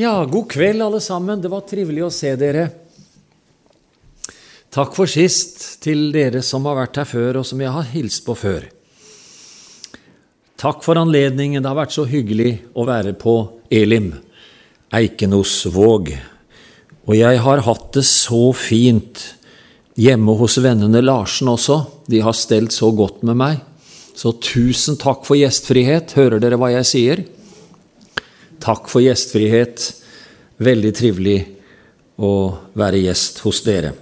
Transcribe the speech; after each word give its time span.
Ja, 0.00 0.24
god 0.24 0.50
kveld, 0.50 0.82
alle 0.82 1.00
sammen. 1.00 1.40
Det 1.42 1.48
var 1.50 1.64
trivelig 1.66 2.04
å 2.06 2.08
se 2.14 2.30
dere. 2.38 2.68
Takk 4.70 4.92
for 4.94 5.10
sist 5.10 5.80
til 5.82 6.12
dere 6.14 6.38
som 6.46 6.68
har 6.70 6.76
vært 6.78 7.00
her 7.00 7.08
før, 7.10 7.40
og 7.40 7.46
som 7.48 7.58
jeg 7.58 7.72
har 7.74 7.88
hilst 7.90 8.22
på 8.22 8.36
før. 8.38 8.68
Takk 10.54 10.84
for 10.86 11.00
anledningen. 11.02 11.58
Det 11.58 11.66
har 11.66 11.80
vært 11.80 11.96
så 11.96 12.04
hyggelig 12.06 12.52
å 12.78 12.84
være 12.86 13.16
på 13.18 13.34
Elim, 13.74 14.12
Eikenosvåg. 14.94 16.12
Og 17.10 17.18
jeg 17.18 17.40
har 17.42 17.64
hatt 17.66 17.88
det 17.98 18.04
så 18.06 18.52
fint 18.54 19.24
hjemme 19.98 20.36
hos 20.38 20.60
vennene 20.62 21.02
Larsen 21.02 21.50
også. 21.50 21.80
De 22.06 22.22
har 22.22 22.38
stelt 22.38 22.70
så 22.70 22.92
godt 22.94 23.26
med 23.26 23.40
meg. 23.42 23.66
Så 24.14 24.36
tusen 24.38 24.94
takk 25.02 25.26
for 25.26 25.34
gjestfrihet. 25.42 26.14
Hører 26.14 26.38
dere 26.46 26.60
hva 26.62 26.70
jeg 26.76 26.90
sier? 26.92 27.24
Takk 28.62 28.88
for 28.90 29.02
gjestfrihet. 29.04 29.84
Veldig 30.58 30.92
trivelig 30.96 31.38
å 32.18 32.32
være 32.78 33.04
gjest 33.04 33.42
hos 33.44 33.62
dere. 33.66 33.92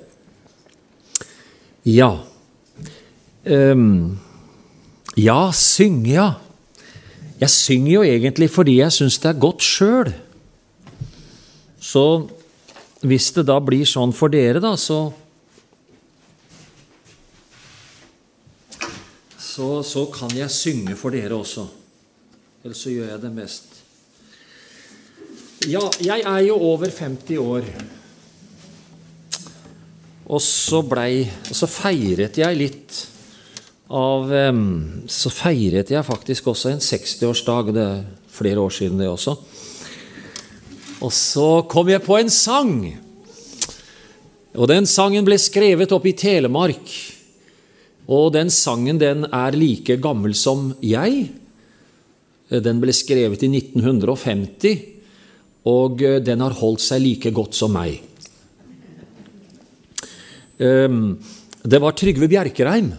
Ja 1.87 2.09
um, 3.45 4.16
Ja, 5.16 5.53
synge, 5.55 6.11
ja. 6.16 6.30
Jeg 7.37 7.53
synger 7.53 7.93
jo 7.93 8.07
egentlig 8.09 8.49
fordi 8.51 8.79
jeg 8.80 8.95
syns 8.97 9.21
det 9.23 9.30
er 9.30 9.45
godt 9.45 9.63
sjøl. 9.65 10.11
Så 11.79 12.02
hvis 13.07 13.29
det 13.37 13.47
da 13.47 13.61
blir 13.63 13.87
sånn 13.87 14.15
for 14.16 14.33
dere, 14.33 14.61
da, 14.65 14.75
så 14.80 15.13
Så, 19.47 19.80
så 19.88 20.02
kan 20.13 20.35
jeg 20.37 20.52
synge 20.52 20.93
for 21.01 21.15
dere 21.16 21.33
også. 21.33 21.63
Eller 22.61 22.77
så 22.77 22.91
gjør 22.93 23.15
jeg 23.15 23.23
det 23.23 23.30
mest 23.33 23.76
ja, 25.65 25.80
jeg 26.05 26.20
er 26.20 26.41
jo 26.45 26.56
over 26.60 26.91
50 26.92 27.38
år. 27.41 27.69
Og 30.26 30.43
så 30.43 30.80
blei 30.82 31.23
Så 31.54 31.68
feiret 31.71 32.37
jeg 32.40 32.59
litt 32.59 32.96
av 33.87 34.32
Så 35.07 35.30
feiret 35.30 35.93
jeg 35.95 36.04
faktisk 36.04 36.51
også 36.51 36.74
en 36.74 36.82
60-årsdag. 36.82 37.73
Det 37.73 37.85
er 37.85 38.04
flere 38.37 38.60
år 38.60 38.74
siden, 38.74 38.98
det 38.98 39.09
også. 39.09 39.37
Og 41.07 41.13
så 41.13 41.63
kom 41.70 41.88
jeg 41.88 42.04
på 42.04 42.18
en 42.18 42.32
sang. 42.32 42.74
Og 44.57 44.68
den 44.68 44.88
sangen 44.88 45.24
ble 45.24 45.38
skrevet 45.41 45.93
opp 45.93 46.09
i 46.09 46.16
Telemark. 46.16 46.91
Og 48.10 48.32
den 48.35 48.51
sangen 48.52 48.98
den 49.01 49.24
er 49.30 49.57
like 49.57 49.96
gammel 50.02 50.35
som 50.35 50.74
jeg. 50.85 51.30
Den 52.51 52.82
ble 52.82 52.93
skrevet 52.95 53.46
i 53.46 53.51
1950 53.54 54.96
og 55.67 56.03
eh, 56.05 56.21
den 56.23 56.45
har 56.45 56.55
holdt 56.57 56.85
seg 56.85 57.03
like 57.03 57.33
godt 57.35 57.57
som 57.59 57.75
meg. 57.75 57.99
Ehm, 60.63 61.19
det 61.67 61.81
var 61.83 61.97
Trygve 61.99 62.29
Bjerkreim 62.31 62.93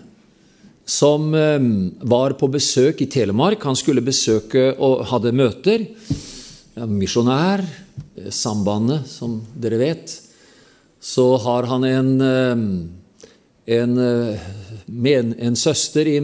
som 0.88 1.34
ehm, 1.36 1.72
var 2.08 2.36
på 2.40 2.50
besøk 2.52 3.02
i 3.02 3.10
Telemark. 3.12 3.64
Han 3.66 3.76
skulle 3.80 4.04
besøke 4.06 4.70
og 4.78 5.06
hadde 5.10 5.36
møter. 5.36 5.88
Misjonær, 6.88 7.64
eh, 7.64 8.30
Sambandet, 8.32 9.08
som 9.10 9.40
dere 9.56 9.80
vet. 9.82 10.20
Så 11.02 11.30
har 11.40 11.68
han 11.72 11.88
en, 11.88 12.14
en, 12.22 12.68
en, 13.80 13.98
eh, 14.04 15.34
en 15.48 15.56
søster 15.56 16.08
i 16.08 16.20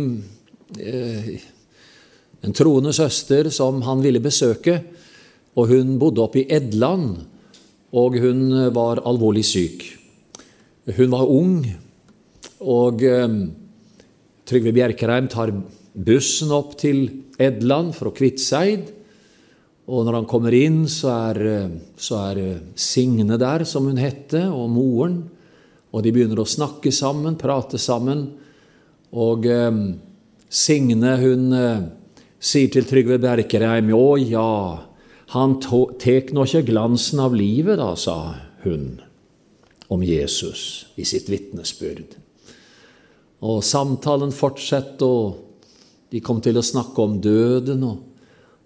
En 2.44 2.52
troende 2.52 2.92
søster 2.92 3.48
som 3.54 3.82
han 3.86 4.02
ville 4.04 4.20
besøke. 4.20 4.82
Og 5.54 5.70
hun 5.70 5.98
bodde 6.02 6.24
oppe 6.24 6.42
i 6.42 6.48
Edland, 6.50 7.24
og 7.94 8.18
hun 8.18 8.48
var 8.74 9.04
alvorlig 9.06 9.46
syk. 9.46 9.86
Hun 10.98 11.14
var 11.14 11.30
ung, 11.30 11.60
og 12.64 13.04
eh, 13.06 13.36
Trygve 14.50 14.74
Bjerkreim 14.76 15.30
tar 15.32 15.54
bussen 15.94 16.52
opp 16.52 16.74
til 16.82 17.06
Edland 17.42 17.94
fra 17.96 18.12
Kvitseid. 18.16 18.90
Og 19.84 20.06
når 20.08 20.18
han 20.22 20.30
kommer 20.32 20.56
inn, 20.56 20.84
så 20.92 21.12
er, 21.30 21.42
eh, 21.48 21.76
så 21.96 22.20
er 22.32 22.42
eh, 22.42 22.64
Signe 22.76 23.38
der, 23.40 23.66
som 23.68 23.88
hun 23.88 24.00
hette, 24.02 24.46
og 24.50 24.72
moren. 24.72 25.22
Og 25.94 26.04
de 26.04 26.14
begynner 26.16 26.42
å 26.42 26.50
snakke 26.50 26.92
sammen, 26.92 27.38
prate 27.40 27.80
sammen. 27.80 28.26
Og 29.14 29.46
eh, 29.46 29.84
Signe, 30.50 31.18
hun 31.22 31.52
eh, 31.58 31.86
sier 32.44 32.72
til 32.74 32.88
Trygve 32.90 33.20
Bjerkreim, 33.22 33.94
'Å 33.94 34.08
ja'. 34.24 34.93
Han 35.34 35.58
tek 35.62 36.30
nå 36.34 36.46
ikke 36.46 36.68
glansen 36.68 37.22
av 37.24 37.34
livet, 37.34 37.80
da, 37.82 37.96
sa 37.98 38.36
hun 38.62 39.00
om 39.94 40.04
Jesus 40.06 40.86
i 40.96 41.06
sitt 41.08 41.30
vitnesbyrd. 41.32 42.14
Og 43.44 43.64
samtalen 43.66 44.32
fortsetter, 44.34 45.10
og 45.10 46.14
de 46.14 46.22
kom 46.22 46.42
til 46.44 46.60
å 46.60 46.66
snakke 46.66 47.02
om 47.02 47.18
døden. 47.22 47.82
Og, 47.88 47.98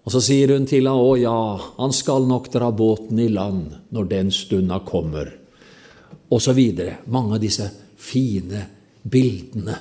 og 0.03 0.13
så 0.13 0.21
sier 0.23 0.53
hun 0.53 0.67
til 0.67 0.91
ham, 0.91 0.99
'Å 0.99 1.15
ja, 1.21 1.39
han 1.79 1.95
skal 1.95 2.27
nok 2.27 2.51
dra 2.51 2.71
båten 2.71 3.19
i 3.19 3.29
land 3.31 3.71
når 3.91 4.09
den 4.11 4.31
stunda 4.31 4.79
kommer', 4.79 5.31
og 6.29 6.41
så 6.41 6.53
videre. 6.53 6.99
Mange 7.07 7.35
av 7.35 7.41
disse 7.41 7.71
fine 7.95 8.67
bildene 9.07 9.79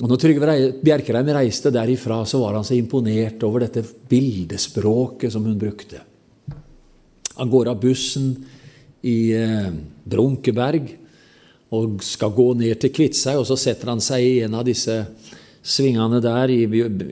og 0.00 0.08
når 0.08 0.20
Trygve 0.20 0.54
Bjerkreim 0.80 1.28
reiste 1.36 1.72
derifra, 1.74 2.22
så 2.24 2.40
var 2.40 2.56
han 2.56 2.64
så 2.64 2.76
imponert 2.78 3.42
over 3.44 3.66
dette 3.66 3.84
bildespråket 3.84 5.34
som 5.34 5.44
hun 5.44 5.58
brukte. 5.60 6.00
Han 7.36 7.50
går 7.52 7.68
av 7.72 7.80
bussen 7.80 8.32
i 9.04 9.32
eh, 9.36 9.68
Brunkeberg 10.04 10.94
og 11.72 12.00
skal 12.04 12.32
gå 12.36 12.48
ned 12.60 12.80
til 12.80 12.92
Kviteseid, 12.92 13.40
og 13.40 13.46
så 13.48 13.56
setter 13.60 13.92
han 13.92 14.00
seg 14.04 14.24
i 14.24 14.40
en 14.46 14.56
av 14.56 14.64
disse 14.68 14.96
svingene 15.62 16.20
der 16.24 16.52
i, 16.52 16.64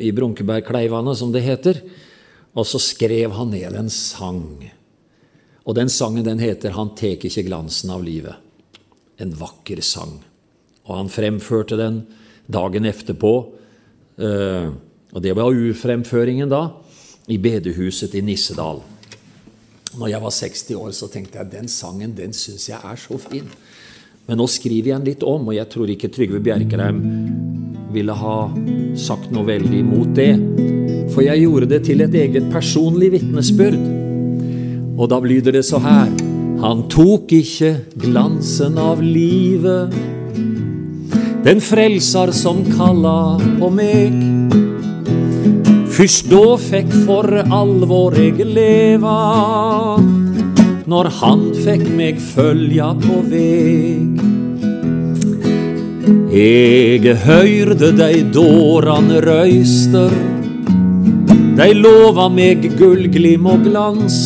i 0.09 0.13
Brunkebergkleivene, 0.17 1.15
som 1.17 1.33
det 1.33 1.45
heter, 1.45 1.81
og 2.57 2.67
så 2.69 2.81
skrev 2.83 3.37
han 3.37 3.53
ned 3.55 3.77
en 3.79 3.93
sang. 3.93 4.59
Og 5.65 5.77
den 5.77 5.93
sangen 5.93 6.25
den 6.25 6.41
heter 6.41 6.73
'Han 6.73 6.97
tek 6.97 7.25
ikke 7.25 7.47
glansen 7.47 7.91
av 7.91 8.03
livet'. 8.03 8.37
En 9.19 9.33
vakker 9.33 9.81
sang. 9.81 10.25
Og 10.85 10.97
han 10.97 11.09
fremførte 11.09 11.77
den 11.77 12.07
dagen 12.53 12.89
etterpå. 12.91 13.35
Eh, 14.21 14.71
og 15.11 15.23
det 15.25 15.35
var 15.37 15.51
urfremføringen 15.51 16.51
da, 16.51 16.67
i 17.31 17.39
bedehuset 17.41 18.15
i 18.19 18.23
Nissedal. 18.25 18.83
Når 19.99 20.13
jeg 20.13 20.23
var 20.23 20.35
60 20.35 20.77
år, 20.79 20.91
så 20.95 21.09
tenkte 21.11 21.41
jeg 21.41 21.51
den 21.51 21.71
sangen 21.71 22.15
den 22.15 22.35
syns 22.37 22.69
jeg 22.71 22.79
er 22.79 22.99
så 23.01 23.19
fin. 23.19 23.49
Men 24.29 24.39
nå 24.39 24.47
skriver 24.47 24.93
jeg 24.93 25.01
den 25.01 25.09
litt 25.09 25.25
om, 25.27 25.49
og 25.49 25.57
jeg 25.57 25.67
tror 25.73 25.91
ikke 25.91 26.11
Trygve 26.15 26.39
Bjerkreim 26.45 27.01
ville 27.91 28.15
ha 28.15 28.37
sagt 28.95 29.33
noe 29.35 29.49
veldig 29.49 29.81
imot 29.81 30.13
det. 30.15 30.35
For 31.11 31.25
jeg 31.27 31.43
gjorde 31.43 31.73
det 31.73 31.81
til 31.89 32.05
et 32.05 32.15
eget 32.15 32.47
personlig 32.53 33.11
vitnesbyrd. 33.17 33.81
Og 35.01 35.11
da 35.11 35.19
lyder 35.25 35.57
det 35.57 35.65
så 35.67 35.81
her 35.81 36.11
Han 36.61 36.83
tok 36.93 37.33
ikke 37.33 37.71
glansen 38.03 38.77
av 38.79 39.01
livet 39.01 39.95
den 41.45 41.61
frelsar 41.61 42.31
som 42.33 42.65
kalla 42.77 43.41
på 43.59 43.71
meg. 43.73 44.17
Fyrst 45.91 46.29
då 46.31 46.57
fikk 46.61 46.93
for 47.07 47.27
alvor 47.53 48.17
eg 48.21 48.43
leva, 48.45 49.17
når 50.91 51.11
han 51.21 51.47
fikk 51.65 51.87
meg 51.97 52.21
følja 52.35 52.93
på 53.01 53.23
veg. 53.33 54.21
Eg 56.31 57.09
høyrde 57.25 57.91
dei 57.99 58.23
dårane 58.37 59.21
røyster, 59.25 60.13
dei 61.57 61.73
lova 61.77 62.29
meg 62.33 62.69
gullglim 62.79 63.49
og 63.51 63.67
glans. 63.67 64.21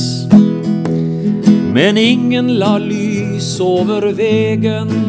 Men 1.74 1.98
ingen 1.98 2.54
la 2.60 2.76
lys 2.78 3.56
over 3.62 4.12
vegen 4.14 5.03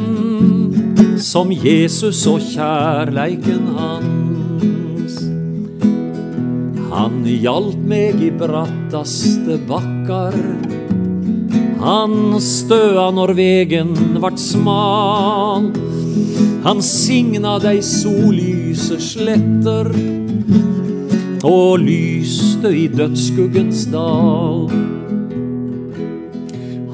som 1.25 1.49
Jesus 1.49 2.19
og 2.29 2.43
kjærleiken 2.53 3.69
hans. 3.73 5.15
Han 6.91 7.23
hjalp 7.25 7.79
meg 7.89 8.21
i 8.21 8.29
brattaste 8.29 9.57
bakkar. 9.69 10.37
Han 11.81 12.37
støa 12.41 13.07
når 13.13 13.33
vegen 13.39 13.95
vart 14.21 14.37
smal. 14.41 15.71
Han 16.65 16.81
signa 16.85 17.57
dei 17.61 17.79
sollyse 17.85 18.99
sletter 19.01 19.89
og 21.45 21.81
lyste 21.81 22.69
i 22.69 22.85
dødsskuggens 22.89 23.87
dal. 23.93 24.69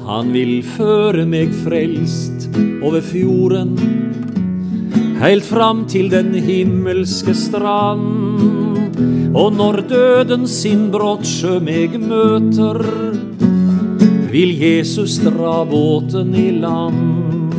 Han 0.08 0.32
vil 0.32 0.58
føre 0.74 1.24
meg 1.28 1.52
frelst 1.64 2.48
over 2.82 3.00
fjorden 3.04 3.76
heilt 5.22 5.46
fram 5.46 5.84
til 5.86 6.10
den 6.10 6.34
himmelske 6.34 7.34
strand. 7.38 8.42
Og 9.38 9.54
når 9.54 9.84
døden 9.88 10.48
sin 10.50 10.88
brottsjø 10.90 11.60
meg 11.62 11.94
møter, 12.02 12.82
vil 14.32 14.54
Jesus 14.58 15.20
dra 15.22 15.62
båten 15.68 16.34
i 16.34 16.48
land. 16.58 17.52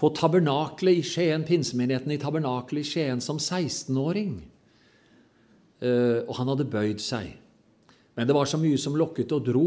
på 0.00 0.08
tabernaklet 0.16 1.02
i 1.02 1.04
Skien, 1.04 1.44
pinsemenigheten 1.44 2.14
i 2.14 2.20
tabernaklet 2.20 2.80
i 2.80 2.88
Skien 2.88 3.20
som 3.20 3.36
16-åring. 3.36 4.38
Eh, 5.84 6.20
og 6.24 6.32
han 6.38 6.52
hadde 6.52 6.68
bøyd 6.72 7.02
seg. 7.04 7.34
Men 8.16 8.28
det 8.28 8.36
var 8.36 8.48
så 8.48 8.60
mye 8.60 8.80
som 8.80 8.96
lokket 8.96 9.34
og 9.36 9.44
dro, 9.44 9.66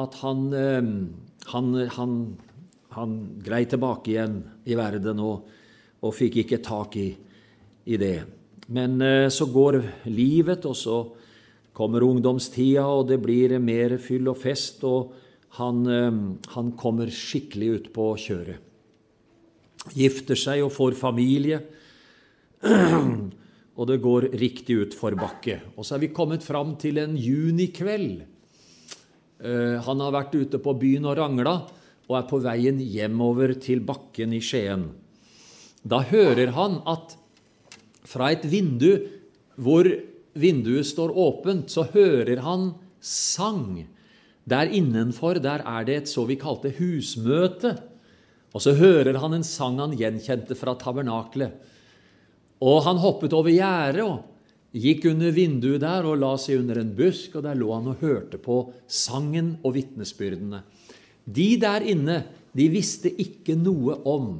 at 0.00 0.16
han, 0.22 0.46
eh, 0.56 0.80
han, 1.52 1.68
han, 1.98 2.16
han 2.96 3.18
grei 3.44 3.62
tilbake 3.68 4.14
igjen 4.14 4.40
i 4.64 4.80
verden 4.80 5.20
og, 5.20 5.44
og 6.00 6.16
fikk 6.16 6.40
ikke 6.44 6.62
tak 6.64 6.96
i, 7.00 7.10
i 7.84 8.00
det. 8.00 8.16
Men 8.72 8.96
eh, 9.04 9.28
så 9.28 9.50
går 9.52 9.82
livet, 10.08 10.64
og 10.64 10.76
så 10.76 10.98
kommer 11.76 12.06
ungdomstida, 12.06 12.88
og 12.88 13.10
det 13.12 13.20
blir 13.20 13.58
mer 13.60 13.98
fyll 14.00 14.32
og 14.32 14.40
fest, 14.40 14.84
og 14.88 15.12
han, 15.60 15.84
han 16.50 16.70
kommer 16.78 17.12
skikkelig 17.12 17.68
ut 17.74 17.90
på 17.94 18.14
kjøret 18.18 18.70
gifter 19.92 20.38
seg 20.38 20.64
og 20.64 20.72
får 20.72 20.96
familie. 20.98 21.60
Og 23.74 23.88
det 23.90 23.98
går 24.04 24.28
riktig 24.38 24.76
utforbakke. 24.84 25.58
Og 25.74 25.82
så 25.82 25.96
er 25.96 26.04
vi 26.04 26.14
kommet 26.14 26.44
fram 26.46 26.76
til 26.78 27.00
en 27.02 27.16
junikveld. 27.18 28.22
Eh, 29.42 29.76
han 29.82 30.02
har 30.04 30.14
vært 30.14 30.36
ute 30.38 30.60
på 30.62 30.76
byen 30.78 31.08
og 31.10 31.18
rangla 31.18 31.56
og 32.04 32.14
er 32.18 32.28
på 32.28 32.38
veien 32.44 32.78
hjemover 32.78 33.56
til 33.58 33.82
bakken 33.84 34.36
i 34.36 34.40
Skien. 34.44 34.86
Da 35.82 36.04
hører 36.06 36.54
han 36.56 36.78
at 36.88 37.16
fra 38.06 38.30
et 38.32 38.44
vindu 38.46 38.92
hvor 39.60 39.88
vinduet 40.34 40.86
står 40.88 41.14
åpent, 41.14 41.70
så 41.70 41.86
hører 41.92 42.42
han 42.44 42.72
sang. 43.00 43.84
Der 44.44 44.68
innenfor 44.68 45.40
der 45.40 45.64
er 45.64 45.84
det 45.88 45.96
et 45.96 46.10
så 46.10 46.26
vi 46.28 46.36
kalte 46.40 46.74
husmøte. 46.78 47.76
Og 48.54 48.62
så 48.62 48.76
hører 48.78 49.18
han 49.18 49.34
en 49.34 49.46
sang 49.46 49.80
han 49.82 49.96
gjenkjente 49.98 50.54
fra 50.58 50.76
tabernaklet. 50.78 51.56
Og 52.62 52.84
han 52.86 53.02
hoppet 53.02 53.34
over 53.34 53.50
gjerdet 53.50 54.06
og 54.06 54.22
gikk 54.74 55.08
under 55.10 55.34
vinduet 55.34 55.82
der 55.82 56.06
og 56.06 56.20
la 56.22 56.32
seg 56.40 56.62
under 56.62 56.80
en 56.80 56.94
busk, 56.96 57.34
og 57.36 57.44
der 57.46 57.58
lå 57.58 57.70
han 57.74 57.90
og 57.92 58.00
hørte 58.02 58.38
på 58.42 58.60
sangen 58.90 59.56
og 59.62 59.76
vitnesbyrdene. 59.76 60.62
De 61.24 61.50
der 61.60 61.86
inne, 61.90 62.22
de 62.54 62.70
visste 62.70 63.10
ikke 63.10 63.56
noe 63.58 63.98
om 64.06 64.36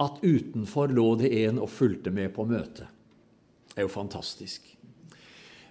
at 0.00 0.22
utenfor 0.22 0.92
lå 0.94 1.12
det 1.20 1.30
en 1.42 1.60
og 1.60 1.70
fulgte 1.72 2.12
med 2.14 2.32
på 2.34 2.46
møtet. 2.48 2.86
Det 3.70 3.82
er 3.82 3.86
jo 3.86 3.92
fantastisk. 3.92 4.64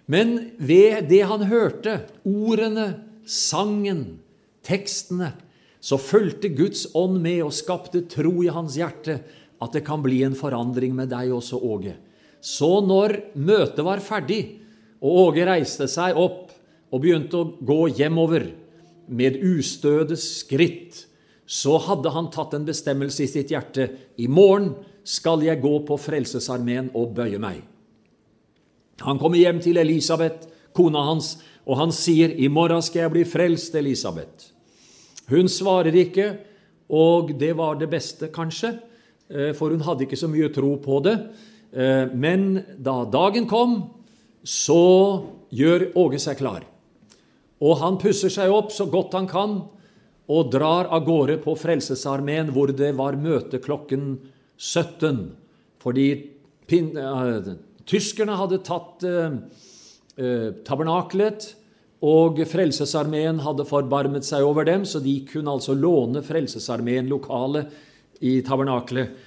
Men 0.10 0.52
ved 0.58 1.10
det 1.10 1.22
han 1.30 1.46
hørte, 1.50 2.00
ordene, 2.26 2.92
sangen, 3.30 4.20
tekstene, 4.66 5.34
så 5.80 5.98
fulgte 6.02 6.52
Guds 6.52 6.88
ånd 6.98 7.22
med 7.24 7.44
og 7.46 7.56
skapte 7.56 8.04
tro 8.12 8.34
i 8.44 8.52
hans 8.52 8.76
hjerte 8.80 9.20
at 9.60 9.76
det 9.76 9.84
kan 9.88 10.04
bli 10.04 10.22
en 10.24 10.38
forandring 10.38 10.96
med 10.96 11.12
deg 11.12 11.32
også, 11.36 11.60
Åge. 11.60 11.96
Så 12.40 12.80
når 12.86 13.18
møtet 13.36 13.84
var 13.84 14.04
ferdig, 14.04 14.60
og 15.00 15.30
Åge 15.30 15.46
reiste 15.48 15.88
seg 15.92 16.18
opp 16.20 16.52
og 16.92 17.04
begynte 17.04 17.40
å 17.40 17.52
gå 17.64 17.80
hjemover 18.00 18.50
med 19.08 19.40
ustøde 19.44 20.18
skritt, 20.20 21.06
så 21.50 21.80
hadde 21.82 22.12
han 22.14 22.30
tatt 22.32 22.54
en 22.54 22.68
bestemmelse 22.68 23.24
i 23.26 23.32
sitt 23.32 23.52
hjerte. 23.52 23.88
I 24.22 24.28
morgen 24.30 24.74
skal 25.08 25.42
jeg 25.44 25.62
gå 25.64 25.72
på 25.88 25.98
Frelsesarmeen 25.98 26.92
og 26.94 27.16
bøye 27.18 27.40
meg. 27.42 27.64
Han 29.02 29.20
kommer 29.20 29.40
hjem 29.40 29.62
til 29.64 29.80
Elisabeth, 29.82 30.46
kona 30.76 31.02
hans, 31.08 31.38
og 31.66 31.80
han 31.80 31.92
sier, 31.92 32.30
'I 32.30 32.48
morgen 32.48 32.82
skal 32.82 33.08
jeg 33.08 33.12
bli 33.12 33.24
frelst, 33.24 33.74
Elisabeth'. 33.76 34.49
Hun 35.30 35.50
svarer 35.52 35.96
ikke, 35.96 36.32
og 36.90 37.36
det 37.38 37.52
var 37.58 37.78
det 37.78 37.90
beste, 37.92 38.32
kanskje, 38.34 38.74
eh, 39.30 39.54
for 39.54 39.70
hun 39.70 39.86
hadde 39.86 40.08
ikke 40.08 40.18
så 40.18 40.30
mye 40.30 40.50
tro 40.54 40.76
på 40.82 41.04
det. 41.06 41.18
Eh, 41.72 42.10
men 42.14 42.64
da 42.78 43.06
dagen 43.06 43.46
kom, 43.48 43.94
så 44.44 45.26
gjør 45.54 45.92
Åge 45.96 46.20
seg 46.20 46.38
klar. 46.38 46.66
Og 47.62 47.78
han 47.82 48.00
pusser 48.00 48.32
seg 48.32 48.50
opp 48.52 48.72
så 48.72 48.88
godt 48.90 49.14
han 49.14 49.28
kan 49.28 49.62
og 50.30 50.52
drar 50.54 50.90
av 50.94 51.06
gårde 51.08 51.40
på 51.44 51.56
Frelsesarmeen, 51.58 52.52
hvor 52.54 52.72
det 52.72 52.94
var 52.98 53.18
møte 53.20 53.60
klokken 53.62 54.20
17. 54.58 55.32
Fordi 55.82 56.08
uh, 56.70 57.50
tyskerne 57.90 58.38
hadde 58.38 58.62
tatt 58.68 59.06
uh, 59.10 59.40
uh, 60.22 60.50
tabernaklet 60.68 61.50
og 62.00 62.40
Frelsesarmeen 62.48 63.42
hadde 63.44 63.68
forbarmet 63.68 64.24
seg 64.28 64.46
over 64.48 64.68
dem, 64.68 64.86
så 64.88 65.02
de 65.04 65.18
kunne 65.28 65.52
altså 65.52 65.76
låne 65.76 66.24
Frelsesarmeen 66.24 67.10
lokale 67.12 67.66
i 68.24 68.40
tabernaklet. 68.46 69.26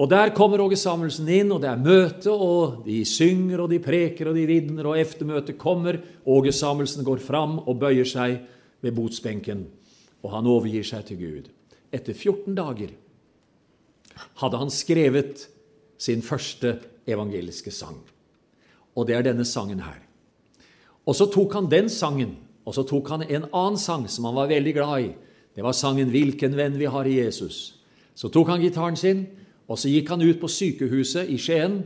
Og 0.00 0.08
Der 0.08 0.30
kommer 0.32 0.60
Åge 0.60 0.76
Samuelsen 0.76 1.28
inn, 1.28 1.52
og 1.52 1.60
det 1.60 1.68
er 1.68 1.80
møte, 1.80 2.32
og 2.32 2.84
de 2.86 3.02
synger, 3.04 3.60
og 3.60 3.70
de 3.72 3.80
preker, 3.84 4.30
og 4.30 4.36
de 4.36 4.46
vitner, 4.48 4.86
og 4.86 4.98
eftermøtet 5.00 5.58
kommer. 5.60 5.98
Åge 6.24 6.52
Samuelsen 6.52 7.04
går 7.04 7.20
fram 7.20 7.58
og 7.66 7.80
bøyer 7.80 8.08
seg 8.08 8.38
ved 8.80 8.96
botsbenken, 8.96 9.66
og 10.24 10.32
han 10.32 10.48
overgir 10.48 10.86
seg 10.88 11.04
til 11.08 11.20
Gud. 11.20 11.50
Etter 11.92 12.14
14 12.14 12.54
dager 12.56 12.94
hadde 14.40 14.60
han 14.60 14.72
skrevet 14.72 15.48
sin 16.00 16.22
første 16.24 16.78
evangeliske 17.08 17.72
sang. 17.74 17.98
Og 18.96 19.08
det 19.08 19.16
er 19.16 19.26
denne 19.26 19.44
sangen 19.44 19.84
her. 19.84 20.09
Og 21.08 21.16
så 21.16 21.26
tok 21.32 21.54
han 21.56 21.70
den 21.70 21.88
sangen, 21.88 22.36
og 22.66 22.76
så 22.76 22.84
tok 22.86 23.08
han 23.10 23.24
en 23.24 23.48
annen 23.50 23.78
sang 23.80 24.06
som 24.08 24.28
han 24.28 24.36
var 24.36 24.50
veldig 24.50 24.74
glad 24.76 25.06
i. 25.06 25.10
Det 25.54 25.64
var 25.64 25.72
sangen 25.72 26.10
'Hvilken 26.10 26.56
venn 26.56 26.78
vi 26.78 26.84
har 26.84 27.04
i 27.04 27.20
Jesus'. 27.20 27.74
Så 28.14 28.28
tok 28.28 28.48
han 28.48 28.60
gitaren 28.60 28.96
sin, 28.96 29.26
og 29.68 29.78
så 29.78 29.88
gikk 29.88 30.08
han 30.08 30.22
ut 30.22 30.40
på 30.40 30.48
sykehuset 30.48 31.28
i 31.28 31.38
Skien. 31.38 31.82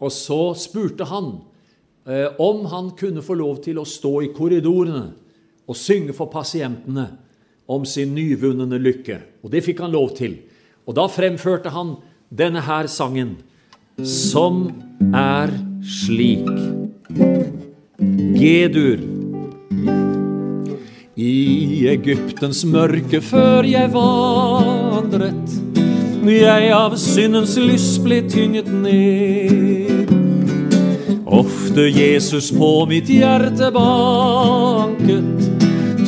Og 0.00 0.12
så 0.12 0.54
spurte 0.54 1.04
han 1.04 1.40
eh, 2.06 2.28
om 2.38 2.64
han 2.66 2.90
kunne 2.96 3.22
få 3.22 3.34
lov 3.34 3.62
til 3.62 3.78
å 3.78 3.84
stå 3.84 4.22
i 4.22 4.32
korridorene 4.32 5.12
og 5.68 5.76
synge 5.76 6.12
for 6.16 6.26
pasientene 6.32 7.06
om 7.68 7.84
sin 7.84 8.14
nyvunne 8.14 8.78
lykke. 8.78 9.20
Og 9.44 9.50
det 9.50 9.64
fikk 9.64 9.84
han 9.84 9.92
lov 9.92 10.16
til. 10.16 10.38
Og 10.86 10.96
da 10.96 11.06
fremførte 11.06 11.70
han 11.70 11.96
denne 12.30 12.62
her 12.66 12.86
sangen, 12.90 13.36
som 14.02 14.70
er 15.14 15.52
slik. 15.84 17.59
G-dur. 18.40 19.00
I 21.20 21.88
Egyptens 21.92 22.62
mørke 22.64 23.18
før 23.20 23.66
jeg 23.68 23.90
vandret, 23.92 25.52
jeg 26.24 26.70
av 26.72 26.96
syndens 26.96 27.58
lyst 27.60 28.00
ble 28.00 28.22
tynget 28.32 28.70
ned. 28.72 30.08
Ofte 31.28 31.84
Jesus 31.92 32.48
på 32.56 32.70
mitt 32.88 33.12
hjerte 33.12 33.68
banket, 33.76 35.44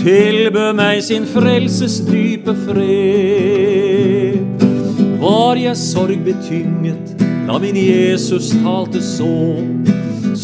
tilbød 0.01 0.73
meg 0.81 1.05
sin 1.05 1.29
frelses 1.29 2.01
dype 2.09 2.57
fred. 2.65 4.41
Var 5.21 5.65
jeg 5.69 5.77
sorgbetynget 5.85 7.19
da 7.45 7.61
min 7.61 7.77
Jesus 7.77 8.55
talte 8.65 9.05
så? 9.05 9.37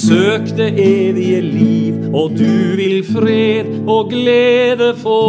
Søkte 0.08 0.66
evige 0.80 1.40
liv, 1.40 1.94
og 2.14 2.30
du 2.30 2.76
vil 2.76 3.04
fred 3.04 3.66
og 3.86 4.08
glede 4.10 4.94
få. 4.96 5.20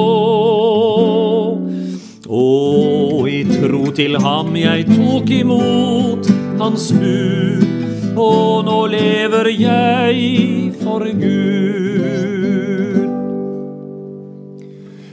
Og 2.30 3.30
i 3.30 3.44
tro 3.44 3.92
til 3.92 4.16
ham 4.24 4.56
jeg 4.56 4.86
tok 4.88 5.30
imot 5.30 6.30
hans 6.62 6.94
bud, 6.96 7.66
og 8.16 8.64
nå 8.70 8.80
lever 8.94 9.52
jeg 9.60 10.72
for 10.80 11.04
Gud. 11.12 12.00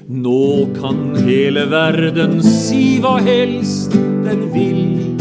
Nå 0.09 0.47
kan 0.79 1.17
hele 1.27 1.67
verden 1.71 2.39
si 2.45 3.01
hva 3.03 3.19
helst 3.19 3.99
den 4.27 4.47
vil. 4.55 5.16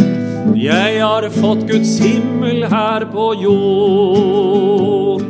Jeg 0.65 0.97
har 0.97 1.29
fått 1.29 1.67
Guds 1.69 1.99
himmel 2.01 2.63
her 2.65 3.03
på 3.13 3.25
jord. 3.37 5.21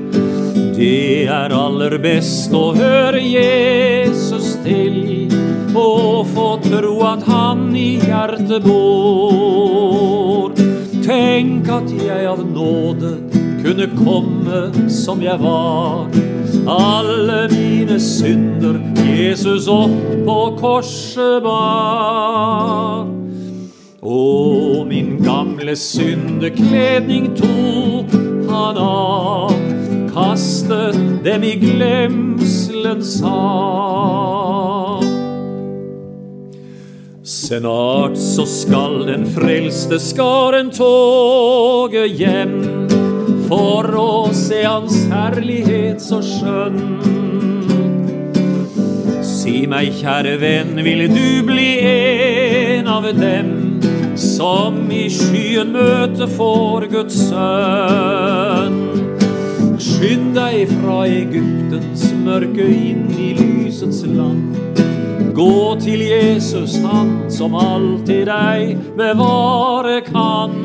Det 0.78 1.28
er 1.28 1.52
aller 1.52 1.98
best 2.00 2.54
å 2.56 2.70
høre 2.78 3.20
Jesus 3.20 4.54
til 4.64 5.28
og 5.76 6.30
få 6.32 6.46
tro 6.64 6.94
at 7.10 7.26
han 7.28 7.76
i 7.76 7.98
hjertet 8.00 8.64
bor. 8.64 10.56
Tenk 11.04 11.68
at 11.82 11.92
jeg 11.92 12.30
av 12.32 12.40
nåde 12.48 13.12
kunne 13.66 13.90
komme 13.98 14.88
som 14.88 15.20
jeg 15.26 15.36
var. 15.44 16.08
Alle 16.64 17.42
mine 17.52 18.00
synder 18.00 18.80
Jesus 19.04 19.68
opp 19.68 20.00
på 20.30 20.40
korset 20.64 21.44
bar. 21.44 23.15
Og 24.06 24.86
min 24.88 25.16
gamle 25.26 25.74
syndekledning 25.76 27.32
tok 27.40 28.14
han 28.52 28.78
av, 28.78 29.56
kastet 30.14 31.00
dem 31.26 31.44
i 31.44 31.56
glemselens 31.58 33.18
hav. 33.26 35.02
Snart 37.26 38.18
så 38.22 38.46
skal 38.46 39.08
den 39.10 39.26
frelste 39.34 39.98
skaren 39.98 40.70
toge 40.70 42.06
hjem 42.06 42.56
for 43.50 43.90
å 43.90 44.10
se 44.38 44.62
Hans 44.66 45.02
herlighet 45.10 46.02
så 46.02 46.22
skjønn. 46.22 46.82
Si 49.26 49.66
meg, 49.70 49.98
kjære 49.98 50.38
venn, 50.42 50.78
vil 50.86 51.08
du 51.10 51.30
bli 51.50 51.70
en 51.90 52.90
av 52.90 53.10
dem 53.18 53.65
som 54.16 54.78
i 54.92 55.06
skyen 55.12 55.74
møte 55.76 56.28
får 56.36 56.88
Guds 56.92 57.18
sønn? 57.30 58.78
Skynd 59.82 60.32
deg 60.38 60.72
fra 60.80 61.02
Egyptens 61.08 62.08
mørke 62.24 62.66
inn 62.66 63.10
i 63.20 63.34
lysets 63.38 64.04
land. 64.08 64.56
Gå 65.36 65.76
til 65.84 66.06
Jesus, 66.08 66.78
han 66.84 67.18
som 67.32 67.58
alltid 67.60 68.30
deg 68.30 68.78
bevare 68.96 70.00
kan. 70.08 70.56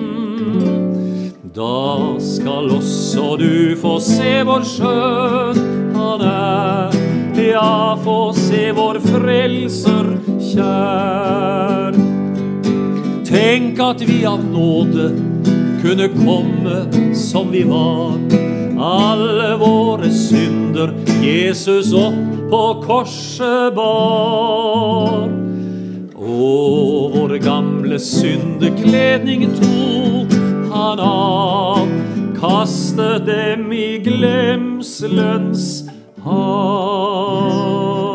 Da 1.54 2.14
skal 2.23 2.71
også 2.76 3.35
du 3.40 3.75
få 3.80 3.97
se 3.99 4.37
hvor 4.47 4.62
skjønn 4.62 5.97
han 5.99 6.23
er. 6.30 7.00
Ja, 7.40 7.97
få 8.04 8.30
se 8.37 8.69
vår 8.76 9.00
frelser 9.11 10.14
kjær. 10.52 12.10
Tenk 13.30 13.78
at 13.78 14.00
vi 14.02 14.25
av 14.26 14.44
nåde 14.44 15.04
kunne 15.82 16.08
komme 16.08 17.14
som 17.14 17.50
vi 17.50 17.62
var. 17.62 18.18
Alle 18.78 19.56
våre 19.56 20.10
synder 20.10 20.90
Jesus 21.22 21.92
opp 21.94 22.50
på 22.50 22.62
korset 22.82 23.75
bar. 23.76 25.30
Og 26.18 27.14
vår 27.14 27.37
gamle 27.44 28.02
syndekledning 28.02 29.46
tok 29.62 30.34
han 30.75 30.99
av, 31.06 31.87
kastet 32.40 33.30
dem 33.30 33.70
i 33.72 33.99
glemselens 34.02 35.84
hav. 36.26 38.10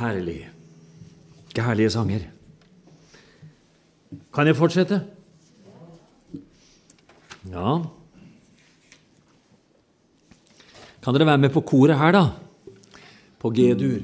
Herlig. 0.00 0.48
Herlige 1.60 1.90
sanger. 1.92 2.22
Kan 4.32 4.48
jeg 4.48 4.56
fortsette? 4.56 5.00
Ja. 7.50 7.74
Kan 11.04 11.16
dere 11.16 11.26
være 11.28 11.42
med 11.42 11.52
på 11.52 11.60
koret 11.60 11.98
her, 12.00 12.14
da? 12.16 12.24
På 13.40 13.52
G-dur. 13.52 14.00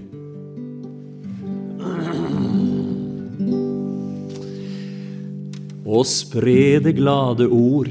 Og 5.87 6.05
spre 6.11 6.83
det 6.85 6.97
glade 6.99 7.49
ord 7.49 7.89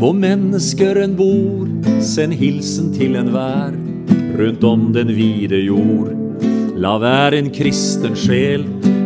hvor 0.00 0.16
mennesker 0.16 0.98
en 1.04 1.14
bor. 1.14 1.70
Send 2.02 2.34
hilsen 2.34 2.90
til 2.96 3.14
enhver 3.20 3.78
rundt 4.40 4.64
om 4.66 4.90
den 4.96 5.14
vide 5.14 5.62
jord. 5.68 6.23
La 6.74 6.96
være 6.98 7.38
en 7.38 7.52
kristen 7.54 8.16
sjel 8.18 8.64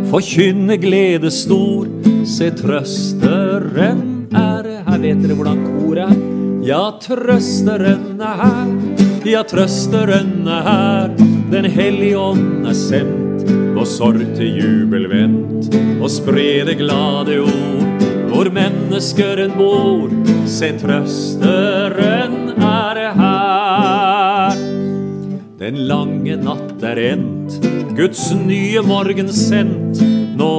forkynne 0.08 0.78
glede 0.80 1.30
stor. 1.30 1.88
Se 2.24 2.48
trøsteren 2.56 4.00
er 4.36 4.68
her. 4.86 4.98
Vet 4.98 5.20
dere 5.22 5.36
hvordan 5.38 5.60
koret 5.66 6.00
er? 6.06 6.14
Ja, 6.64 6.80
trøsteren 7.02 8.20
er 8.24 8.40
her. 8.42 8.72
Ja, 9.28 9.42
trøsteren 9.46 10.48
er 10.48 10.64
her. 10.68 11.12
Den 11.52 11.68
hellige 11.70 12.18
ånd 12.18 12.66
er 12.68 12.76
sendt. 12.76 13.44
Og 13.78 13.86
sorg 13.86 14.24
til 14.36 14.58
jubel 14.58 15.08
vendt. 15.12 15.68
Og 16.00 16.10
spre 16.10 16.64
det 16.68 16.78
glade 16.80 17.40
ord 17.44 18.06
hvor 18.28 18.50
menneskeren 18.52 19.54
bor. 19.56 20.08
Se, 20.48 20.72
trøsteren 20.80 22.17
Den 25.68 25.82
lange 25.84 26.32
natt 26.40 26.80
er 26.80 26.96
endt, 26.96 27.58
Guds 27.92 28.22
nye 28.32 28.80
morgen 28.88 29.28
sendt. 29.28 29.98
Nå 30.40 30.52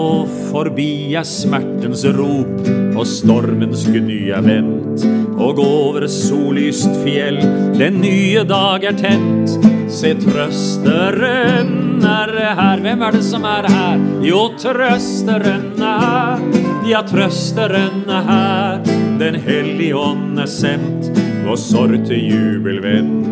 forbi 0.52 1.16
er 1.18 1.26
smertens 1.26 2.04
rop, 2.14 2.68
og 2.94 3.08
stormens 3.10 3.88
gny 3.90 4.20
er 4.38 4.46
vendt. 4.46 5.08
Og 5.34 5.64
over 5.64 6.06
sollyst 6.14 6.94
fjell 7.02 7.40
den 7.80 7.98
nye 8.04 8.44
dag 8.46 8.86
er 8.92 9.00
tent. 9.00 9.56
Se, 9.90 10.14
trøsteren 10.28 12.06
er 12.06 12.36
her. 12.60 12.86
Hvem 12.86 13.08
er 13.08 13.18
det 13.18 13.24
som 13.32 13.50
er 13.50 13.66
her? 13.74 14.06
Jo, 14.30 14.44
trøsteren 14.62 15.72
er 15.90 16.06
her. 16.06 16.46
Ja, 16.92 17.02
trøsteren 17.02 18.06
er 18.06 18.30
her. 18.30 18.86
Den 19.26 19.42
hellige 19.42 19.98
ånd 19.98 20.38
er 20.46 20.54
sendt, 20.54 21.10
og 21.50 21.58
sorg 21.58 21.98
til 22.06 22.30
jubel 22.30 22.84
vendt. 22.86 23.29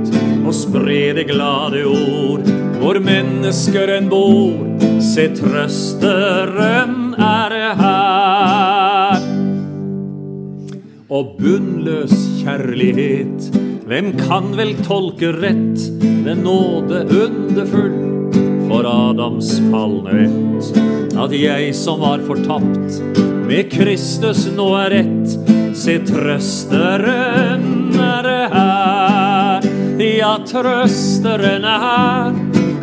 Og 0.47 0.53
spre 0.55 1.09
det 1.11 1.25
glade 1.27 1.81
ord 1.83 2.45
hvor 2.79 2.95
mennesker 3.03 3.89
en 3.97 4.05
bor. 4.07 4.53
Se, 5.03 5.25
trøsteren 5.35 7.17
er 7.19 7.55
her. 7.81 9.25
Og 11.11 11.33
bunnløs 11.39 12.13
kjærlighet, 12.39 13.49
hvem 13.89 14.13
kan 14.21 14.53
vel 14.55 14.71
tolke 14.87 15.33
rett? 15.35 15.83
Den 15.99 16.45
nåde 16.47 17.03
underfull 17.11 17.99
for 18.69 18.87
Adams 18.87 19.51
falne 19.67 20.15
ett. 20.27 20.71
At 21.17 21.35
jeg 21.35 21.75
som 21.75 22.03
var 22.05 22.23
fortapt, 22.27 23.01
med 23.47 23.67
Kristus 23.73 24.47
nå 24.55 24.71
er 24.85 24.95
rett. 24.95 25.37
Se, 25.75 25.99
trøsteren 26.07 27.95
er 27.99 28.33
her. 28.55 28.76
Ja, 30.17 30.37
trøsteren 30.49 31.65
er 31.65 31.81
her. 31.83 32.37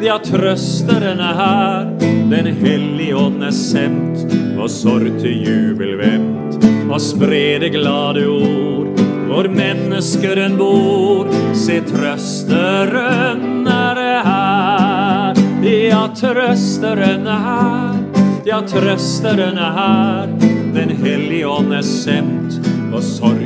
Ja, 0.05 0.19
trøsteren 0.23 1.19
er 1.19 1.35
her. 1.35 1.89
Den 2.31 2.47
hellige 2.61 3.17
ånd 3.19 3.43
er 3.43 3.51
sendt, 3.51 4.23
og 4.55 4.69
sorg 4.71 5.17
til 5.19 5.41
jubel 5.43 5.97
vendt. 5.99 6.63
Og 6.87 7.01
spre 7.03 7.59
det 7.59 7.73
glade 7.75 8.23
ord 8.31 9.03
hvor 9.27 9.49
menneskeren 9.51 10.55
bor. 10.61 11.33
Se, 11.59 11.81
trøsteren 11.89 13.67
er 13.67 14.03
her. 14.29 15.43
Ja, 15.67 16.05
trøsteren 16.15 17.27
er 17.27 17.43
her. 17.49 17.99
ja, 18.47 18.61
trøsteren 18.63 19.59
er 19.59 19.75
her. 19.81 20.31
Den 20.75 20.95
hellige 21.03 21.49
ånd 21.49 21.75
er 21.75 21.83
sendt, 21.83 22.61
og 22.95 23.03
sorg 23.03 23.44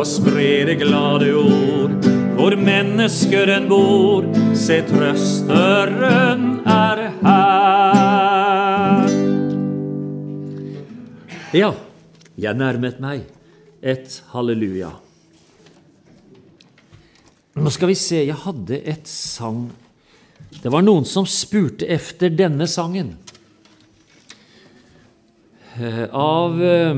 og 0.00 0.06
spre 0.08 0.64
det 0.64 0.78
glade 0.80 1.28
ord. 1.36 1.92
Hvor 2.38 2.54
menneskeren 2.56 3.66
bor, 3.68 4.24
se 4.56 4.78
trøsteren 4.88 6.46
er 6.64 7.02
her. 7.20 9.10
Ja, 11.52 11.72
jeg 12.38 12.56
nærmet 12.56 13.00
meg 13.02 13.26
et 13.82 14.22
halleluja. 14.32 14.94
Nå 17.60 17.74
skal 17.74 17.92
vi 17.92 17.98
se, 17.98 18.22
jeg 18.24 18.38
hadde 18.46 18.78
et 18.88 19.08
sang 19.10 19.66
Det 20.62 20.70
var 20.72 20.82
noen 20.82 21.04
som 21.06 21.26
spurte 21.28 21.86
efter 21.86 22.32
denne 22.34 22.66
sangen. 22.66 23.12
Eh, 25.78 26.04
av, 26.10 26.58
eh, 26.62 26.96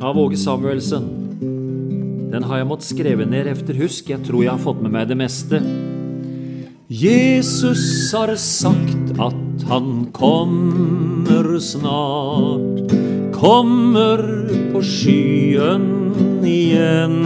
av 0.00 0.18
Åge 0.18 0.36
Samuelsen. 0.40 1.25
Den 2.36 2.44
har 2.44 2.58
jeg 2.60 2.66
måttet 2.68 2.90
skrive 2.90 3.24
ned 3.24 3.46
efter 3.48 3.78
husk. 3.80 4.10
Jeg 4.12 4.20
tror 4.26 4.42
jeg 4.44 4.52
har 4.52 4.60
fått 4.60 4.82
med 4.84 4.92
meg 4.92 5.06
det 5.08 5.16
meste. 5.16 5.56
Jesus 6.92 8.12
har 8.12 8.34
sagt 8.36 9.14
at 9.16 9.64
han 9.70 9.86
kommer 10.12 11.56
snart, 11.64 12.92
kommer 13.32 14.20
på 14.74 14.82
skyen 14.84 15.88
igjen. 16.44 17.16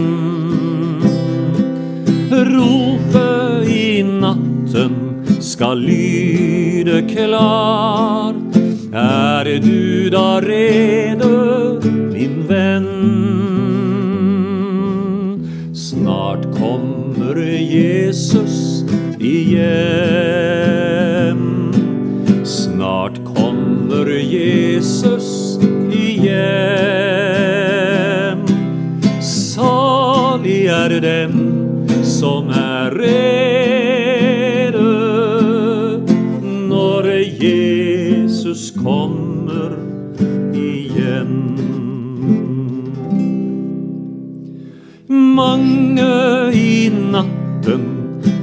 Ropet 2.31 3.67
i 3.67 4.07
natten 4.07 4.95
skal 5.43 5.83
lyde 5.91 7.03
klart. 7.11 8.55
Er 8.95 9.57
du 9.59 10.07
da 10.15 10.39
rede, 10.39 11.50
Jesus 18.11 18.83
igjen. 19.19 19.71
Snart 22.43 23.25
kommer 23.35 24.05
Jesus 24.07 25.59
igjen. 25.93 26.41
Salig 29.21 30.65
er 30.67 30.99
dem 30.99 31.31
som 32.03 32.49
er 32.51 32.91
rede 32.99 34.83
når 36.67 37.07
Jesus 37.39 38.71
kommer 38.75 39.71
igjen. 40.51 41.55
Mange 45.07 46.40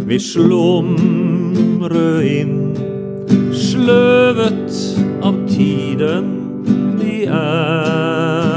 vil 0.08 0.20
slumre 0.24 2.02
inn, 2.24 2.72
sløvet 3.52 4.72
av 5.20 5.36
tiden 5.50 6.30
de 6.96 7.26
er. 7.28 8.48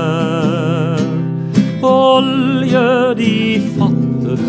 Olje 1.84 2.88
de 3.20 3.36
fattet 3.76 4.48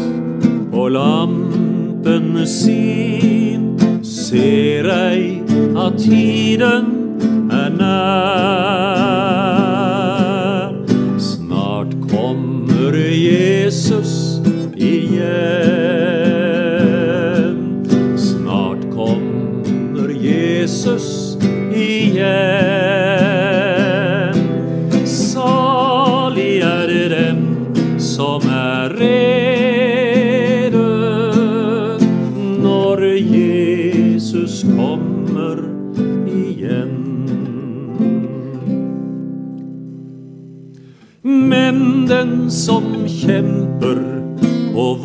og 0.71 0.95
lampen 0.95 2.47
sin, 2.47 3.75
ser 4.07 4.87
ei 4.95 5.43
av 5.75 5.99
tiden 5.99 7.02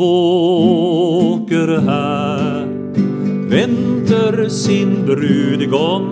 og 0.07 1.37
våker 1.47 1.71
her, 1.87 2.65
venter 3.51 4.49
sin 4.49 5.05
brudgom 5.07 6.07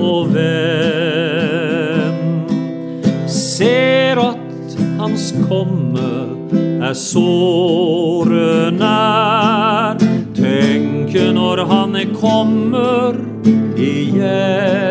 og 0.00 0.34
venn. 0.34 2.18
Ser 3.28 4.20
at 4.22 4.76
hans 4.98 5.32
komme 5.48 6.10
er 6.88 6.94
såre 6.94 8.70
nær. 8.74 9.98
Tenke 10.38 11.32
når 11.34 11.64
han 11.72 11.98
kommer 12.20 13.18
igjen. 13.76 14.87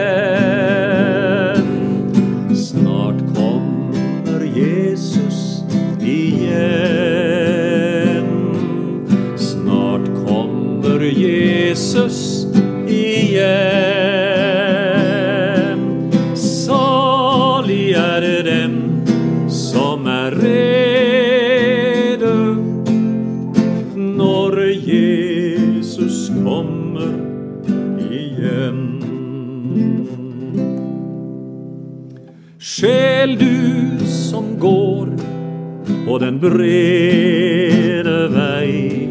Brede 36.38 38.30
vei, 38.34 39.10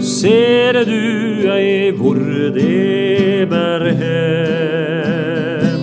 ser 0.00 0.84
du 0.84 1.50
ei 1.52 1.90
hvor 1.96 2.18
det 2.54 3.48
bærer 3.50 3.92
hen? 4.00 5.80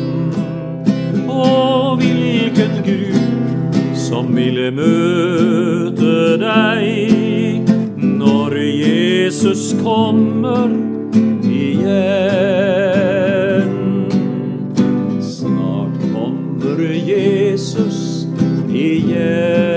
Og 1.29 1.97
hvilken 2.01 2.73
Gud 2.85 3.73
som 3.97 4.35
ville 4.35 4.71
møte 4.71 6.37
deg 6.41 7.69
når 7.97 8.57
Jesus 8.57 9.75
kommer 9.83 10.69
igjen. 11.43 12.49
Snart 15.21 15.95
kommer 16.13 16.79
Jesus 17.09 18.27
igjen. 18.69 19.72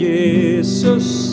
Jesus 0.00 1.29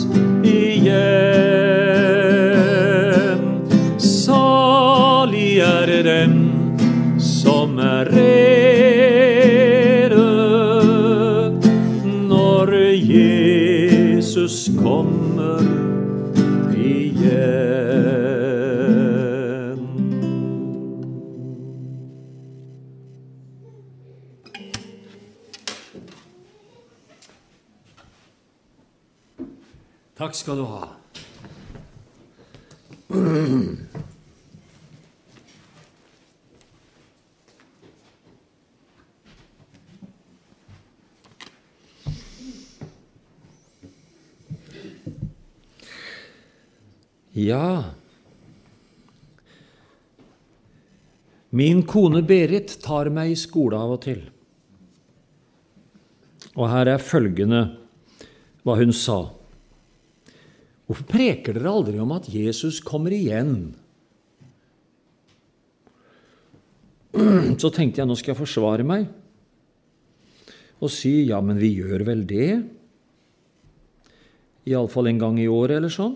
skal 30.48 30.56
du 30.56 30.64
ha. 30.64 30.88
Ja 47.32 47.84
Min 51.50 51.82
kone 51.82 52.22
Berit 52.22 52.80
tar 52.80 53.10
meg 53.12 53.34
i 53.34 53.36
skole 53.36 53.76
av 53.76 53.98
og 53.98 54.00
til. 54.06 54.22
Og 56.56 56.70
her 56.72 56.96
er 56.96 57.04
følgende 57.04 57.66
hva 58.64 58.80
hun 58.80 58.96
sa. 58.96 59.26
Hvorfor 60.88 61.04
preker 61.04 61.52
dere 61.52 61.68
aldri 61.68 62.00
om 62.00 62.14
at 62.16 62.30
Jesus 62.32 62.80
kommer 62.80 63.12
igjen? 63.12 63.74
Så 67.60 67.68
tenkte 67.74 68.00
jeg 68.00 68.08
nå 68.08 68.16
skal 68.16 68.32
jeg 68.32 68.40
forsvare 68.40 68.86
meg 68.88 69.08
og 70.78 70.92
si 70.94 71.26
ja, 71.26 71.40
men 71.42 71.58
vi 71.58 71.72
gjør 71.74 72.04
vel 72.06 72.20
det? 72.28 72.52
Iallfall 74.70 75.10
en 75.10 75.18
gang 75.18 75.40
i 75.42 75.48
året 75.50 75.80
eller 75.80 75.90
sånn. 75.90 76.14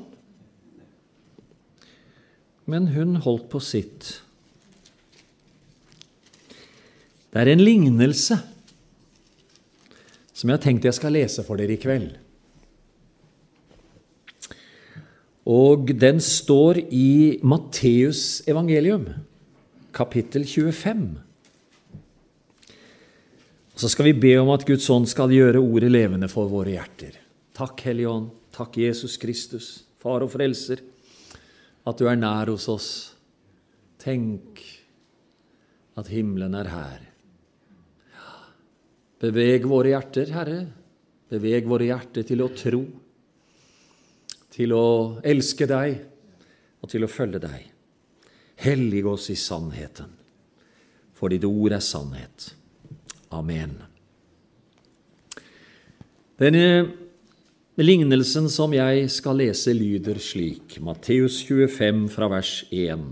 Men 2.70 2.92
hun 2.94 3.16
holdt 3.24 3.48
på 3.50 3.58
sitt. 3.58 4.12
Det 7.35 7.42
er 7.42 7.50
en 7.50 7.64
lignelse 7.64 8.38
som 10.30 10.46
jeg 10.46 10.54
har 10.54 10.62
tenkt 10.62 10.87
jeg 10.87 10.94
skal 10.94 11.16
lese 11.18 11.42
for 11.42 11.58
dere 11.58 11.74
i 11.74 11.82
kveld. 11.82 12.21
Og 15.48 15.90
den 15.98 16.20
står 16.22 16.78
i 16.94 17.40
Matteus 17.42 18.44
evangelium, 18.46 19.09
kapittel 19.90 20.44
25. 20.46 21.07
Så 23.74 23.90
skal 23.90 24.07
vi 24.07 24.20
be 24.22 24.37
om 24.38 24.52
at 24.55 24.62
Guds 24.68 24.87
ånd 24.94 25.09
skal 25.11 25.35
gjøre 25.35 25.59
ordet 25.59 25.90
levende 25.90 26.28
for 26.31 26.46
våre 26.46 26.76
hjerter. 26.76 27.18
Takk, 27.59 27.83
Hellige 27.88 28.12
Ånd. 28.12 28.31
Takk, 28.55 28.76
Jesus 28.78 29.16
Kristus, 29.18 29.83
Far 29.98 30.22
og 30.22 30.31
Frelser, 30.31 30.78
at 31.88 31.98
du 31.98 32.07
er 32.07 32.20
nær 32.20 32.52
hos 32.52 32.68
oss. 32.70 32.90
Tenk 33.98 34.62
at 35.98 36.11
himmelen 36.12 36.55
er 36.55 36.70
her. 36.70 37.00
Beveg 39.22 39.66
våre 39.66 39.90
hjerter, 39.96 40.31
Herre. 40.37 40.61
Beveg 41.33 41.66
våre 41.66 41.90
hjerter 41.90 42.26
til 42.28 42.44
å 42.44 42.52
tro 42.55 42.85
til 44.53 44.75
å 44.77 44.87
elske 45.25 45.67
deg 45.69 46.03
og 46.83 46.91
til 46.93 47.07
å 47.07 47.11
følge 47.11 47.41
deg. 47.43 47.69
Hellig 48.62 49.05
oss 49.09 49.31
i 49.33 49.37
sannheten, 49.38 50.11
for 51.17 51.33
ditt 51.33 51.47
ord 51.49 51.75
er 51.75 51.83
sannhet. 51.83 52.53
Amen. 53.33 53.79
Denne 56.43 56.93
lignelsen 57.81 58.49
som 58.53 58.75
jeg 58.77 59.09
skal 59.15 59.41
lese, 59.41 59.73
lyder 59.75 60.21
slik, 60.21 60.77
Matteus 60.85 61.41
25 61.47 62.07
fra 62.12 62.29
vers 62.33 62.61
1. 62.69 63.07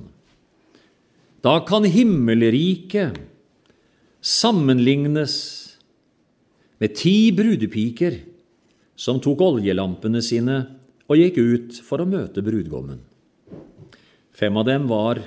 Da 1.40 1.56
kan 1.64 1.86
himmelriket 1.88 3.16
sammenlignes 4.20 5.36
med 6.80 6.96
ti 7.00 7.30
brudepiker 7.32 8.18
som 9.00 9.20
tok 9.24 9.40
oljelampene 9.46 10.20
sine 10.24 10.58
og 11.10 11.18
gikk 11.18 11.40
ut 11.42 11.80
for 11.82 12.02
å 12.02 12.08
møte 12.08 12.42
brudgommen. 12.44 13.00
Fem 14.30 14.56
av 14.56 14.68
dem 14.68 14.86
var 14.88 15.18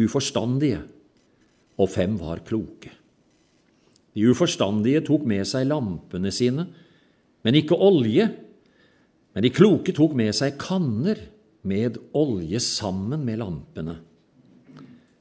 uforstandige, 0.00 0.82
og 1.78 1.90
fem 1.92 2.16
var 2.18 2.42
kloke. 2.46 2.90
De 4.12 4.26
uforstandige 4.28 5.04
tok 5.06 5.22
med 5.28 5.46
seg 5.48 5.68
lampene 5.70 6.32
sine, 6.34 6.66
men 7.42 7.58
ikke 7.58 7.78
olje. 7.78 8.26
Men 9.32 9.46
de 9.46 9.52
kloke 9.54 9.94
tok 9.96 10.12
med 10.18 10.34
seg 10.36 10.58
kanner 10.60 11.20
med 11.64 11.96
olje 12.18 12.60
sammen 12.60 13.22
med 13.24 13.40
lampene. 13.40 13.96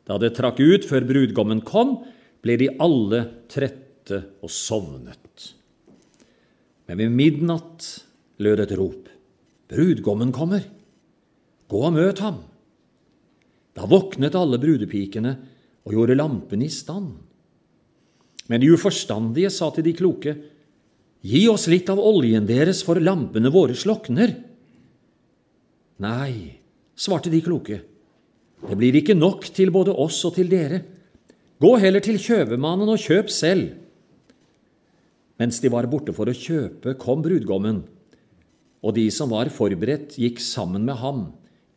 Da 0.04 0.18
det 0.20 0.34
trakk 0.36 0.60
ut 0.60 0.88
før 0.90 1.06
brudgommen 1.08 1.62
kom, 1.64 2.02
ble 2.42 2.58
de 2.58 2.72
alle 2.82 3.22
trette 3.52 4.18
og 4.42 4.52
sovnet. 4.52 5.52
Men 6.90 7.00
ved 7.00 7.16
midnatt 7.16 7.88
lød 8.42 8.66
et 8.66 8.76
rop. 8.76 9.11
Brudgommen 9.72 10.34
kommer. 10.36 10.66
Gå 11.72 11.82
og 11.88 11.96
møt 11.96 12.20
ham. 12.24 12.42
Da 13.72 13.88
våknet 13.88 14.36
alle 14.36 14.60
brudepikene 14.60 15.36
og 15.88 15.96
gjorde 15.96 16.18
lampen 16.20 16.64
i 16.64 16.70
stand. 16.72 17.14
Men 18.52 18.60
de 18.60 18.72
uforstandige 18.76 19.52
sa 19.54 19.70
til 19.72 19.88
de 19.88 19.96
kloke, 19.96 20.36
Gi 21.22 21.44
oss 21.52 21.68
litt 21.70 21.90
av 21.94 22.00
oljen 22.02 22.48
deres, 22.50 22.80
for 22.82 22.98
lampene 22.98 23.52
våre 23.54 23.76
slokner. 23.78 24.34
Nei, 26.02 26.58
svarte 26.98 27.30
de 27.30 27.44
kloke, 27.46 27.78
det 28.62 28.78
blir 28.78 28.98
ikke 28.98 29.14
nok 29.18 29.46
til 29.54 29.70
både 29.74 29.94
oss 29.94 30.18
og 30.26 30.36
til 30.38 30.50
dere. 30.50 30.82
Gå 31.62 31.76
heller 31.82 32.02
til 32.02 32.18
kjøpmannen 32.22 32.90
og 32.90 33.02
kjøp 33.02 33.30
selv. 33.34 33.78
Mens 35.42 35.62
de 35.62 35.70
var 35.74 35.90
borte 35.90 36.14
for 36.14 36.30
å 36.30 36.38
kjøpe, 36.38 36.98
kom 37.02 37.22
brudgommen 37.26 37.84
og 38.82 38.96
de 38.98 39.06
som 39.14 39.32
var 39.34 39.52
forberedt, 39.54 40.18
gikk 40.18 40.42
sammen 40.42 40.86
med 40.88 41.00
ham 41.02 41.28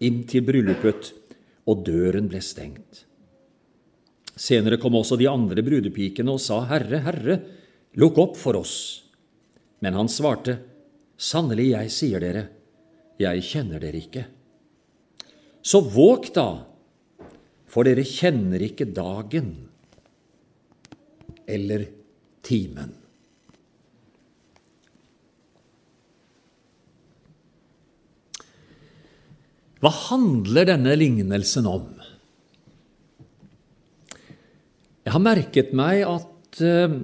inn 0.04 0.22
til 0.28 0.44
bryllupet, 0.46 1.12
og 1.68 1.84
døren 1.86 2.28
ble 2.28 2.40
stengt. 2.44 3.04
Senere 4.34 4.80
kom 4.82 4.96
også 4.98 5.16
de 5.20 5.28
andre 5.30 5.62
brudepikene 5.64 6.34
og 6.34 6.42
sa, 6.42 6.64
Herre, 6.68 7.00
Herre, 7.04 7.36
lukk 8.00 8.18
opp 8.20 8.38
for 8.40 8.58
oss. 8.58 8.76
Men 9.84 9.96
han 9.96 10.10
svarte, 10.10 10.58
Sannelig, 11.14 11.68
jeg 11.70 11.92
sier 11.94 12.24
dere, 12.24 12.48
jeg 13.22 13.44
kjenner 13.46 13.78
dere 13.78 14.00
ikke. 14.02 14.24
Så 15.64 15.80
våg 15.86 16.26
da, 16.34 16.48
for 17.70 17.86
dere 17.86 18.02
kjenner 18.04 18.64
ikke 18.66 18.88
dagen 18.90 19.52
eller 21.46 21.86
timen. 22.44 22.92
Hva 29.84 29.90
handler 29.92 30.70
denne 30.70 30.94
lignelsen 30.96 31.66
om? 31.68 31.90
Jeg 35.04 35.12
har 35.12 35.20
merket 35.20 35.74
meg 35.76 36.06
at 36.08 36.60
uh, 36.64 36.94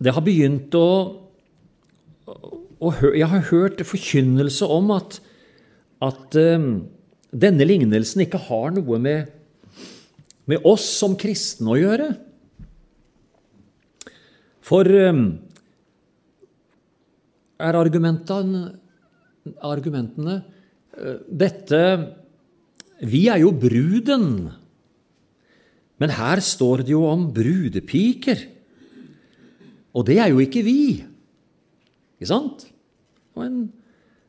det 0.00 0.14
har 0.16 0.24
begynt 0.24 0.72
å, 0.72 0.88
å, 2.32 2.94
Jeg 3.12 3.28
har 3.34 3.44
hørt 3.50 3.84
forkynnelse 3.84 4.64
om 4.64 4.88
at, 4.96 5.20
at 6.08 6.40
uh, 6.40 6.66
denne 7.44 7.68
lignelsen 7.68 8.24
ikke 8.24 8.40
har 8.48 8.72
noe 8.72 9.04
med, 9.04 9.36
med, 10.48 10.64
oss 10.64 10.88
som 10.96 11.20
kristne 11.20 11.76
å 11.76 11.80
gjøre. 11.82 12.12
For 14.64 14.88
er 17.62 17.78
argumentene, 19.62 20.36
eh, 20.98 21.18
dette 21.28 21.84
Vi 23.02 23.26
er 23.26 23.40
jo 23.42 23.50
bruden, 23.50 24.52
men 25.98 26.10
her 26.14 26.38
står 26.38 26.84
det 26.86 26.92
jo 26.92 27.02
om 27.02 27.32
brudepiker. 27.34 28.38
Og 29.94 30.06
det 30.06 30.18
er 30.22 30.28
jo 30.30 30.38
ikke 30.38 30.62
vi. 30.62 31.02
Ikke 32.14 32.30
sant? 32.30 32.62
Og 33.34 33.42
en 33.42 33.72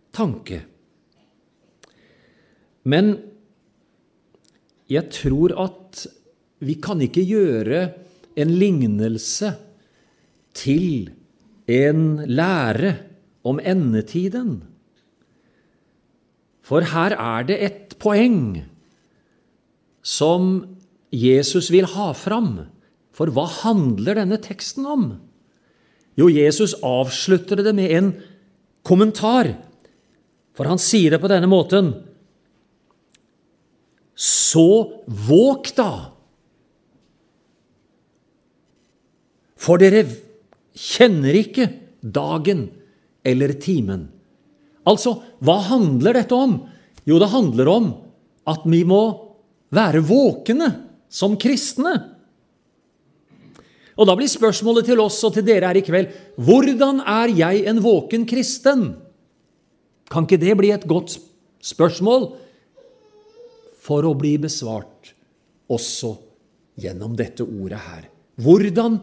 tanke. 0.09 0.63
Men 2.89 3.13
jeg 4.89 5.05
tror 5.13 5.53
at 5.61 6.03
vi 6.65 6.79
kan 6.81 7.01
ikke 7.05 7.23
gjøre 7.29 7.85
en 8.41 8.57
lignelse 8.57 9.53
til 10.57 11.11
en 11.69 12.25
lære 12.25 13.12
om 13.43 13.59
endetiden. 13.59 14.61
For 16.63 16.85
her 16.93 17.15
er 17.19 17.47
det 17.47 17.57
et 17.59 17.97
poeng 17.99 18.63
som 20.03 20.53
Jesus 21.13 21.69
vil 21.73 21.87
ha 21.93 22.11
fram. 22.17 22.65
For 23.13 23.29
hva 23.29 23.45
handler 23.61 24.17
denne 24.17 24.39
teksten 24.41 24.87
om? 24.89 25.05
Jo, 26.17 26.29
Jesus 26.29 26.75
avslutter 26.85 27.61
det 27.65 27.73
med 27.75 27.91
en 27.91 28.09
kommentar, 28.85 29.55
for 30.53 30.69
han 30.69 30.81
sier 30.81 31.13
det 31.13 31.21
på 31.21 31.31
denne 31.31 31.49
måten. 31.49 31.93
Så 34.13 35.03
våg 35.07 35.71
da! 35.77 35.91
For 39.63 39.79
dere 39.79 40.03
kjenner 40.75 41.37
ikke 41.39 41.69
dagen 42.03 42.67
eller 43.23 43.55
timen. 43.59 44.07
Altså, 44.87 45.15
hva 45.43 45.57
handler 45.69 46.19
dette 46.19 46.35
om? 46.35 46.57
Jo, 47.07 47.19
det 47.19 47.31
handler 47.31 47.69
om 47.71 47.91
at 48.49 48.65
vi 48.67 48.83
må 48.87 49.03
være 49.73 50.03
våkne 50.05 50.69
som 51.11 51.37
kristne. 51.39 51.93
Og 53.93 54.07
Da 54.09 54.15
blir 54.17 54.29
spørsmålet 54.31 54.89
til 54.89 54.99
oss 55.03 55.19
og 55.23 55.35
til 55.35 55.45
dere 55.45 55.69
her 55.69 55.77
i 55.77 55.85
kveld 55.85 56.13
hvordan 56.41 57.03
er 57.05 57.29
jeg 57.29 57.65
en 57.69 57.81
våken 57.83 58.25
kristen? 58.25 58.95
Kan 60.09 60.25
ikke 60.25 60.41
det 60.41 60.55
bli 60.57 60.71
et 60.73 60.87
godt 60.89 61.19
spørsmål 61.63 62.31
for 63.83 64.05
å 64.07 64.15
bli 64.17 64.35
besvart 64.41 65.13
også 65.71 66.15
gjennom 66.81 67.13
dette 67.17 67.45
ordet 67.45 67.81
her. 67.85 68.07
Hvordan 68.41 68.97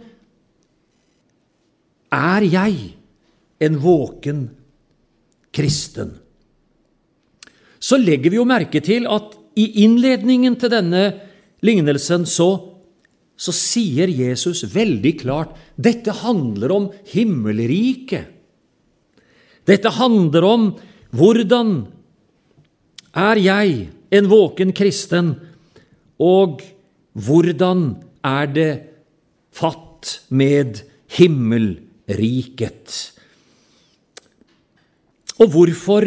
er 2.11 2.46
jeg 2.50 2.99
en 3.61 3.79
våken 3.81 4.49
kristen? 5.55 6.16
Så 7.81 7.96
legger 8.01 8.33
vi 8.33 8.40
jo 8.40 8.49
merke 8.49 8.83
til 8.85 9.07
at 9.09 9.37
i 9.59 9.85
innledningen 9.85 10.57
til 10.61 10.73
denne 10.73 11.05
lignelsen 11.64 12.27
så, 12.29 12.51
så 13.37 13.53
sier 13.57 14.11
Jesus 14.12 14.64
veldig 14.75 15.14
klart 15.23 15.57
dette 15.81 16.12
handler 16.23 16.75
om 16.77 16.90
himmelriket. 17.12 18.29
Dette 19.68 19.92
handler 19.96 20.46
om 20.46 20.66
hvordan 21.16 21.73
er 23.16 23.40
jeg 23.42 23.88
en 24.14 24.29
våken 24.31 24.73
kristen, 24.75 25.35
og 26.20 26.62
hvordan 27.14 27.96
er 28.27 28.51
det 28.55 28.73
fatt 29.55 30.20
med 30.29 30.83
himmelriket? 31.16 32.99
Og 35.40 35.53
hvorfor 35.53 36.07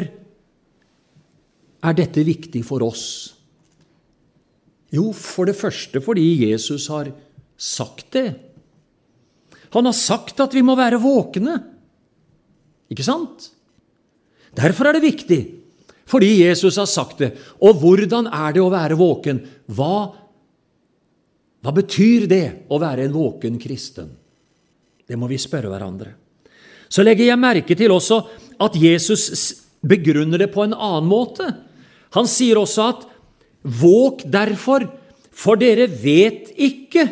er 1.84 1.98
dette 1.98 2.24
viktig 2.26 2.62
for 2.67 2.86
oss? 2.86 3.06
Jo, 4.93 5.10
for 5.17 5.50
det 5.50 5.58
første 5.58 6.02
fordi 6.06 6.52
Jesus 6.52 6.86
har 6.93 7.10
sagt 7.58 8.12
det. 8.13 8.28
Han 9.74 9.89
har 9.89 9.98
sagt 9.98 10.41
at 10.43 10.54
vi 10.54 10.62
må 10.65 10.76
være 10.78 11.02
våkne. 11.02 11.58
Ikke 12.93 13.06
sant? 13.06 13.50
Derfor 14.54 14.86
er 14.86 15.00
det 15.00 15.08
viktig, 15.08 15.39
fordi 16.06 16.43
Jesus 16.43 16.78
har 16.78 16.89
sagt 16.89 17.24
det. 17.24 17.32
Og 17.65 17.80
hvordan 17.82 18.30
er 18.30 18.54
det 18.54 18.62
å 18.62 18.69
være 18.69 19.00
våken? 19.00 19.39
Hva, 19.74 19.96
hva 21.63 21.74
betyr 21.74 22.28
det 22.30 22.46
å 22.69 22.78
være 22.78 23.08
en 23.08 23.15
våken 23.15 23.58
kristen? 23.58 24.12
Det 25.10 25.17
må 25.17 25.26
vi 25.32 25.41
spørre 25.41 25.74
hverandre. 25.74 26.13
Så 26.86 27.02
legger 27.02 27.32
jeg 27.32 27.41
merke 27.41 27.74
til 27.74 27.96
også 27.96 28.19
at 28.63 28.78
Jesus 28.80 29.30
begrunner 29.84 30.39
det 30.39 30.52
på 30.54 30.63
en 30.63 30.76
annen 30.76 31.10
måte. 31.10 31.49
Han 32.15 32.30
sier 32.30 32.62
også 32.62 32.88
at 32.93 33.10
Våg 33.63 34.26
derfor, 34.28 34.84
for 35.32 35.56
dere 35.56 35.88
vet 35.88 36.49
ikke 36.60 37.06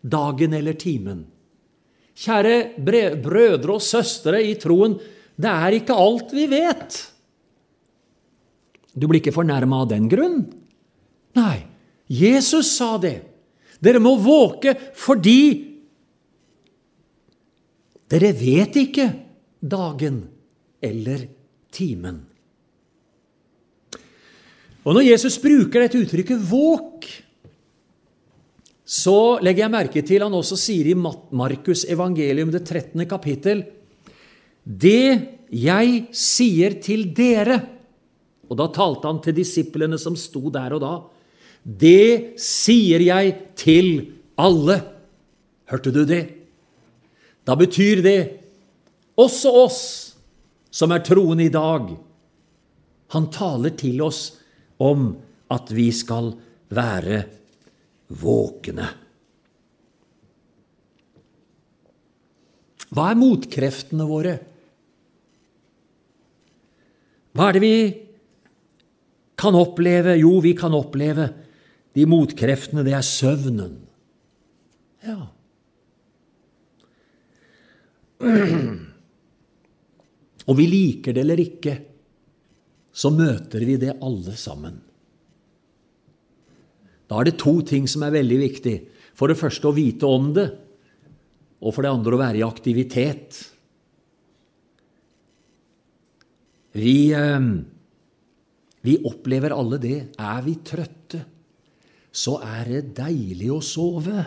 dagen 0.00 0.56
eller 0.56 0.78
timen. 0.80 1.26
Kjære 2.16 2.54
brødre 2.80 3.76
og 3.76 3.84
søstre 3.84 4.40
i 4.44 4.54
troen, 4.60 4.96
det 5.40 5.50
er 5.50 5.76
ikke 5.76 5.96
alt 5.96 6.32
vi 6.36 6.46
vet. 6.48 6.96
Du 8.96 9.06
blir 9.06 9.20
ikke 9.20 9.36
fornærma 9.36 9.84
av 9.84 9.90
den 9.92 10.08
grunn? 10.10 10.40
Nei, 11.36 11.58
Jesus 12.08 12.72
sa 12.74 12.96
det. 13.00 13.20
Dere 13.80 14.00
må 14.02 14.16
våke 14.20 14.74
fordi 14.98 15.42
dere 18.10 18.32
vet 18.34 18.76
ikke 18.80 19.06
dagen 19.60 20.24
eller 20.80 21.26
timen. 21.72 22.20
Og 24.80 24.96
Når 24.96 25.04
Jesus 25.04 25.36
bruker 25.38 25.84
dette 25.84 26.00
uttrykket 26.00 26.40
'våk', 26.40 27.08
så 28.84 29.38
legger 29.38 29.62
jeg 29.64 29.70
merke 29.70 30.02
til 30.02 30.22
han 30.24 30.32
også 30.32 30.56
sier 30.56 30.90
i 30.90 30.94
Markus 30.96 31.84
evangelium, 31.84 32.50
det 32.50 32.64
13. 32.64 33.06
kapittel, 33.06 33.64
'Det 34.66 35.28
jeg 35.50 36.08
sier 36.12 36.80
til 36.80 37.12
dere' 37.14 37.66
Og 38.50 38.56
da 38.56 38.66
talte 38.66 39.06
han 39.06 39.20
til 39.22 39.32
disiplene 39.32 39.96
som 39.96 40.16
sto 40.16 40.50
der 40.50 40.74
og 40.74 40.80
da. 40.80 41.02
'Det 41.64 42.38
sier 42.40 43.00
jeg 43.00 43.54
til 43.54 44.12
alle.' 44.36 44.82
Hørte 45.70 45.92
du 45.92 46.04
det? 46.04 46.34
Da 47.46 47.54
betyr 47.54 48.02
det 48.02 48.39
også 49.20 49.52
oss 49.60 49.80
som 50.70 50.92
er 50.94 51.02
troende 51.04 51.44
i 51.46 51.52
dag. 51.52 51.90
Han 53.10 53.26
taler 53.34 53.74
til 53.78 54.00
oss 54.04 54.22
om 54.80 55.10
at 55.50 55.72
vi 55.74 55.88
skal 55.94 56.32
være 56.70 57.22
våkne. 58.20 58.86
Hva 62.90 63.10
er 63.10 63.18
motkreftene 63.18 64.06
våre? 64.06 64.36
Hva 67.34 67.48
er 67.48 67.56
det 67.56 67.62
vi 67.62 67.76
kan 69.38 69.54
oppleve? 69.58 70.16
Jo, 70.18 70.32
vi 70.42 70.54
kan 70.58 70.74
oppleve 70.74 71.28
de 71.94 72.06
motkreftene. 72.10 72.82
Det 72.86 72.94
er 72.96 73.06
søvnen. 73.06 73.76
Ja. 75.06 75.20
Og 80.50 80.58
vi 80.58 80.66
liker 80.66 81.14
det 81.14 81.22
eller 81.22 81.42
ikke, 81.42 81.74
så 82.90 83.12
møter 83.14 83.62
vi 83.62 83.76
det 83.78 83.94
alle 84.02 84.34
sammen. 84.38 84.80
Da 87.10 87.18
er 87.20 87.30
det 87.30 87.38
to 87.42 87.60
ting 87.66 87.86
som 87.90 88.02
er 88.06 88.14
veldig 88.14 88.38
viktig. 88.38 88.74
For 89.18 89.30
det 89.30 89.38
første 89.38 89.70
å 89.70 89.74
vite 89.74 90.06
om 90.10 90.30
det, 90.34 90.46
og 91.60 91.74
for 91.74 91.84
det 91.84 91.92
andre 91.92 92.16
å 92.16 92.20
være 92.20 92.40
i 92.40 92.46
aktivitet. 92.46 93.38
Vi, 96.78 97.12
eh, 97.12 97.48
vi 98.86 98.96
opplever 99.10 99.54
alle 99.54 99.78
det. 99.82 99.98
Er 100.18 100.42
vi 100.46 100.54
trøtte, 100.64 101.24
så 102.10 102.38
er 102.42 102.64
det 102.70 102.94
deilig 102.96 103.50
å 103.50 103.60
sove. 103.62 104.24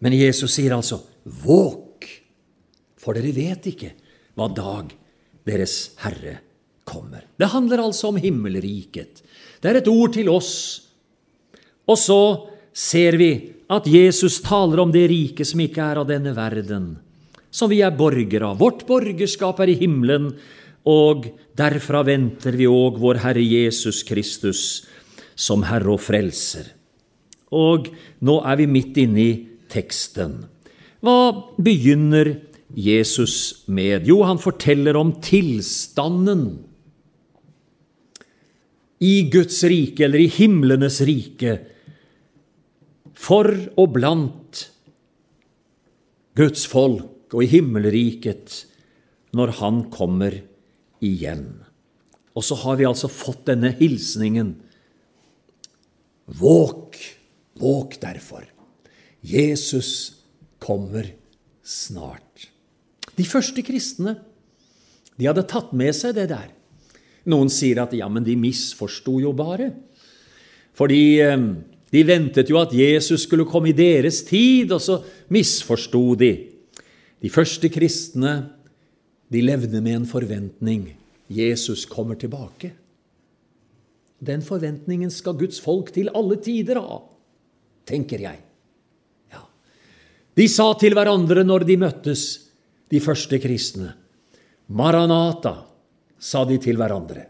Men 0.00 0.12
Jesus 0.12 0.52
sier 0.52 0.74
altså, 0.74 1.00
'Våk, 1.24 1.83
for 3.04 3.16
dere 3.16 3.34
vet 3.36 3.68
ikke 3.68 3.92
hva 4.34 4.48
dag 4.48 4.92
deres 5.44 5.92
Herre 6.00 6.38
kommer. 6.88 7.26
Det 7.36 7.52
handler 7.52 7.84
altså 7.84 8.10
om 8.10 8.20
himmelriket. 8.20 9.20
Det 9.60 9.70
er 9.70 9.80
et 9.80 9.90
ord 9.92 10.14
til 10.16 10.30
oss. 10.32 10.54
Og 11.84 12.00
så 12.00 12.20
ser 12.72 13.18
vi 13.20 13.30
at 13.72 13.86
Jesus 13.88 14.40
taler 14.44 14.80
om 14.82 14.92
det 14.92 15.06
riket 15.12 15.48
som 15.48 15.60
ikke 15.60 15.84
er 15.84 16.00
av 16.00 16.08
denne 16.08 16.34
verden, 16.36 16.94
som 17.52 17.70
vi 17.70 17.80
er 17.84 17.94
borgere 17.96 18.52
av. 18.52 18.60
Vårt 18.60 18.84
borgerskap 18.88 19.60
er 19.64 19.72
i 19.72 19.78
himmelen, 19.80 20.32
og 20.84 21.30
derfra 21.56 22.02
venter 22.04 22.56
vi 22.58 22.68
òg 22.68 22.98
vår 23.00 23.22
Herre 23.24 23.44
Jesus 23.44 24.02
Kristus 24.04 24.84
som 25.34 25.64
Herre 25.68 25.94
og 25.94 26.02
Frelser. 26.04 26.66
Og 27.54 27.88
nå 28.24 28.40
er 28.44 28.58
vi 28.60 28.68
midt 28.68 28.98
inne 29.00 29.22
i 29.22 29.32
teksten. 29.70 30.42
Hva 31.04 31.16
begynner 31.60 32.34
Jesus 32.74 33.64
med? 33.66 34.06
Jo, 34.08 34.22
han 34.26 34.40
forteller 34.42 34.96
om 34.98 35.14
tilstanden 35.22 36.46
i 39.04 39.28
Guds 39.30 39.62
rike, 39.68 40.04
eller 40.06 40.22
i 40.22 40.30
himlenes 40.30 41.00
rike, 41.04 41.58
for 43.14 43.48
og 43.78 43.92
blant 43.94 44.64
Guds 46.34 46.64
folk 46.66 47.34
og 47.34 47.44
i 47.44 47.50
himmelriket 47.52 48.64
når 49.34 49.54
Han 49.60 49.84
kommer 49.90 50.36
igjen. 51.04 51.46
Og 52.34 52.42
så 52.46 52.58
har 52.64 52.78
vi 52.78 52.86
altså 52.88 53.10
fått 53.10 53.46
denne 53.50 53.70
hilsningen. 53.78 54.54
Våk, 56.26 56.98
våk 57.60 57.98
derfor. 58.02 58.46
Jesus 59.22 59.90
kommer 60.62 61.10
snart. 61.62 62.23
De 63.14 63.26
første 63.26 63.62
kristne 63.66 64.16
de 65.14 65.28
hadde 65.28 65.46
tatt 65.46 65.72
med 65.76 65.94
seg 65.94 66.16
det 66.16 66.28
der. 66.32 66.48
Noen 67.30 67.50
sier 67.52 67.80
at 67.84 67.94
ja, 67.96 68.08
men 68.10 68.24
de 68.26 68.34
misforsto 68.36 69.16
jo 69.22 69.32
bare. 69.36 69.70
Fordi 70.76 71.04
eh, 71.22 71.46
de 71.94 72.02
ventet 72.06 72.50
jo 72.50 72.58
at 72.60 72.74
Jesus 72.74 73.24
skulle 73.28 73.46
komme 73.48 73.70
i 73.70 73.76
deres 73.76 74.24
tid, 74.26 74.72
og 74.74 74.82
så 74.82 74.98
misforsto 75.32 76.02
de. 76.18 76.32
De 77.22 77.30
første 77.32 77.70
kristne 77.72 78.34
de 79.32 79.42
levde 79.44 79.80
med 79.80 80.00
en 80.00 80.08
forventning. 80.08 80.88
Jesus 81.30 81.86
kommer 81.88 82.18
tilbake. 82.20 82.74
Den 84.24 84.42
forventningen 84.44 85.10
skal 85.12 85.38
Guds 85.38 85.60
folk 85.62 85.92
til 85.94 86.10
alle 86.16 86.36
tider 86.42 86.80
ha, 86.80 87.00
tenker 87.88 88.22
jeg. 88.24 88.40
Ja. 89.32 89.42
De 90.36 90.46
sa 90.48 90.70
til 90.80 90.96
hverandre 90.96 91.44
når 91.46 91.66
de 91.68 91.78
møttes, 91.80 92.24
de 92.94 93.02
første 93.02 93.38
kristne. 93.42 93.90
Maranata, 94.70 95.58
sa 96.18 96.44
de 96.48 96.56
til 96.62 96.78
hverandre. 96.80 97.26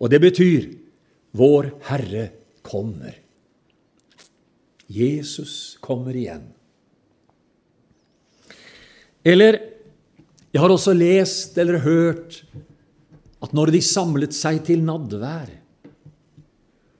Og 0.00 0.10
det 0.10 0.20
betyr 0.22 0.70
Vår 1.34 1.66
Herre 1.88 2.28
kommer. 2.62 3.16
Jesus 4.86 5.76
kommer 5.82 6.14
igjen. 6.14 6.46
Eller 9.24 9.58
jeg 10.54 10.62
har 10.62 10.70
også 10.70 10.94
lest 10.94 11.58
eller 11.58 11.82
hørt 11.82 12.44
at 13.42 13.54
når 13.56 13.72
de 13.74 13.82
samlet 13.82 14.36
seg 14.36 14.60
til 14.68 14.84
nadvær, 14.86 15.50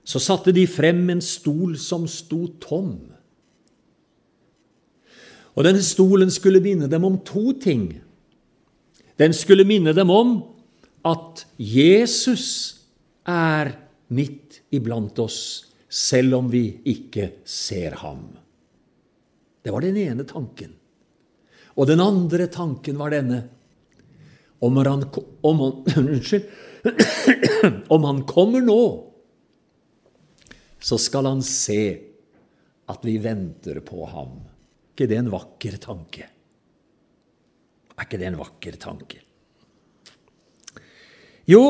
så 0.05 0.21
satte 0.21 0.53
de 0.53 0.67
frem 0.69 1.07
en 1.15 1.23
stol 1.25 1.79
som 1.81 2.09
sto 2.11 2.43
tom. 2.61 3.14
Og 5.55 5.67
denne 5.67 5.83
stolen 5.87 6.33
skulle 6.35 6.63
minne 6.63 6.89
dem 6.91 7.07
om 7.07 7.21
to 7.27 7.53
ting. 7.63 7.89
Den 9.19 9.35
skulle 9.37 9.67
minne 9.67 9.95
dem 9.95 10.11
om 10.11 10.37
at 11.07 11.45
Jesus 11.61 12.47
er 13.29 13.71
midt 14.15 14.63
iblant 14.75 15.19
oss, 15.23 15.39
selv 15.89 16.41
om 16.41 16.49
vi 16.51 16.67
ikke 16.91 17.31
ser 17.47 18.01
ham. 18.03 18.27
Det 19.63 19.73
var 19.73 19.85
den 19.85 19.97
ene 20.01 20.27
tanken. 20.29 20.75
Og 21.79 21.89
den 21.89 22.03
andre 22.03 22.49
tanken 22.53 22.99
var 22.99 23.15
denne. 23.15 23.45
Om 24.65 24.77
han, 24.81 25.07
om 25.45 25.63
han, 25.63 25.73
unnskyld, 26.03 26.51
om 27.95 28.05
han 28.11 28.23
kommer 28.29 28.65
nå, 28.65 28.83
så 30.85 30.99
skal 31.01 31.31
han 31.31 31.41
se 31.47 31.81
at 32.91 33.07
vi 33.07 33.17
venter 33.23 33.81
på 33.85 34.05
ham. 34.11 34.37
Ikke 34.95 35.09
det 35.11 35.17
en 35.19 35.33
vakker 35.33 35.75
tanke? 35.83 36.29
Er 37.99 38.07
ikke 38.07 38.19
det 38.21 38.29
en 38.29 38.39
vakker 38.39 38.77
tanke? 38.79 39.19
Jo, 41.51 41.65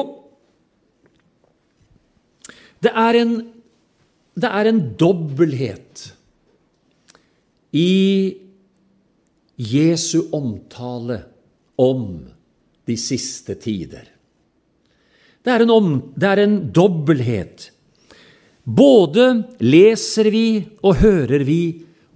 det 2.84 2.92
er 2.92 3.18
en, 3.22 3.32
det 4.37 4.50
er 4.60 4.68
en 4.68 4.80
dobbelthet 5.00 6.02
i 7.74 7.88
Jesu 9.56 10.28
omtale 10.37 11.22
om 11.80 12.04
de 12.84 12.96
siste 13.00 13.56
tider. 13.56 14.04
Det 15.44 15.52
er 15.52 15.64
en, 15.64 15.72
om, 15.72 15.88
det 16.12 16.28
er 16.28 16.44
en 16.44 16.58
dobbelthet. 16.76 17.70
Både 18.64 19.26
leser 19.64 20.28
vi 20.32 20.46
og 20.84 21.00
hører 21.00 21.44
vi 21.48 21.60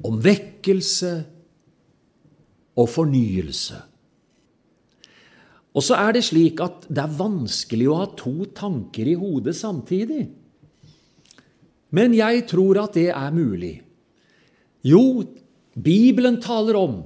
om 0.05 0.19
vekkelse 0.23 1.13
og 2.79 2.89
fornyelse. 2.91 3.79
Og 5.75 5.85
så 5.85 5.99
er 6.01 6.17
det 6.17 6.25
slik 6.27 6.61
at 6.65 6.87
det 6.91 7.03
er 7.03 7.19
vanskelig 7.19 7.89
å 7.91 7.99
ha 8.01 8.07
to 8.19 8.49
tanker 8.57 9.11
i 9.11 9.17
hodet 9.19 9.55
samtidig. 9.59 10.25
Men 11.95 12.17
jeg 12.17 12.45
tror 12.51 12.83
at 12.83 12.97
det 12.99 13.11
er 13.13 13.35
mulig. 13.35 13.77
Jo, 14.85 15.23
Bibelen 15.79 16.41
taler 16.43 16.79
om 16.79 16.99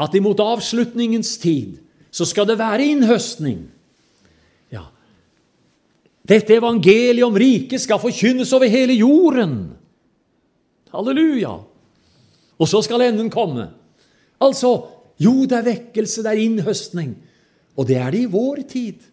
at 0.00 0.14
imot 0.16 0.40
avslutningens 0.42 1.36
tid 1.40 1.78
så 2.10 2.26
skal 2.26 2.48
det 2.48 2.58
være 2.58 2.90
innhøstning. 2.92 3.64
Ja. 4.72 4.88
Dette 6.26 6.58
evangeliet 6.58 7.26
om 7.26 7.38
riket 7.38 7.82
skal 7.82 8.02
forkynnes 8.02 8.52
over 8.56 8.70
hele 8.70 8.96
jorden. 8.98 9.58
Halleluja! 10.90 11.69
Og 12.60 12.68
så 12.68 12.82
skal 12.84 13.06
enden 13.06 13.30
komme. 13.32 13.70
Altså, 14.40 14.74
jo, 15.20 15.44
det 15.48 15.58
er 15.58 15.68
vekkelse, 15.68 16.24
det 16.24 16.32
er 16.32 16.42
innhøstning. 16.44 17.14
Og 17.76 17.88
det 17.88 17.96
er 17.96 18.12
det 18.12 18.24
i 18.26 18.30
vår 18.30 18.62
tid. 18.68 19.06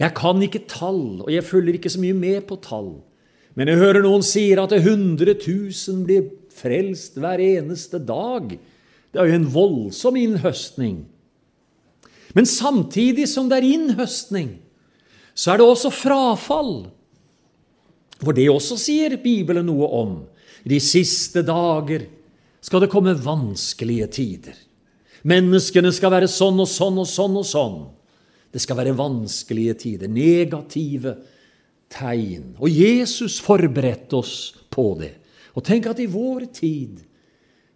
Jeg 0.00 0.14
kan 0.16 0.40
ikke 0.42 0.64
tall, 0.70 1.20
og 1.26 1.30
jeg 1.32 1.44
følger 1.44 1.76
ikke 1.76 1.92
så 1.92 2.00
mye 2.00 2.16
med 2.16 2.46
på 2.48 2.56
tall. 2.64 2.94
Men 3.58 3.68
jeg 3.68 3.80
hører 3.82 4.04
noen 4.04 4.22
sier 4.24 4.62
at 4.62 4.72
100 4.72 5.34
000 5.34 6.04
blir 6.06 6.30
frelst 6.54 7.18
hver 7.20 7.42
eneste 7.42 7.98
dag. 7.98 8.54
Det 9.10 9.20
er 9.20 9.28
jo 9.28 9.40
en 9.40 9.50
voldsom 9.52 10.16
innhøstning. 10.16 11.02
Men 12.32 12.46
samtidig 12.46 13.26
som 13.28 13.50
det 13.50 13.58
er 13.58 13.68
innhøstning, 13.74 14.54
så 15.34 15.52
er 15.52 15.60
det 15.60 15.66
også 15.66 15.90
frafall. 15.92 16.74
For 18.20 18.36
det 18.36 18.48
også 18.52 18.78
sier 18.80 19.18
Bibelen 19.20 19.66
noe 19.68 19.88
om. 20.00 20.14
I 20.64 20.72
de 20.74 20.80
siste 20.82 21.42
dager 21.46 22.06
skal 22.60 22.84
det 22.84 22.90
komme 22.92 23.16
vanskelige 23.16 24.08
tider. 24.12 24.56
Menneskene 25.28 25.92
skal 25.92 26.12
være 26.14 26.28
sånn 26.30 26.60
og 26.62 26.68
sånn 26.68 27.00
og 27.00 27.08
sånn 27.08 27.36
og 27.40 27.46
sånn. 27.48 27.80
Det 28.50 28.62
skal 28.62 28.80
være 28.80 28.96
vanskelige 28.98 29.76
tider, 29.84 30.10
negative 30.10 31.14
tegn. 31.92 32.54
Og 32.58 32.70
Jesus 32.72 33.38
forberedte 33.44 34.18
oss 34.18 34.34
på 34.72 34.92
det. 35.00 35.14
Og 35.54 35.64
tenk 35.66 35.90
at 35.90 36.00
i 36.02 36.08
vår 36.10 36.48
tid 36.54 37.00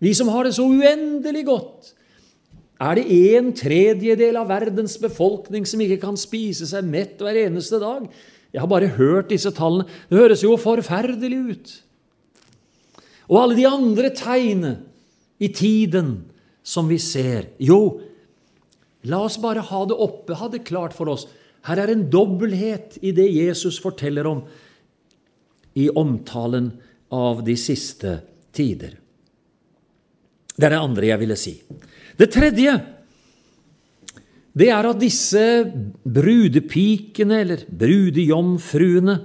vi 0.03 0.13
som 0.17 0.29
har 0.29 0.45
det 0.45 0.57
så 0.57 0.67
uendelig 0.69 1.45
godt. 1.47 1.93
Er 2.83 2.99
det 2.99 3.05
en 3.37 3.53
tredjedel 3.57 4.37
av 4.37 4.51
verdens 4.51 4.97
befolkning 5.01 5.65
som 5.69 5.81
ikke 5.81 6.01
kan 6.03 6.19
spise 6.19 6.67
seg 6.69 6.85
mett 6.85 7.23
hver 7.23 7.39
eneste 7.47 7.79
dag? 7.81 8.09
Jeg 8.53 8.63
har 8.63 8.71
bare 8.71 8.91
hørt 8.99 9.31
disse 9.33 9.51
tallene. 9.55 9.87
Det 10.11 10.19
høres 10.19 10.43
jo 10.45 10.59
forferdelig 10.61 11.39
ut. 11.55 11.73
Og 13.31 13.41
alle 13.41 13.59
de 13.59 13.69
andre 13.69 14.11
tegnene 14.17 14.75
i 15.43 15.51
tiden 15.53 16.17
som 16.65 16.89
vi 16.89 16.99
ser. 17.03 17.51
Jo, 17.61 18.01
la 19.09 19.23
oss 19.27 19.39
bare 19.41 19.65
ha 19.65 19.85
det 19.89 19.97
oppe, 20.01 20.37
ha 20.39 20.49
det 20.53 20.65
klart 20.69 20.97
for 20.97 21.13
oss. 21.13 21.27
Her 21.65 21.81
er 21.81 21.93
en 21.93 22.07
dobbelthet 22.13 22.99
i 23.05 23.13
det 23.17 23.29
Jesus 23.33 23.79
forteller 23.81 24.29
om 24.29 24.45
i 25.75 25.89
omtalen 25.91 26.71
av 27.15 27.43
de 27.45 27.57
siste 27.59 28.19
tider. 28.55 28.99
Det 30.55 30.69
er 30.69 30.77
det 30.77 30.85
andre 30.85 31.09
jeg 31.11 31.23
ville 31.25 31.39
si. 31.39 31.55
Det 32.17 32.31
tredje 32.31 32.77
det 34.55 34.69
er 34.71 34.87
at 34.87 35.01
disse 35.03 35.43
brudepikene, 36.07 37.41
eller 37.43 37.65
brudejomfruene, 37.67 39.17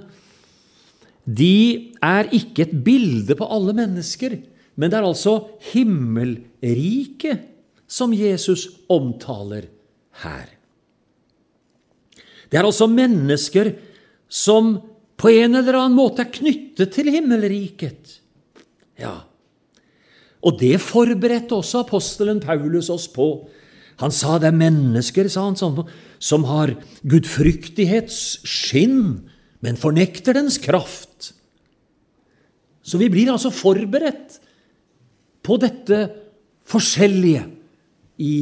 de 1.30 1.92
er 2.02 2.30
ikke 2.34 2.65
et 2.65 2.76
bilde 2.84 3.36
på 3.38 3.48
alle 3.52 3.76
mennesker, 3.78 4.38
men 4.80 4.89
det 4.89 4.98
er 4.98 5.08
altså 5.08 5.36
himmelriket 5.72 7.46
som 7.89 8.13
Jesus 8.15 8.68
omtaler 8.89 9.68
her. 10.24 10.48
Det 12.50 12.58
er 12.58 12.65
altså 12.65 12.88
mennesker 12.89 13.74
som 14.30 14.78
på 15.20 15.32
en 15.36 15.60
eller 15.60 15.78
annen 15.78 15.98
måte 15.98 16.24
er 16.24 16.34
knyttet 16.34 16.94
til 16.96 17.12
himmelriket. 17.13 18.15
Ja, 19.00 19.30
og 20.39 20.60
det 20.62 20.78
forberedte 20.80 21.58
også 21.58 21.84
apostelen 21.84 22.39
Paulus 22.39 22.89
oss 22.94 23.10
på. 23.12 23.50
Han 24.00 24.13
sa 24.15 24.38
det 24.39 24.54
er 24.54 24.56
mennesker 24.56 25.28
sa 25.28 25.44
han, 25.50 25.58
sånn, 25.60 25.84
som 26.20 26.46
har 26.48 26.78
gudfryktighets 27.04 28.39
skinn, 28.48 29.28
men 29.60 29.80
fornekter 29.80 30.38
dens 30.38 30.56
kraft. 30.63 31.09
Så 32.89 32.97
vi 32.97 33.10
blir 33.13 33.30
altså 33.30 33.52
forberedt 33.54 34.39
på 35.45 35.58
dette 35.62 35.99
forskjellige 36.69 37.45
i 38.25 38.36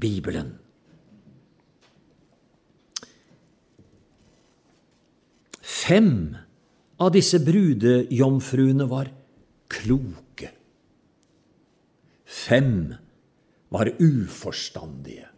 Bibelen. 0.00 0.50
Fem 5.62 6.10
av 6.98 7.12
disse 7.14 7.38
brudejomfruene 7.44 8.86
var 8.88 9.10
kloke 9.70 10.24
Fem 12.44 12.92
var 13.72 13.88
uforstandige. 14.02 15.28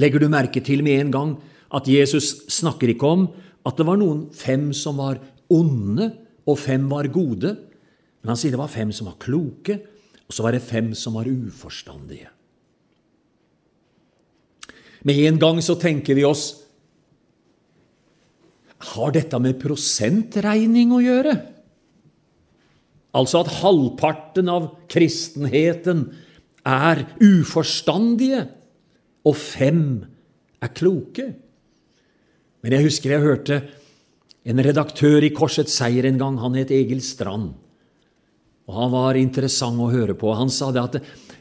Legger 0.00 0.22
du 0.22 0.30
merke 0.32 0.62
til 0.64 0.82
med 0.84 0.98
en 0.98 1.12
gang 1.12 1.32
at 1.72 1.88
Jesus 1.88 2.32
snakker 2.52 2.92
ikke 2.92 3.10
om 3.14 3.26
at 3.68 3.78
det 3.78 3.86
var 3.86 4.00
noen 4.00 4.24
fem 4.34 4.70
som 4.76 4.98
var 4.98 5.20
onde, 5.52 6.08
og 6.48 6.58
fem 6.58 6.88
var 6.90 7.10
gode, 7.12 7.54
men 8.22 8.32
han 8.32 8.38
sier 8.38 8.54
det 8.54 8.60
var 8.60 8.70
fem 8.72 8.92
som 8.94 9.08
var 9.10 9.18
kloke, 9.22 9.78
og 10.26 10.34
så 10.34 10.44
var 10.46 10.54
det 10.54 10.64
fem 10.64 10.92
som 10.96 11.18
var 11.18 11.28
uforstandige. 11.28 12.30
Med 15.02 15.18
en 15.26 15.40
gang 15.42 15.58
så 15.62 15.74
tenker 15.78 16.14
vi 16.14 16.22
oss 16.22 16.60
Har 18.92 19.12
dette 19.14 19.38
med 19.38 19.60
prosentregning 19.62 20.90
å 20.94 21.02
gjøre? 21.02 21.34
Altså 23.14 23.42
at 23.44 23.52
halvparten 23.60 24.48
av 24.50 24.72
kristenheten 24.90 26.08
er 26.66 27.04
uforstandige, 27.22 28.46
og 29.22 29.36
fem 29.38 29.84
er 30.62 30.72
kloke. 30.74 31.28
Men 32.62 32.74
jeg 32.74 32.88
husker 32.88 33.14
jeg 33.14 33.26
hørte 33.26 33.60
en 34.42 34.62
redaktør 34.64 35.22
i 35.22 35.32
Korsets 35.34 35.74
Seier 35.78 36.06
en 36.08 36.18
gang. 36.20 36.38
Han 36.42 36.56
het 36.58 36.72
Egil 36.74 37.02
Strand. 37.04 37.52
Og 38.70 38.74
Han 38.78 38.92
var 38.94 39.18
interessant 39.18 39.78
å 39.80 39.90
høre 39.90 40.14
på. 40.18 40.32
Han 40.34 40.50
sa 40.50 40.70
det 40.74 40.82
at 40.82 40.98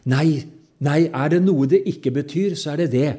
nei, 0.09 0.43
nei, 0.81 1.05
er 1.07 1.29
det 1.33 1.41
noe 1.45 1.69
det 1.69 1.83
ikke 1.89 2.13
betyr, 2.13 2.57
så 2.57 2.73
er 2.73 2.83
det 2.83 2.91
det. 2.95 3.11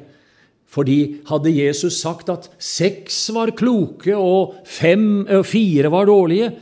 Fordi 0.73 1.23
hadde 1.29 1.53
Jesus 1.53 2.01
sagt 2.01 2.31
at 2.33 2.49
seks 2.63 3.19
var 3.37 3.53
kloke 3.59 4.17
og 4.17 4.57
fem, 4.65 5.27
fire 5.45 5.91
var 5.93 6.09
dårlige, 6.09 6.53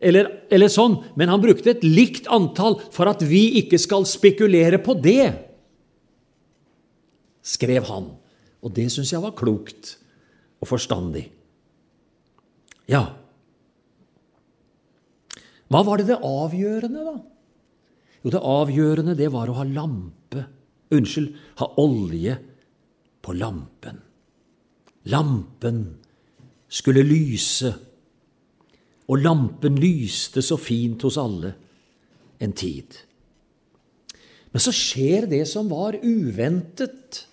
eller, 0.00 0.30
eller 0.48 0.70
sånn, 0.70 0.94
men 1.18 1.28
han 1.28 1.42
brukte 1.42 1.72
et 1.74 1.84
likt 1.84 2.30
antall 2.30 2.78
for 2.94 3.10
at 3.10 3.24
vi 3.26 3.60
ikke 3.60 3.80
skal 3.82 4.06
spekulere 4.08 4.78
på 4.80 4.94
det, 5.02 5.32
skrev 7.44 7.88
han. 7.90 8.12
Og 8.62 8.72
det 8.74 8.88
syns 8.94 9.12
jeg 9.12 9.22
var 9.22 9.36
klokt 9.38 9.96
og 10.62 10.70
forstandig. 10.70 11.28
Ja, 12.88 13.02
hva 15.68 15.82
var 15.84 16.00
det 16.00 16.08
det 16.08 16.22
avgjørende, 16.24 17.02
da? 17.04 17.16
Jo, 18.24 18.32
det 18.32 18.40
avgjørende, 18.40 19.16
det 19.18 19.28
var 19.34 19.50
å 19.50 19.58
ha 19.60 19.66
lampe 19.68 20.46
Unnskyld, 20.88 21.34
ha 21.60 21.66
olje 21.82 22.32
på 23.20 23.34
lampen. 23.36 23.98
Lampen 25.12 25.82
skulle 26.64 27.02
lyse, 27.04 27.72
og 29.04 29.20
lampen 29.20 29.76
lyste 29.80 30.40
så 30.44 30.56
fint 30.56 31.04
hos 31.04 31.18
alle 31.20 31.50
en 32.40 32.54
tid. 32.56 32.96
Men 34.48 34.64
så 34.64 34.72
skjer 34.72 35.28
det 35.28 35.42
som 35.50 35.68
var 35.68 36.00
uventet. 36.00 37.26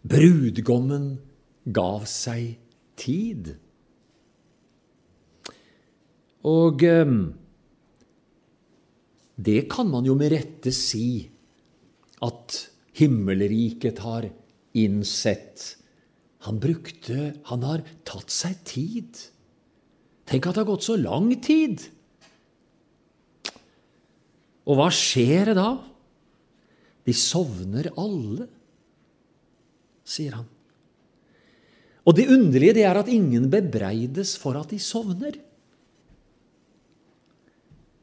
Brudgommen 0.00 1.10
gav 1.68 2.08
seg 2.08 2.54
tid. 2.96 3.52
Og 6.48 6.84
eh, 6.86 7.12
det 9.40 9.60
kan 9.72 9.88
man 9.90 10.06
jo 10.08 10.16
med 10.18 10.32
rette 10.32 10.72
si 10.74 11.24
at 12.24 12.56
himmelriket 13.00 14.00
har 14.04 14.28
innsett. 14.76 15.76
Han 16.46 16.60
brukte 16.60 17.34
Han 17.50 17.64
har 17.64 17.84
tatt 18.04 18.32
seg 18.32 18.60
tid. 18.64 19.16
Tenk 20.28 20.46
at 20.46 20.56
det 20.56 20.62
har 20.62 20.72
gått 20.72 20.86
så 20.86 20.96
lang 21.00 21.32
tid! 21.42 21.82
Og 24.70 24.76
hva 24.78 24.86
skjer 24.94 25.50
da? 25.56 25.72
De 27.02 27.14
sovner 27.16 27.88
alle, 27.98 28.46
sier 30.06 30.36
han. 30.36 30.46
Og 32.06 32.14
det 32.14 32.28
underlige 32.30 32.76
det 32.78 32.84
er 32.86 33.00
at 33.00 33.10
ingen 33.10 33.48
bebreides 33.50 34.36
for 34.38 34.60
at 34.60 34.70
de 34.70 34.78
sovner 34.78 35.40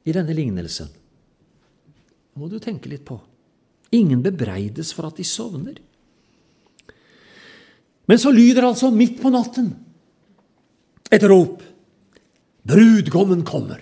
i 0.07 0.15
denne 0.15 0.35
lignelsen. 0.35 0.87
Det 0.87 2.39
må 2.39 2.47
du 2.47 2.59
tenke 2.63 2.89
litt 2.91 3.03
på. 3.07 3.17
Ingen 3.97 4.23
bebreides 4.23 4.93
for 4.95 5.09
at 5.09 5.19
de 5.19 5.25
sovner. 5.27 5.79
Men 8.07 8.19
så 8.21 8.31
lyder 8.31 8.69
altså 8.69 8.91
midt 8.93 9.19
på 9.19 9.31
natten 9.33 9.73
et 11.11 11.23
rop. 11.27 11.63
Brudgommen 12.67 13.43
kommer. 13.47 13.81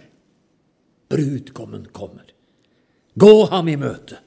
Brudgommen 1.10 1.88
kommer. 1.94 2.26
Gå 3.14 3.34
ham 3.50 3.70
i 3.70 3.78
møte. 3.82 4.20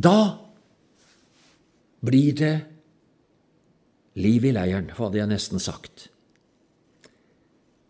Da 0.00 0.20
blir 2.00 2.36
det 2.36 2.54
liv 4.20 4.44
i 4.48 4.52
leiren, 4.56 4.88
hadde 4.96 5.20
jeg 5.20 5.30
nesten 5.30 5.60
sagt. 5.62 6.08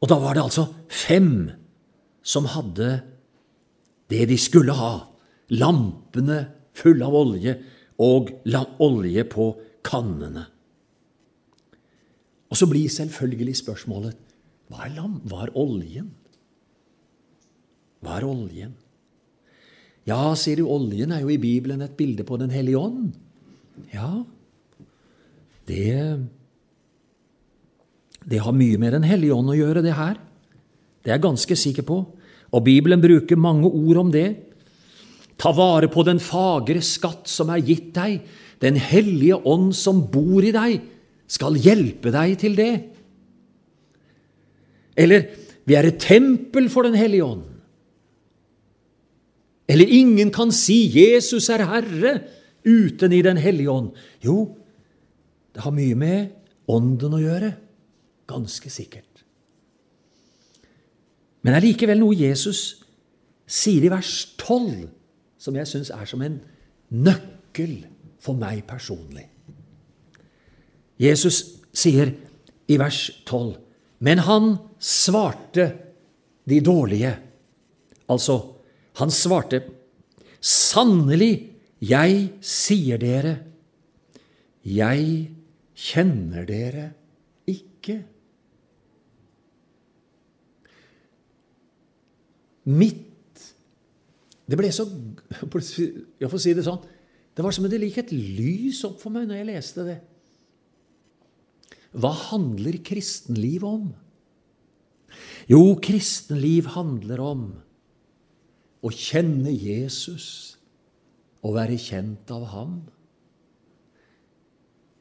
Og 0.01 0.09
da 0.09 0.17
var 0.21 0.37
det 0.37 0.45
altså 0.45 0.67
fem 0.89 1.51
som 2.25 2.49
hadde 2.49 3.01
det 4.11 4.25
de 4.31 4.39
skulle 4.41 4.75
ha, 4.75 4.95
lampene 5.53 6.41
fulle 6.77 7.07
av 7.07 7.17
olje 7.17 7.55
og 8.01 8.33
olje 8.81 9.25
på 9.29 9.51
kannene. 9.87 10.47
Og 12.51 12.59
så 12.59 12.67
blir 12.67 12.91
selvfølgelig 12.91 13.61
spørsmålet 13.61 14.17
hva 14.71 14.87
er, 14.87 14.95
lam 14.97 15.19
hva 15.27 15.45
er 15.45 15.53
oljen? 15.59 16.11
Hva 18.01 18.17
er 18.19 18.27
oljen? 18.27 18.75
Ja, 20.09 20.33
sier 20.39 20.63
du, 20.63 20.69
oljen 20.71 21.13
er 21.13 21.25
jo 21.25 21.31
i 21.35 21.41
Bibelen 21.43 21.83
et 21.85 21.97
bilde 21.99 22.25
på 22.27 22.39
Den 22.41 22.53
hellige 22.55 22.79
ånd. 22.79 23.11
Ja, 23.93 24.23
det 25.69 25.91
det 28.31 28.39
har 28.45 28.55
mye 28.55 28.79
med 28.79 28.95
Den 28.95 29.07
hellige 29.07 29.35
ånd 29.35 29.51
å 29.51 29.59
gjøre, 29.59 29.83
det 29.83 29.97
her. 29.97 30.15
Det 31.03 31.11
er 31.11 31.17
jeg 31.17 31.27
ganske 31.27 31.57
sikker 31.59 31.87
på. 31.87 31.99
Og 32.55 32.65
Bibelen 32.67 33.03
bruker 33.03 33.39
mange 33.39 33.67
ord 33.67 34.05
om 34.05 34.13
det. 34.15 34.29
Ta 35.41 35.53
vare 35.57 35.89
på 35.91 36.05
den 36.07 36.21
fagre 36.23 36.83
skatt 36.85 37.31
som 37.31 37.51
er 37.51 37.65
gitt 37.65 37.91
deg. 37.97 38.21
Den 38.63 38.77
hellige 38.77 39.41
ånd 39.49 39.73
som 39.75 40.05
bor 40.13 40.45
i 40.45 40.53
deg, 40.55 40.83
skal 41.31 41.59
hjelpe 41.59 42.11
deg 42.13 42.35
til 42.43 42.57
det. 42.59 42.73
Eller 44.99 45.31
vi 45.67 45.77
er 45.79 45.87
et 45.89 46.03
tempel 46.03 46.69
for 46.69 46.83
Den 46.83 46.99
hellige 46.99 47.25
ånd. 47.25 47.47
Eller 49.71 49.87
ingen 49.87 50.31
kan 50.35 50.51
si 50.51 50.91
'Jesus 50.91 51.49
er 51.49 51.63
Herre' 51.63 52.21
uten 52.65 53.13
i 53.13 53.23
Den 53.23 53.37
hellige 53.37 53.71
ånd. 53.71 53.91
Jo, 54.21 54.57
det 55.55 55.63
har 55.63 55.71
mye 55.71 55.95
med 55.95 56.29
Ånden 56.69 57.15
å 57.15 57.19
gjøre. 57.19 57.55
Ganske 58.31 58.71
sikkert. 58.71 59.25
Men 61.43 61.55
det 61.55 61.59
er 61.61 61.67
likevel 61.67 62.01
noe 62.03 62.17
Jesus 62.17 62.85
sier 63.51 63.83
i 63.83 63.91
vers 63.91 64.13
12, 64.39 64.87
som 65.41 65.57
jeg 65.57 65.69
syns 65.69 65.91
er 65.95 66.07
som 66.09 66.23
en 66.23 66.39
nøkkel 66.93 67.81
for 68.21 68.39
meg 68.39 68.63
personlig. 68.69 69.25
Jesus 71.01 71.41
sier 71.73 72.13
i 72.69 72.77
vers 72.79 73.01
12.: 73.25 73.57
Men 74.05 74.23
han 74.29 74.57
svarte 74.79 75.71
de 76.49 76.61
dårlige. 76.61 77.17
Altså, 78.09 78.41
han 79.01 79.11
svarte, 79.11 79.63
Sannelig, 80.41 81.51
jeg 81.81 82.31
sier 82.41 82.97
dere, 83.01 83.35
jeg 84.65 85.03
kjenner 85.77 86.47
dere 86.49 86.87
ikke. 87.49 87.99
Midt 92.69 93.45
Det 94.51 94.59
ble 94.59 94.71
så 94.75 94.85
Jeg 96.21 96.31
får 96.31 96.43
si 96.43 96.55
det 96.57 96.67
sånn 96.67 96.83
Det 97.37 97.45
var 97.45 97.55
som 97.55 97.65
om 97.65 97.73
det 97.73 97.81
gikk 97.87 98.03
et 98.05 98.15
lys 98.15 98.83
opp 98.89 98.99
for 99.01 99.15
meg 99.15 99.29
når 99.29 99.41
jeg 99.41 99.49
leste 99.49 99.87
det. 99.87 99.99
Hva 101.97 102.11
handler 102.29 102.79
kristenliv 102.87 103.65
om? 103.67 103.89
Jo, 105.51 105.75
kristenliv 105.83 106.69
handler 106.77 107.23
om 107.25 107.45
å 108.85 108.93
kjenne 108.95 109.53
Jesus 109.55 110.27
og 111.41 111.57
være 111.57 111.79
kjent 111.81 112.31
av 112.35 112.47
ham. 112.53 112.77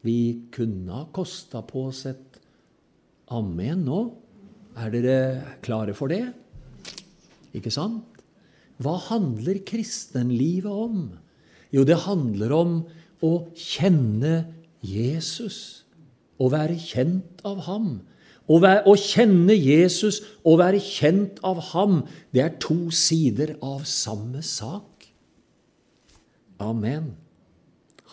Vi 0.05 0.49
kunne 0.53 0.95
ha 0.95 1.05
kosta 1.13 1.61
på 1.67 1.89
oss 1.91 2.05
et 2.09 2.39
amen 3.35 3.83
nå. 3.85 3.99
Er 4.79 4.93
dere 4.93 5.17
klare 5.65 5.95
for 5.97 6.11
det? 6.11 6.23
Ikke 7.57 7.71
sant? 7.73 8.19
Hva 8.79 8.95
handler 9.09 9.59
kristenlivet 9.67 10.71
om? 10.71 11.09
Jo, 11.75 11.83
det 11.85 11.99
handler 12.05 12.53
om 12.55 12.75
å 13.25 13.33
kjenne 13.57 14.45
Jesus. 14.85 15.83
Å 16.39 16.47
være 16.51 16.77
kjent 16.79 17.43
av 17.47 17.65
ham. 17.67 17.89
Å, 18.49 18.57
være, 18.63 18.85
å, 18.89 18.95
kjenne 18.97 19.53
Jesus 19.53 20.21
og 20.47 20.61
være 20.61 20.79
kjent 20.81 21.41
av 21.45 21.59
ham, 21.73 21.99
det 22.33 22.41
er 22.41 22.55
to 22.63 22.87
sider 22.95 23.53
av 23.61 23.83
samme 23.85 24.41
sak. 24.45 25.05
Amen. 26.63 27.11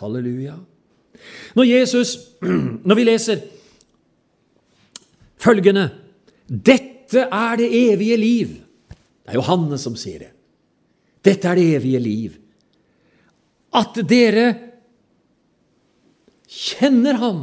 Halleluja. 0.03 0.59
Når 1.57 1.71
Jesus, 1.71 2.17
når 2.89 2.99
vi 2.99 3.07
leser 3.07 3.41
følgende 5.41 5.89
Dette 6.47 7.25
er 7.33 7.57
det 7.59 7.71
evige 7.73 8.19
liv 8.21 8.53
det 9.27 9.35
er 9.35 9.41
Johannes 9.41 9.83
som 9.83 9.97
sier 9.99 10.23
det. 10.23 10.33
Dette 11.27 11.51
er 11.51 11.59
det 11.59 11.71
evige 11.81 12.01
liv. 12.01 12.35
At 13.75 13.99
dere 14.07 14.47
kjenner 16.47 17.19
Ham, 17.19 17.41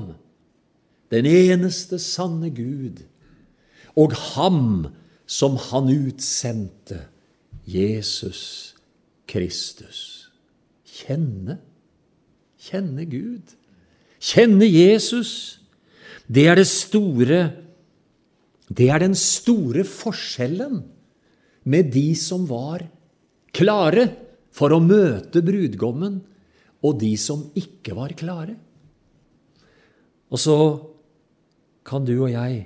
den 1.12 1.28
eneste 1.28 2.00
sanne 2.00 2.54
Gud, 2.56 3.04
og 4.00 4.16
Ham 4.32 4.94
som 5.28 5.60
Han 5.68 5.92
utsendte, 5.92 7.02
Jesus 7.68 8.74
Kristus. 9.28 10.32
Kjenne. 10.88 11.58
Kjenne 12.64 13.04
Gud. 13.12 13.54
Kjenne 14.24 14.68
Jesus. 14.72 15.60
Det 16.32 16.48
er 16.48 16.56
det 16.56 16.68
store 16.68 17.44
Det 18.72 18.88
er 18.90 19.04
den 19.04 19.16
store 19.16 19.84
forskjellen 19.84 20.86
med 21.64 21.92
de 21.94 22.12
som 22.20 22.46
var 22.50 22.84
klare 23.56 24.08
for 24.54 24.74
å 24.74 24.82
møte 24.84 25.42
brudgommen, 25.46 26.20
og 26.84 27.00
de 27.00 27.14
som 27.18 27.46
ikke 27.56 27.96
var 27.96 28.14
klare. 28.20 28.58
Og 30.34 30.42
så 30.42 30.58
kan 31.88 32.04
du 32.08 32.16
og 32.18 32.32
jeg 32.34 32.66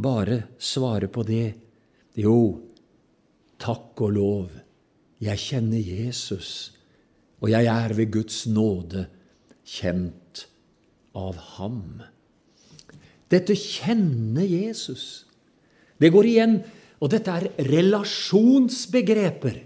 bare 0.00 0.42
svare 0.60 1.08
på 1.12 1.24
det. 1.28 1.46
Jo, 2.20 2.58
takk 3.60 4.02
og 4.04 4.12
lov, 4.16 4.52
jeg 5.20 5.40
kjenner 5.40 5.80
Jesus, 5.80 6.72
og 7.40 7.52
jeg 7.52 7.68
er 7.70 7.94
ved 7.96 8.12
Guds 8.12 8.42
nåde 8.50 9.06
kjent 9.64 10.46
av 11.16 11.38
ham. 11.56 12.00
Dette 13.30 13.54
kjenner 13.54 14.44
Jesus. 14.48 15.24
Det 16.00 16.10
går 16.12 16.26
igjen, 16.26 16.56
og 17.00 17.10
dette 17.12 17.32
er 17.32 17.48
relasjonsbegreper. 17.70 19.56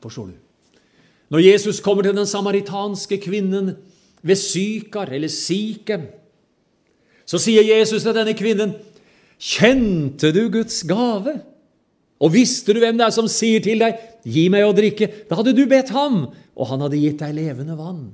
Forstår 0.00 0.30
du? 0.30 0.36
Når 1.30 1.44
Jesus 1.44 1.80
kommer 1.84 2.02
til 2.02 2.16
den 2.16 2.26
samaritanske 2.26 3.20
kvinnen 3.22 3.74
ved 4.22 4.36
Sykar 4.40 5.12
eller 5.14 5.30
Sikem, 5.30 6.08
så 7.28 7.38
sier 7.38 7.62
Jesus 7.62 8.02
til 8.02 8.16
denne 8.16 8.34
kvinnen, 8.34 8.74
'Kjente 9.38 10.32
du 10.34 10.48
Guds 10.50 10.82
gave?' 10.82 11.40
Og 12.20 12.32
visste 12.34 12.74
du 12.74 12.80
hvem 12.82 12.98
det 12.98 13.06
er 13.06 13.14
som 13.14 13.28
sier 13.28 13.62
til 13.64 13.78
deg, 13.80 13.96
'Gi 14.26 14.48
meg 14.52 14.66
å 14.66 14.74
drikke', 14.76 15.28
da 15.28 15.38
hadde 15.38 15.54
du 15.56 15.64
bedt 15.66 15.88
ham, 15.94 16.26
og 16.56 16.66
han 16.66 16.80
hadde 16.80 17.00
gitt 17.00 17.22
deg 17.22 17.34
levende 17.38 17.78
vann. 17.78 18.10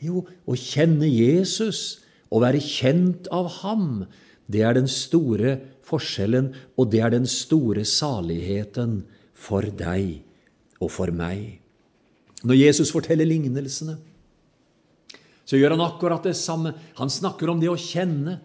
Jo, 0.00 0.24
å 0.46 0.54
kjenne 0.56 1.08
Jesus, 1.08 2.00
å 2.32 2.40
være 2.40 2.62
kjent 2.62 3.28
av 3.32 3.50
ham, 3.60 4.06
det 4.50 4.62
er 4.64 4.76
den 4.76 4.88
store 4.90 5.58
forskjellen, 5.84 6.52
og 6.76 6.90
det 6.92 7.02
er 7.04 7.14
den 7.14 7.28
store 7.28 7.84
saligheten 7.88 9.02
for 9.34 9.66
deg 9.66 10.22
og 10.80 10.90
for 10.92 11.12
meg. 11.14 11.60
Når 12.44 12.60
Jesus 12.60 12.92
forteller 12.92 13.28
lignelsene, 13.28 13.96
så 15.44 15.60
gjør 15.60 15.76
han 15.76 15.84
akkurat 15.84 16.24
det 16.24 16.36
samme. 16.36 16.72
Han 16.96 17.12
snakker 17.12 17.50
om 17.52 17.60
det 17.60 17.68
å 17.72 17.80
kjenne. 17.80 18.38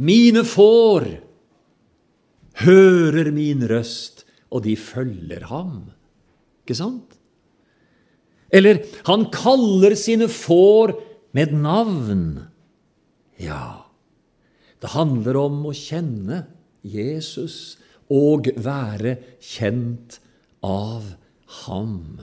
Mine 0.00 0.44
får 0.48 1.08
hører 2.64 3.30
min 3.34 3.62
røst, 3.68 4.24
og 4.48 4.64
de 4.64 4.74
følger 4.80 5.44
ham. 5.50 5.90
Ikke 6.64 6.76
sant? 6.78 7.16
Eller 8.48 8.80
han 9.08 9.26
kaller 9.32 9.92
sine 9.98 10.28
får 10.32 10.94
med 11.36 11.52
navn. 11.52 12.24
Ja, 13.38 13.77
det 14.82 14.94
handler 14.94 15.38
om 15.40 15.64
å 15.66 15.74
kjenne 15.74 16.44
Jesus 16.86 17.78
og 18.08 18.50
være 18.56 19.16
kjent 19.42 20.20
av 20.64 21.14
ham. 21.66 22.20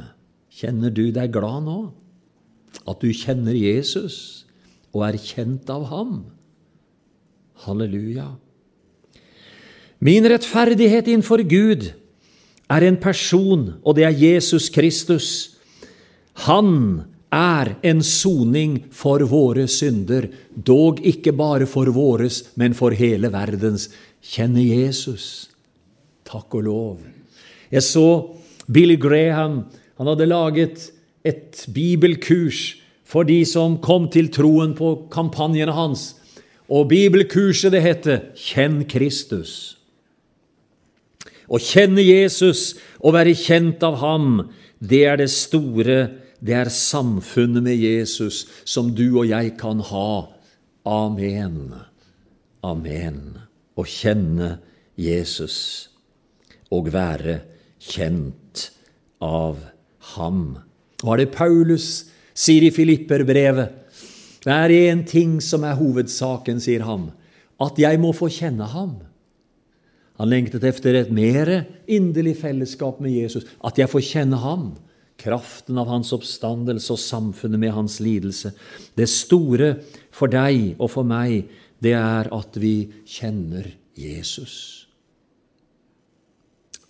Kjenner 0.55 0.93
du 0.93 1.09
deg 1.13 1.33
glad 1.35 1.67
nå? 1.67 1.79
At 2.85 3.01
du 3.03 3.11
kjenner 3.15 3.55
Jesus 3.57 4.45
og 4.95 5.03
er 5.09 5.19
kjent 5.19 5.69
av 5.73 5.89
ham? 5.91 6.15
Halleluja. 7.65 8.29
Min 9.99 10.27
rettferdighet 10.29 11.09
innenfor 11.09 11.43
Gud 11.47 11.89
er 12.71 12.85
en 12.87 12.97
person, 12.99 13.75
og 13.83 13.95
det 13.97 14.05
er 14.07 14.15
Jesus 14.15 14.69
Kristus. 14.73 15.57
Han 16.47 17.05
er 17.35 17.73
en 17.83 18.01
soning 18.05 18.77
for 18.95 19.23
våre 19.27 19.67
synder, 19.71 20.29
dog 20.55 21.01
ikke 21.03 21.33
bare 21.35 21.67
for 21.69 21.91
våres, 21.91 22.41
men 22.55 22.75
for 22.77 22.95
hele 22.95 23.31
verdens. 23.33 23.89
Kjenne 24.23 24.63
Jesus. 24.63 25.49
Takk 26.25 26.55
og 26.57 26.65
lov. 26.65 26.97
Jeg 27.71 27.83
så 27.85 28.07
Billy 28.71 28.97
Graham. 28.97 29.65
Han 29.99 30.09
hadde 30.11 30.31
laget 30.31 30.89
et 31.25 31.65
bibelkurs 31.73 32.75
for 33.05 33.27
de 33.27 33.43
som 33.45 33.77
kom 33.83 34.09
til 34.11 34.31
troen 34.33 34.73
på 34.77 34.95
kampanjene 35.13 35.75
hans. 35.75 36.13
Og 36.65 36.89
bibelkurset 36.89 37.73
det 37.75 37.83
heter 37.85 38.21
Kjenn 38.37 38.83
Kristus. 38.89 39.75
Å 41.45 41.61
kjenne 41.61 42.01
Jesus 42.01 42.73
og 42.97 43.13
være 43.13 43.35
kjent 43.37 43.83
av 43.85 43.99
ham, 44.01 44.47
det 44.81 45.03
er 45.05 45.19
det 45.21 45.29
store, 45.29 46.24
det 46.43 46.55
er 46.57 46.71
samfunnet 46.73 47.63
med 47.63 47.79
Jesus 47.79 48.45
som 48.67 48.91
du 48.95 49.07
og 49.19 49.27
jeg 49.29 49.55
kan 49.59 49.81
ha. 49.91 50.27
Amen. 50.85 51.73
Amen. 52.65 53.19
Å 53.75 53.83
kjenne 53.87 54.57
Jesus 54.99 55.89
og 56.73 56.91
være 56.93 57.39
kjent 57.81 58.69
av 59.23 59.59
ham. 60.15 60.57
Hva 61.01 61.15
er 61.15 61.25
det 61.25 61.33
Paulus 61.35 61.89
sier 62.35 62.65
i 62.67 62.73
Filipperbrevet? 62.73 63.81
Det 64.45 64.53
er 64.53 64.73
én 64.91 65.01
ting 65.07 65.39
som 65.41 65.63
er 65.65 65.77
hovedsaken, 65.79 66.59
sier 66.61 66.85
han, 66.85 67.09
at 67.61 67.79
jeg 67.81 67.97
må 68.01 68.11
få 68.13 68.29
kjenne 68.29 68.67
ham. 68.69 68.99
Han 70.19 70.31
lengtet 70.31 70.63
etter 70.67 70.95
et 70.99 71.11
mer 71.11 71.49
inderlig 71.91 72.37
fellesskap 72.39 73.01
med 73.03 73.15
Jesus, 73.15 73.47
at 73.65 73.79
jeg 73.81 73.89
får 73.91 74.05
kjenne 74.05 74.39
ham, 74.39 74.69
kraften 75.21 75.77
av 75.79 75.89
hans 75.89 76.11
oppstandelse 76.15 76.93
og 76.93 77.01
samfunnet 77.01 77.61
med 77.61 77.73
hans 77.75 77.99
lidelse. 78.03 78.51
Det 78.97 79.07
store 79.09 79.75
for 80.13 80.31
deg 80.31 80.75
og 80.79 80.91
for 80.91 81.07
meg, 81.07 81.47
det 81.81 81.95
er 81.97 82.29
at 82.35 82.57
vi 82.59 82.75
kjenner 83.07 83.69
Jesus. 83.97 84.87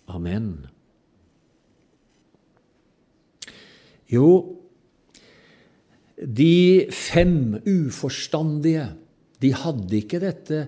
Amen. 0.06 0.66
Jo, 4.10 4.28
de 6.16 6.86
fem 6.94 7.58
uforstandige, 7.66 8.86
de 9.42 9.50
hadde 9.52 9.98
ikke 9.98 10.22
dette 10.22 10.62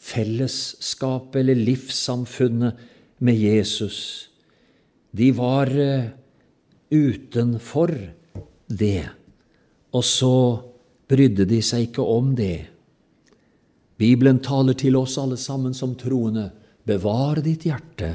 fellesskapet 0.00 1.42
eller 1.42 1.58
livssamfunnet 1.58 2.78
med 3.20 3.36
Jesus. 3.36 4.30
De 5.12 5.28
var 5.36 5.68
eh, 5.74 6.08
utenfor 6.90 7.94
det, 8.66 9.06
og 9.94 10.04
så 10.06 10.34
brydde 11.10 11.46
de 11.50 11.60
seg 11.62 11.88
ikke 11.88 12.04
om 12.06 12.34
det. 12.38 12.66
Bibelen 14.00 14.38
taler 14.42 14.78
til 14.78 14.96
oss 14.96 15.18
alle 15.20 15.38
sammen 15.40 15.74
som 15.76 15.96
troende. 15.98 16.50
Bevar 16.86 17.42
ditt 17.44 17.66
hjerte 17.68 18.14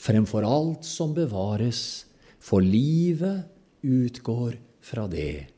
fremfor 0.00 0.46
alt 0.46 0.84
som 0.86 1.14
bevares, 1.16 2.06
for 2.38 2.62
livet 2.62 3.46
utgår 3.82 4.56
fra 4.84 5.06
det. 5.10 5.48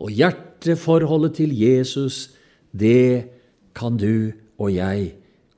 Og 0.00 0.12
hjerteforholdet 0.14 1.36
til 1.42 1.52
Jesus, 1.56 2.30
det 2.72 3.28
kan 3.76 3.98
du 4.00 4.32
og 4.60 4.72
jeg 4.72 5.10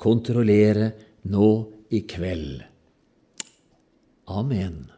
kontrollere 0.02 0.92
nå 1.30 1.52
i 1.94 2.02
kveld. 2.08 2.64
Amen. 4.32 4.88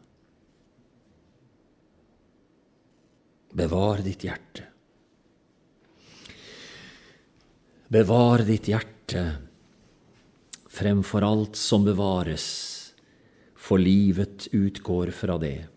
Bevar 3.55 4.01
ditt 4.03 4.25
hjerte. 4.27 4.65
Bevar 7.87 8.41
ditt 8.43 8.67
hjerte 8.67 9.21
fremfor 10.75 11.23
alt 11.23 11.55
som 11.55 11.85
bevares, 11.85 12.47
for 13.55 13.79
livet 13.79 14.49
utgår 14.51 15.13
fra 15.15 15.37
det. 15.39 15.69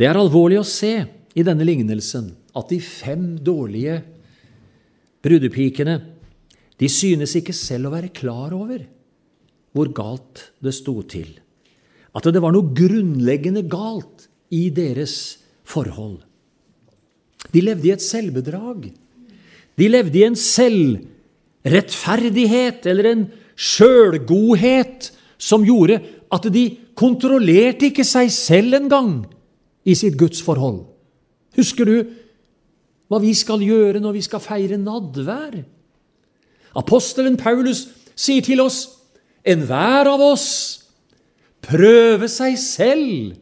Det 0.00 0.08
er 0.08 0.16
alvorlig 0.16 0.62
å 0.62 0.64
se 0.64 0.94
i 1.36 1.44
denne 1.44 1.66
lignelsen 1.68 2.32
at 2.56 2.72
de 2.72 2.80
fem 2.80 3.34
dårlige 3.36 3.98
brudepikene 5.20 5.98
de 6.80 6.88
synes 6.88 7.36
ikke 7.36 7.52
selv 7.52 7.90
å 7.90 7.94
være 7.98 8.14
klar 8.16 8.56
over 8.56 8.86
hvor 9.76 9.92
galt 9.92 10.46
det 10.64 10.72
sto 10.74 10.96
til. 11.04 11.36
At 12.16 12.32
det 12.32 12.40
var 12.40 12.56
noe 12.56 12.72
grunnleggende 12.72 13.66
galt 13.68 14.30
i 14.48 14.70
deres 14.72 15.20
forhold. 15.68 16.24
De 17.48 17.64
levde 17.64 17.88
i 17.88 17.94
et 17.94 18.02
selvbedrag. 18.04 18.90
De 19.80 19.86
levde 19.88 20.18
i 20.20 20.26
en 20.28 20.36
selvrettferdighet 20.36 22.84
eller 22.90 23.06
en 23.10 23.22
sjølgodhet 23.56 25.12
som 25.40 25.64
gjorde 25.64 26.00
at 26.30 26.46
de 26.52 26.76
kontrollerte 26.98 27.86
ikke 27.88 28.04
seg 28.06 28.30
selv 28.32 28.74
engang 28.76 29.26
i 29.88 29.94
sitt 29.96 30.18
gudsforhold. 30.20 30.84
Husker 31.56 31.84
du 31.88 32.04
hva 33.10 33.18
vi 33.22 33.34
skal 33.34 33.60
gjøre 33.64 34.00
når 34.02 34.12
vi 34.18 34.22
skal 34.22 34.40
feire 34.44 34.76
nadvær? 34.78 35.64
Apostelen 36.78 37.36
Paulus 37.40 37.88
sier 38.14 38.42
til 38.46 38.60
oss 38.62 38.88
enhver 39.42 40.06
av 40.12 40.20
oss 40.22 40.46
prøve 41.64 42.28
seg 42.30 42.58
selv. 42.60 43.34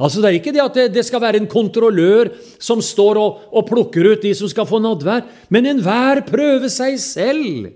Altså 0.00 0.22
Det 0.22 0.28
er 0.30 0.38
ikke 0.38 0.54
det 0.56 0.62
at 0.64 0.78
det, 0.94 1.04
skal 1.04 1.20
være 1.20 1.42
en 1.42 1.48
kontrollør 1.50 2.30
som 2.62 2.80
står 2.80 3.20
og, 3.20 3.40
og 3.52 3.66
plukker 3.68 4.14
ut 4.14 4.22
de 4.24 4.32
som 4.36 4.48
skal 4.48 4.68
få 4.68 4.80
nadvær, 4.80 5.26
men 5.52 5.68
enhver 5.68 6.22
prøver 6.24 6.72
seg 6.72 6.96
selv. 7.02 7.68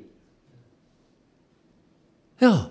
Ja. 2.41 2.71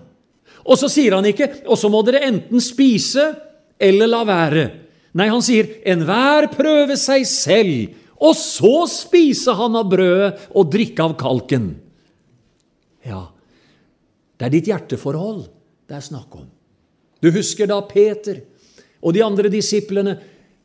Og 0.64 0.80
så 0.80 0.88
sier 0.90 1.14
han 1.14 1.26
ikke 1.28 1.66
'og 1.68 1.78
så 1.78 1.90
må 1.92 2.02
dere 2.02 2.24
enten 2.26 2.60
spise 2.60 3.34
eller 3.78 4.10
la 4.10 4.24
være'. 4.24 4.70
Nei, 5.14 5.28
han 5.28 5.42
sier 5.42 5.68
'enhver 5.86 6.50
prøve 6.50 6.96
seg 6.96 7.22
selv', 7.22 7.94
og 8.18 8.34
så 8.34 8.88
spise 8.88 9.54
han 9.54 9.76
av 9.76 9.90
brødet 9.90 10.48
og 10.54 10.70
drikke 10.72 11.02
av 11.04 11.16
kalken. 11.16 11.76
Ja, 13.04 13.28
det 14.38 14.46
er 14.46 14.50
ditt 14.50 14.66
hjerteforhold 14.66 15.44
det 15.88 15.96
er 15.98 16.04
snakk 16.04 16.34
om. 16.34 16.46
Du 17.20 17.30
husker 17.32 17.68
da 17.68 17.80
Peter 17.88 18.40
og 19.04 19.14
de 19.14 19.22
andre 19.24 19.50
disiplene 19.52 20.16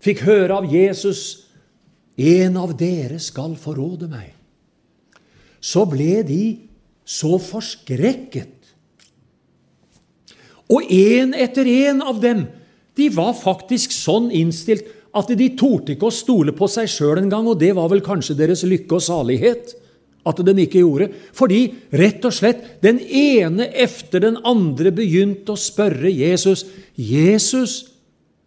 fikk 0.03 0.23
høre 0.27 0.61
av 0.61 0.69
Jesus 0.71 1.23
en 2.19 2.57
av 2.59 2.73
dere 2.79 3.19
skal 3.23 3.55
forråde 3.59 4.09
meg, 4.11 4.31
så 5.59 5.85
ble 5.87 6.21
de 6.27 6.43
så 7.07 7.35
forskrekket. 7.41 8.55
Og 10.69 10.85
en 10.93 11.33
etter 11.33 11.67
en 11.89 12.03
av 12.05 12.19
dem, 12.21 12.45
de 12.95 13.07
var 13.15 13.35
faktisk 13.37 13.93
sånn 13.95 14.29
innstilt 14.35 14.87
at 15.15 15.31
de 15.33 15.47
torde 15.57 15.95
ikke 15.95 16.09
å 16.09 16.13
stole 16.13 16.53
på 16.55 16.67
seg 16.69 16.89
sjøl 16.91 17.23
engang, 17.23 17.47
og 17.49 17.57
det 17.61 17.71
var 17.77 17.89
vel 17.91 18.03
kanskje 18.05 18.37
deres 18.37 18.65
lykke 18.67 18.99
og 18.99 19.05
salighet 19.05 19.73
at 20.27 20.41
de 20.45 20.53
ikke 20.61 20.83
gjorde. 20.83 21.09
Fordi 21.35 21.61
rett 21.97 22.25
og 22.27 22.35
slett 22.35 22.65
den 22.83 22.99
ene 22.99 23.69
efter 23.71 24.21
den 24.27 24.37
andre 24.45 24.93
begynte 24.93 25.55
å 25.55 25.59
spørre 25.59 26.11
Jesus 26.11 26.65
Jesus, 26.99 27.87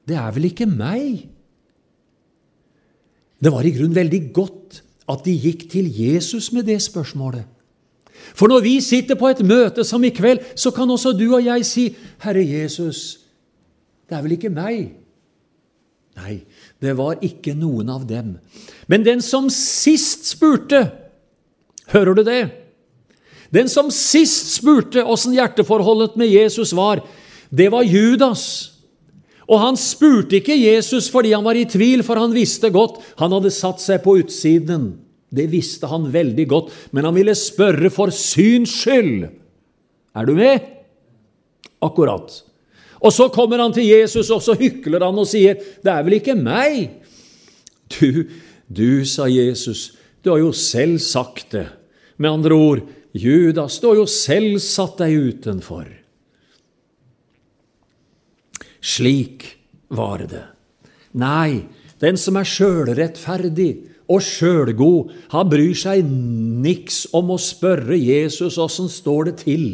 det 0.09 0.17
er 0.19 0.31
vel 0.35 0.49
ikke 0.51 0.67
meg? 0.67 1.27
Det 3.43 3.51
var 3.53 3.67
i 3.67 3.75
grunnen 3.75 3.97
veldig 3.97 4.23
godt 4.35 4.83
at 5.11 5.25
de 5.27 5.35
gikk 5.35 5.67
til 5.71 5.89
Jesus 5.91 6.53
med 6.55 6.67
det 6.71 6.79
spørsmålet. 6.83 7.45
For 8.35 8.49
når 8.49 8.63
vi 8.65 8.81
sitter 8.81 9.19
på 9.19 9.29
et 9.33 9.43
møte 9.45 9.85
som 9.85 10.05
i 10.05 10.13
kveld, 10.15 10.45
så 10.55 10.71
kan 10.71 10.91
også 10.91 11.13
du 11.19 11.27
og 11.35 11.45
jeg 11.45 11.67
si, 11.67 11.97
'Herre 12.23 12.45
Jesus, 12.47 13.19
det 14.09 14.17
er 14.17 14.23
vel 14.23 14.33
ikke 14.39 14.51
meg?' 14.51 15.03
Nei, 16.17 16.43
det 16.83 16.97
var 16.97 17.17
ikke 17.25 17.55
noen 17.57 17.89
av 17.89 18.05
dem. 18.09 18.39
Men 18.87 19.05
den 19.05 19.23
som 19.23 19.49
sist 19.51 20.27
spurte, 20.29 20.91
hører 21.89 22.15
du 22.15 22.23
det? 22.23 22.51
Den 23.55 23.69
som 23.69 23.91
sist 23.91 24.55
spurte 24.55 25.05
åssen 25.05 25.33
hjerteforholdet 25.33 26.17
med 26.17 26.29
Jesus 26.29 26.73
var, 26.77 27.01
det 27.51 27.71
var 27.73 27.83
Judas. 27.83 28.72
Og 29.53 29.61
han 29.61 29.77
spurte 29.77 30.39
ikke 30.39 30.57
Jesus 30.57 31.11
fordi 31.13 31.35
han 31.35 31.45
var 31.45 31.59
i 31.61 31.67
tvil, 31.69 32.01
for 32.07 32.21
han 32.21 32.33
visste 32.33 32.73
godt 32.73 33.03
han 33.21 33.35
hadde 33.37 33.53
satt 33.53 33.83
seg 33.83 34.01
på 34.05 34.17
utsiden. 34.23 34.95
Det 35.33 35.45
visste 35.53 35.89
han 35.89 36.09
veldig 36.13 36.47
godt, 36.49 36.73
men 36.93 37.09
han 37.09 37.17
ville 37.17 37.35
spørre 37.37 37.93
for 37.93 38.13
syns 38.13 38.73
skyld. 38.83 39.29
Er 40.17 40.29
du 40.29 40.35
med? 40.37 40.65
Akkurat. 41.85 42.33
Og 43.03 43.13
så 43.13 43.29
kommer 43.35 43.61
han 43.61 43.73
til 43.75 43.89
Jesus, 43.89 44.31
og 44.31 44.43
så 44.45 44.55
hykler 44.57 45.03
han 45.03 45.19
og 45.19 45.27
sier, 45.27 45.57
'Det 45.57 45.93
er 45.93 46.03
vel 46.03 46.21
ikke 46.21 46.37
meg?' 46.37 47.01
Du, 47.93 48.25
du, 48.73 49.05
sa 49.05 49.27
Jesus, 49.27 49.93
du 50.25 50.31
har 50.31 50.39
jo 50.39 50.53
selv 50.53 50.99
sagt 50.99 51.51
det. 51.53 51.69
Med 52.17 52.31
andre 52.31 52.55
ord, 52.55 52.81
Judas, 53.13 53.81
du 53.81 53.89
har 53.89 53.97
jo 53.97 54.07
selv 54.07 54.59
satt 54.59 54.97
deg 54.99 55.13
utenfor. 55.13 56.02
Slik 58.83 59.47
var 59.95 60.25
det. 60.27 60.45
Nei, 61.15 61.69
den 62.03 62.19
som 62.19 62.39
er 62.41 62.49
sjølrettferdig 62.49 63.71
og 64.11 64.25
sjølgod, 64.27 65.13
han 65.33 65.51
bryr 65.53 65.77
seg 65.79 66.03
niks 66.05 67.05
om 67.15 67.31
å 67.33 67.39
spørre 67.41 67.97
Jesus 67.97 68.59
åssen 68.61 68.91
står 68.91 69.31
det 69.31 69.37
til, 69.45 69.67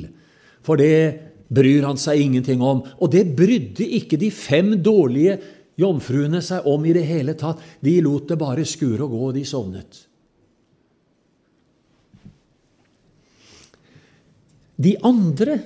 for 0.62 0.80
det 0.80 1.28
bryr 1.48 1.86
han 1.88 1.96
seg 2.00 2.20
ingenting 2.20 2.60
om. 2.60 2.82
Og 3.00 3.12
det 3.14 3.24
brydde 3.38 3.86
ikke 3.98 4.18
de 4.20 4.28
fem 4.34 4.74
dårlige 4.84 5.38
jomfruene 5.80 6.42
seg 6.44 6.66
om 6.68 6.84
i 6.84 6.92
det 6.96 7.06
hele 7.08 7.34
tatt. 7.38 7.62
De 7.80 7.96
lot 8.04 8.28
det 8.28 8.38
bare 8.40 8.66
skure 8.68 9.06
og 9.06 9.14
gå, 9.14 9.22
og 9.30 9.38
de 9.38 9.46
sovnet. 9.48 10.04
De 14.78 14.94
andre 15.02 15.58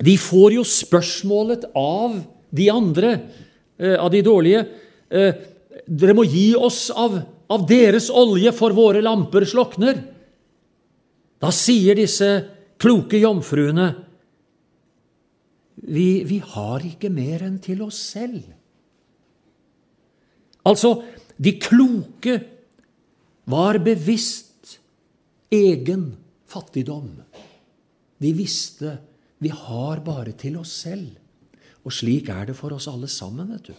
de 0.00 0.16
får 0.20 0.56
jo 0.56 0.64
spørsmålet 0.64 1.66
av 1.76 2.20
de 2.50 2.68
andre, 2.72 3.10
eh, 3.78 3.96
av 4.00 4.10
de 4.12 4.22
dårlige 4.24 4.64
eh, 5.10 5.46
Dere 5.90 6.14
må 6.14 6.22
gi 6.22 6.52
oss 6.54 6.90
av, 6.94 7.16
av 7.50 7.62
deres 7.66 8.10
olje, 8.14 8.52
for 8.54 8.70
våre 8.76 9.00
lamper 9.02 9.42
slokner. 9.48 9.96
Da 11.42 11.50
sier 11.50 11.98
disse 11.98 12.28
kloke 12.78 13.18
jomfruene 13.18 13.88
vi, 15.80 16.22
vi 16.28 16.38
har 16.44 16.84
ikke 16.84 17.10
mer 17.10 17.42
enn 17.46 17.56
til 17.64 17.80
oss 17.82 17.98
selv. 18.12 18.44
Altså, 20.68 21.00
de 21.40 21.56
kloke 21.58 22.36
var 23.50 23.80
bevisst 23.82 24.76
egen 25.50 26.12
fattigdom. 26.50 27.08
De 28.20 28.34
visste 28.36 28.98
vi 29.40 29.48
har 29.48 30.02
bare 30.04 30.34
til 30.36 30.58
oss 30.60 30.72
selv. 30.84 31.08
Og 31.84 31.94
slik 31.96 32.28
er 32.32 32.50
det 32.50 32.56
for 32.58 32.74
oss 32.76 32.88
alle 32.90 33.08
sammen, 33.08 33.48
vet 33.54 33.70
du. 33.70 33.76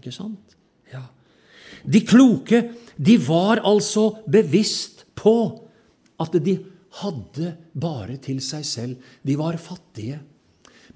Ikke 0.00 0.12
sant? 0.14 0.56
Ja. 0.92 1.04
De 1.84 2.00
kloke, 2.08 2.62
de 2.96 3.16
var 3.20 3.60
altså 3.68 4.08
bevisst 4.30 5.04
på 5.18 5.34
at 6.22 6.36
de 6.44 6.56
hadde 7.02 7.52
bare 7.76 8.16
til 8.22 8.40
seg 8.44 8.64
selv. 8.66 9.12
De 9.24 9.36
var 9.36 9.60
fattige. 9.60 10.20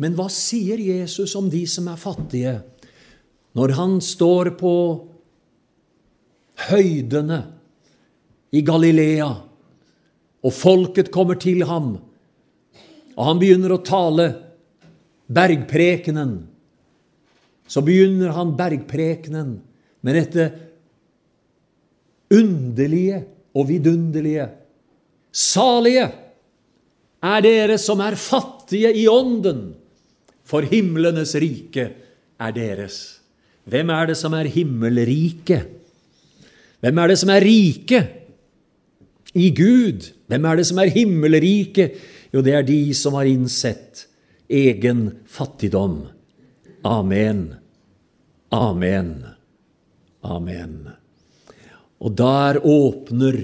Men 0.00 0.16
hva 0.16 0.28
sier 0.32 0.80
Jesus 0.80 1.34
om 1.38 1.50
de 1.52 1.62
som 1.68 1.88
er 1.88 2.00
fattige, 2.00 2.56
når 3.56 3.72
han 3.76 4.00
står 4.04 4.52
på 4.60 4.72
høydene 6.68 7.38
i 8.56 8.60
Galilea, 8.64 9.30
og 10.46 10.52
folket 10.54 11.08
kommer 11.12 11.38
til 11.40 11.64
ham 11.66 11.96
og 13.16 13.30
han 13.30 13.40
begynner 13.40 13.72
å 13.72 13.82
tale 13.84 14.26
bergprekenen. 15.32 16.36
Så 17.66 17.82
begynner 17.82 18.34
han 18.36 18.54
bergprekenen 18.58 19.56
med 20.06 20.18
dette 20.20 20.46
underlige 22.30 23.24
og 23.56 23.68
vidunderlige. 23.70 24.50
Salige 25.32 26.06
er 27.26 27.44
dere 27.44 27.78
som 27.80 28.00
er 28.04 28.18
fattige 28.20 28.92
i 28.94 29.06
ånden, 29.10 29.70
for 30.46 30.66
himlenes 30.68 31.34
rike 31.40 31.88
er 32.38 32.52
deres. 32.54 33.18
Hvem 33.66 33.90
er 33.90 34.12
det 34.12 34.18
som 34.20 34.34
er 34.38 34.46
himmelrike? 34.52 35.64
Hvem 36.84 37.00
er 37.02 37.10
det 37.10 37.18
som 37.18 37.32
er 37.34 37.42
rike 37.42 38.02
i 39.34 39.48
Gud? 39.56 40.06
Hvem 40.30 40.46
er 40.46 40.60
det 40.60 40.66
som 40.68 40.78
er 40.78 40.92
himmelrike 40.94 41.88
jo, 42.32 42.42
det 42.42 42.54
er 42.54 42.66
de 42.66 42.80
som 42.94 43.14
har 43.18 43.28
innsett 43.28 44.06
egen 44.48 45.18
fattigdom. 45.26 46.06
Amen. 46.86 47.54
Amen. 48.54 49.24
Amen. 50.22 50.90
Og 51.98 52.12
der 52.18 52.60
åpner 52.66 53.38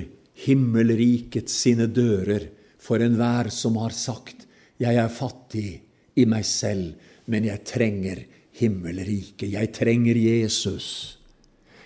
himmelriket 0.45 1.51
sine 1.51 1.87
dører 1.87 2.49
for 2.83 3.03
enhver 3.03 3.51
som 3.51 3.77
har 3.77 3.91
sagt, 3.91 4.47
'Jeg 4.79 4.97
er 4.97 5.09
fattig 5.09 5.83
i 6.17 6.25
meg 6.25 6.45
selv, 6.45 6.95
men 7.27 7.45
jeg 7.45 7.65
trenger 7.65 8.25
himmelriket. 8.53 9.53
Jeg 9.53 9.73
trenger 9.73 10.17
Jesus.' 10.17 11.19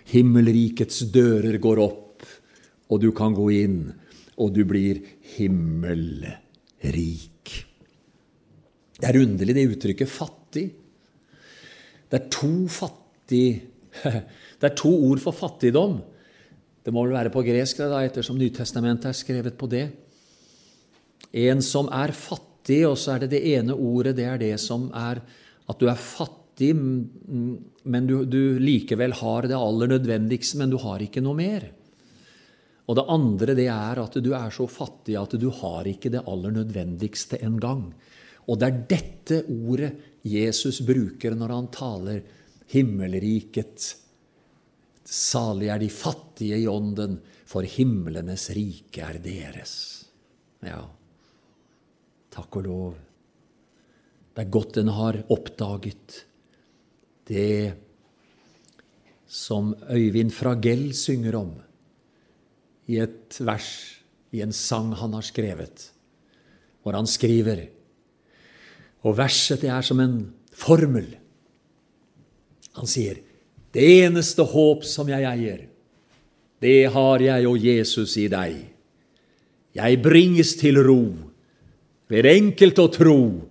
Himmelrikets 0.07 1.01
dører 1.11 1.59
går 1.59 1.78
opp, 1.78 2.22
og 2.88 3.01
du 3.01 3.11
kan 3.12 3.34
gå 3.34 3.51
inn, 3.51 3.92
og 4.38 4.55
du 4.55 4.64
blir 4.64 5.03
himmelrik 5.36 6.45
rik. 6.84 7.52
Det 8.96 9.08
er 9.08 9.20
underlig, 9.20 9.54
det 9.54 9.68
uttrykket 9.70 10.08
'fattig'. 10.08 10.70
Det 12.10 12.20
er 12.20 12.28
to 12.30 12.68
fattig 12.70 13.62
Det 14.60 14.70
er 14.70 14.76
to 14.76 14.90
ord 15.08 15.20
for 15.20 15.32
fattigdom. 15.36 15.98
Det 16.84 16.92
må 16.94 17.02
vel 17.04 17.16
være 17.16 17.32
på 17.34 17.42
gresk, 17.44 17.80
da, 17.82 18.04
ettersom 18.06 18.38
Nytestamentet 18.38 19.10
er 19.10 19.16
skrevet 19.16 19.56
på 19.58 19.68
det. 19.68 19.88
En 21.36 21.60
som 21.64 21.88
er 21.92 22.12
fattig, 22.16 22.86
og 22.86 22.96
så 23.00 23.16
er 23.16 23.24
det 23.24 23.32
det 23.34 23.42
ene 23.56 23.74
ordet, 23.74 24.14
det 24.16 24.24
er 24.24 24.38
det 24.38 24.54
som 24.62 24.88
er 24.94 25.20
at 25.66 25.80
du 25.80 25.88
er 25.90 25.98
fattig, 25.98 26.70
men 26.76 28.06
du, 28.06 28.20
du 28.24 28.56
likevel 28.62 29.16
har 29.18 29.48
det 29.50 29.58
aller 29.58 29.90
nødvendigste, 29.96 30.60
men 30.60 30.70
du 30.70 30.78
har 30.80 31.02
ikke 31.02 31.24
noe 31.24 31.36
mer. 31.36 31.66
Og 32.87 32.99
det 32.99 33.07
andre 33.11 33.55
det 33.59 33.66
er 33.72 33.99
at 33.99 34.18
du 34.22 34.30
er 34.37 34.53
så 34.55 34.66
fattig 34.70 35.16
at 35.18 35.34
du 35.41 35.49
har 35.51 35.89
ikke 35.91 36.12
det 36.14 36.22
aller 36.30 36.55
nødvendigste 36.55 37.41
engang. 37.43 37.89
Og 38.47 38.61
det 38.61 38.66
er 38.68 38.82
dette 38.93 39.39
ordet 39.51 39.93
Jesus 40.26 40.80
bruker 40.87 41.34
når 41.34 41.55
han 41.55 41.70
taler 41.74 42.20
himmelriket. 42.70 43.89
Salig 45.07 45.70
er 45.70 45.82
de 45.82 45.91
fattige 45.91 46.61
i 46.62 46.68
ånden, 46.70 47.18
for 47.47 47.66
himlenes 47.66 48.49
rike 48.55 49.03
er 49.07 49.18
deres. 49.22 49.74
Ja, 50.66 50.80
takk 52.34 52.59
og 52.59 52.66
lov. 52.66 52.95
Det 54.34 54.43
er 54.43 54.51
godt 54.53 54.80
en 54.82 54.91
har 54.95 55.20
oppdaget 55.32 56.16
det 57.26 57.74
som 59.26 59.72
Øyvind 59.91 60.34
Fragell 60.34 60.91
synger 60.95 61.39
om 61.39 61.55
i 62.87 63.01
et 63.03 63.39
vers 63.43 63.68
i 64.34 64.43
en 64.45 64.53
sang 64.55 64.93
han 64.95 65.14
har 65.16 65.24
skrevet, 65.26 65.91
hvor 66.82 66.97
han 66.97 67.09
skriver 67.09 67.66
Og 69.07 69.16
verset 69.18 69.61
det 69.62 69.70
er 69.70 69.82
som 69.87 70.01
en 70.01 70.32
formel. 70.51 71.16
Han 72.74 72.87
sier, 72.87 73.22
'Det 73.72 74.05
eneste 74.05 74.43
håp 74.43 74.84
som 74.84 75.09
jeg 75.09 75.22
eier, 75.22 75.68
det 76.61 76.93
har 76.93 77.20
jeg 77.20 77.47
og 77.47 77.59
Jesus 77.59 78.16
i 78.16 78.28
deg.' 78.28 78.72
Jeg 79.76 80.03
bringes 80.03 80.55
til 80.57 80.80
ro 80.80 81.12
ved 82.09 82.24
enkelt 82.24 82.78
å 82.78 82.89
tro 82.89 83.49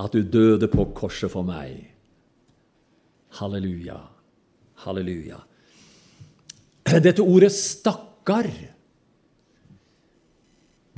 at 0.00 0.12
du 0.12 0.22
døde 0.22 0.68
på 0.68 0.86
korset 0.96 1.30
for 1.30 1.44
meg. 1.44 1.90
Halleluja. 3.36 3.98
Halleluja. 4.74 5.36
Dette 7.04 7.20
ordet 7.20 7.52
'stakkar' 8.30 8.70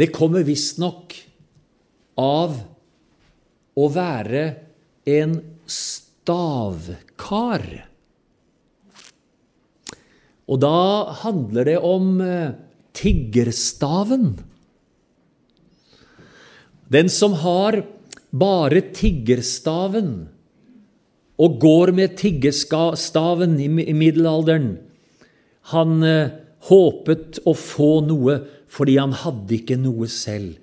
det 0.02 0.08
kommer 0.10 0.42
visstnok 0.42 1.14
av 2.18 2.56
å 3.78 3.88
være 3.92 4.42
en 5.08 5.36
stavkar. 5.68 7.66
Og 10.48 10.60
da 10.64 11.12
handler 11.22 11.70
det 11.70 11.78
om 11.86 12.20
eh, 12.24 12.56
tiggerstaven. 12.98 14.26
Den 16.92 17.08
som 17.12 17.38
har 17.44 17.84
bare 18.32 18.82
tiggerstaven 18.96 20.12
og 21.40 21.60
går 21.62 21.94
med 21.96 22.18
tiggerstaven 22.20 23.56
i 23.62 23.68
middelalderen, 23.96 24.76
han 25.72 26.02
eh, 26.02 26.41
håpet 26.68 27.42
å 27.48 27.54
få 27.58 27.92
noe 28.06 28.38
fordi 28.72 28.96
han 29.00 29.14
hadde 29.24 29.58
ikke 29.58 29.78
noe 29.80 30.08
selv. 30.10 30.56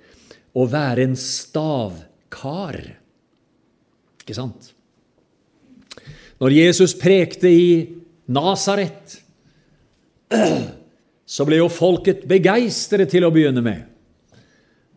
Å 0.56 0.66
være 0.66 1.06
en 1.06 1.16
stavkar. 1.18 2.80
Ikke 4.22 4.36
sant? 4.36 4.72
Når 6.40 6.56
Jesus 6.56 6.96
prekte 6.98 7.50
i 7.52 7.70
Nasaret, 8.32 9.18
så 11.30 11.46
ble 11.46 11.60
jo 11.60 11.68
folket 11.70 12.24
begeistret 12.30 13.12
til 13.12 13.26
å 13.26 13.32
begynne 13.34 13.62
med. 13.62 13.84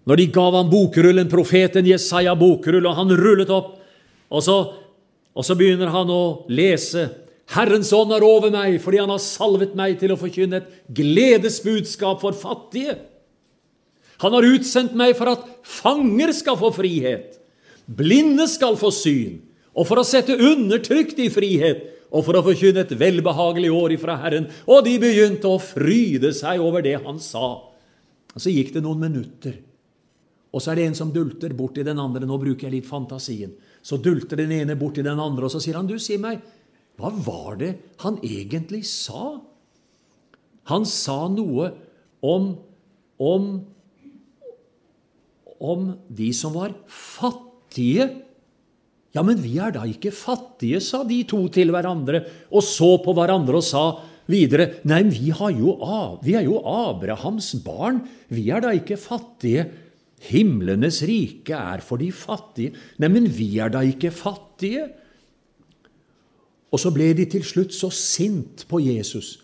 Når 0.10 0.20
de 0.20 0.30
gav 0.36 0.56
ham 0.58 0.72
bokrullen, 0.72 1.30
profeten 1.32 1.88
Jesaja 1.88 2.34
bokrull, 2.36 2.86
og 2.90 2.98
han 2.98 3.14
rullet 3.16 3.52
opp, 3.54 3.76
og 4.34 4.44
så, 4.44 4.58
og 5.34 5.46
så 5.46 5.56
begynner 5.60 5.92
han 5.94 6.10
å 6.12 6.24
lese 6.52 7.06
Herrens 7.52 7.92
ånd 7.94 8.14
er 8.16 8.24
over 8.24 8.54
meg 8.54 8.80
fordi 8.82 9.02
han 9.02 9.12
har 9.12 9.22
salvet 9.22 9.74
meg 9.78 9.98
til 10.02 10.14
å 10.14 10.20
forkynne 10.20 10.62
et 10.62 10.70
gledesbudskap 10.96 12.22
for 12.24 12.38
fattige. 12.38 12.98
Han 14.24 14.36
har 14.38 14.48
utsendt 14.48 14.94
meg 14.96 15.18
for 15.20 15.34
at 15.34 15.44
fanger 15.68 16.32
skal 16.36 16.56
få 16.60 16.72
frihet, 16.76 17.36
blinde 17.86 18.48
skal 18.48 18.78
få 18.80 18.94
syn, 18.96 19.42
og 19.74 19.90
for 19.90 20.00
å 20.00 20.08
sette 20.08 20.38
undertrykt 20.38 21.20
i 21.20 21.28
frihet, 21.34 21.90
og 22.14 22.28
for 22.28 22.38
å 22.38 22.44
forkynne 22.46 22.86
et 22.86 22.94
velbehagelig 22.96 23.72
år 23.74 23.96
ifra 23.96 24.16
Herren. 24.22 24.46
Og 24.70 24.84
de 24.86 24.94
begynte 25.02 25.50
å 25.50 25.58
fryde 25.58 26.30
seg 26.38 26.62
over 26.62 26.86
det 26.86 27.00
han 27.02 27.18
sa. 27.18 27.56
Og 28.34 28.38
Så 28.38 28.54
gikk 28.54 28.70
det 28.76 28.84
noen 28.86 29.02
minutter, 29.02 29.58
og 30.54 30.62
så 30.62 30.72
er 30.72 30.78
det 30.78 30.86
en 30.92 30.98
som 30.98 31.12
dulter 31.14 31.56
bort 31.58 31.74
til 31.74 31.86
den 31.88 31.98
andre. 31.98 32.28
Nå 32.30 32.38
bruker 32.38 32.68
jeg 32.68 32.76
litt 32.76 32.90
fantasien. 32.90 33.56
Så 33.82 33.98
dulter 33.98 34.38
den 34.38 34.54
ene 34.54 34.78
bort 34.78 34.94
til 34.94 35.08
den 35.08 35.20
andre, 35.20 35.48
og 35.48 35.52
så 35.52 35.60
sier 35.60 35.80
han, 35.80 35.88
'Du, 35.90 35.98
si 35.98 36.18
meg, 36.18 36.40
hva 37.00 37.10
var 37.26 37.58
det 37.62 37.74
han 38.04 38.20
egentlig 38.24 38.84
sa?' 38.90 39.42
Han 40.72 40.86
sa 40.88 41.28
noe 41.28 41.74
om, 42.24 42.54
om, 43.20 43.48
om 45.60 45.90
de 46.08 46.30
som 46.32 46.54
var 46.56 46.72
fattige 46.88 48.08
ja, 49.14 49.22
men 49.22 49.38
vi 49.44 49.60
er 49.62 49.76
da 49.76 49.84
ikke 49.86 50.10
fattige, 50.16 50.80
sa 50.82 51.04
de 51.06 51.20
to 51.30 51.44
til 51.54 51.70
hverandre, 51.74 52.24
og 52.50 52.66
så 52.66 52.96
på 53.04 53.14
hverandre 53.14 53.60
og 53.60 53.66
sa 53.66 53.84
videre, 54.26 54.80
nei, 54.90 55.04
vi, 55.06 55.30
jo, 55.30 55.76
vi 56.26 56.34
er 56.40 56.48
jo 56.48 56.64
Abrahams 56.66 57.52
barn, 57.62 58.02
vi 58.34 58.48
er 58.50 58.66
da 58.66 58.74
ikke 58.74 58.98
fattige. 58.98 59.68
Himlenes 60.24 61.02
rike 61.06 61.54
er 61.54 61.84
for 61.84 62.00
de 62.00 62.08
fattige. 62.16 62.72
Nei, 63.04 63.10
men 63.12 63.28
vi 63.28 63.52
er 63.62 63.74
da 63.74 63.84
ikke 63.86 64.10
fattige. 64.16 64.88
Og 66.74 66.82
så 66.82 66.90
ble 66.94 67.12
de 67.14 67.28
til 67.30 67.46
slutt 67.46 67.76
så 67.76 67.92
sint 67.94 68.66
på 68.70 68.82
Jesus 68.82 69.38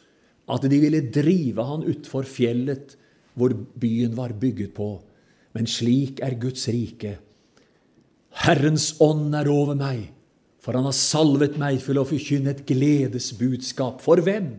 at 0.50 0.66
de 0.66 0.80
ville 0.82 1.04
drive 1.14 1.62
han 1.62 1.86
utfor 1.86 2.26
fjellet 2.26 2.96
hvor 3.38 3.54
byen 3.54 4.16
var 4.18 4.34
bygget 4.34 4.74
på. 4.74 4.96
Men 5.54 5.70
slik 5.70 6.24
er 6.26 6.40
Guds 6.42 6.66
rike. 6.74 7.20
Herrens 8.46 8.96
ånd 9.02 9.36
er 9.38 9.50
over 9.50 9.78
meg, 9.78 10.10
for 10.62 10.78
han 10.78 10.88
har 10.90 10.98
salvet 10.98 11.58
meg 11.62 11.80
til 11.84 12.02
å 12.02 12.08
forkynne 12.08 12.54
et 12.54 12.66
gledesbudskap. 12.68 14.02
For 14.04 14.22
hvem? 14.26 14.52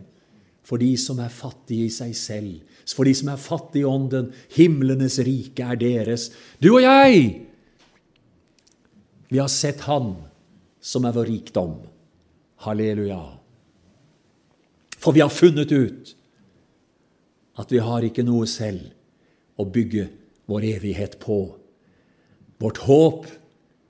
For 0.63 0.81
de 0.81 0.93
som 0.99 1.19
er 1.19 1.33
fattige 1.33 1.87
i 1.89 1.93
seg 1.93 2.15
selv, 2.17 2.81
for 2.95 3.07
de 3.07 3.13
som 3.17 3.31
er 3.33 3.39
fattige 3.39 3.85
i 3.85 3.87
ånden. 3.87 4.31
Himlenes 4.55 5.19
rike 5.25 5.65
er 5.73 5.79
deres. 5.79 6.29
Du 6.61 6.73
og 6.75 6.83
jeg! 6.83 7.47
Vi 9.31 9.39
har 9.39 9.51
sett 9.51 9.85
Han 9.87 10.15
som 10.83 11.05
er 11.07 11.15
vår 11.15 11.29
rikdom. 11.29 11.77
Halleluja. 12.61 13.21
For 15.01 15.15
vi 15.15 15.23
har 15.23 15.33
funnet 15.33 15.71
ut 15.71 16.11
at 17.61 17.71
vi 17.73 17.81
har 17.81 18.05
ikke 18.05 18.25
noe 18.25 18.47
selv 18.49 18.91
å 19.59 19.65
bygge 19.65 20.07
vår 20.49 20.67
evighet 20.75 21.17
på. 21.21 21.39
Vårt 22.61 22.83
håp 22.85 23.25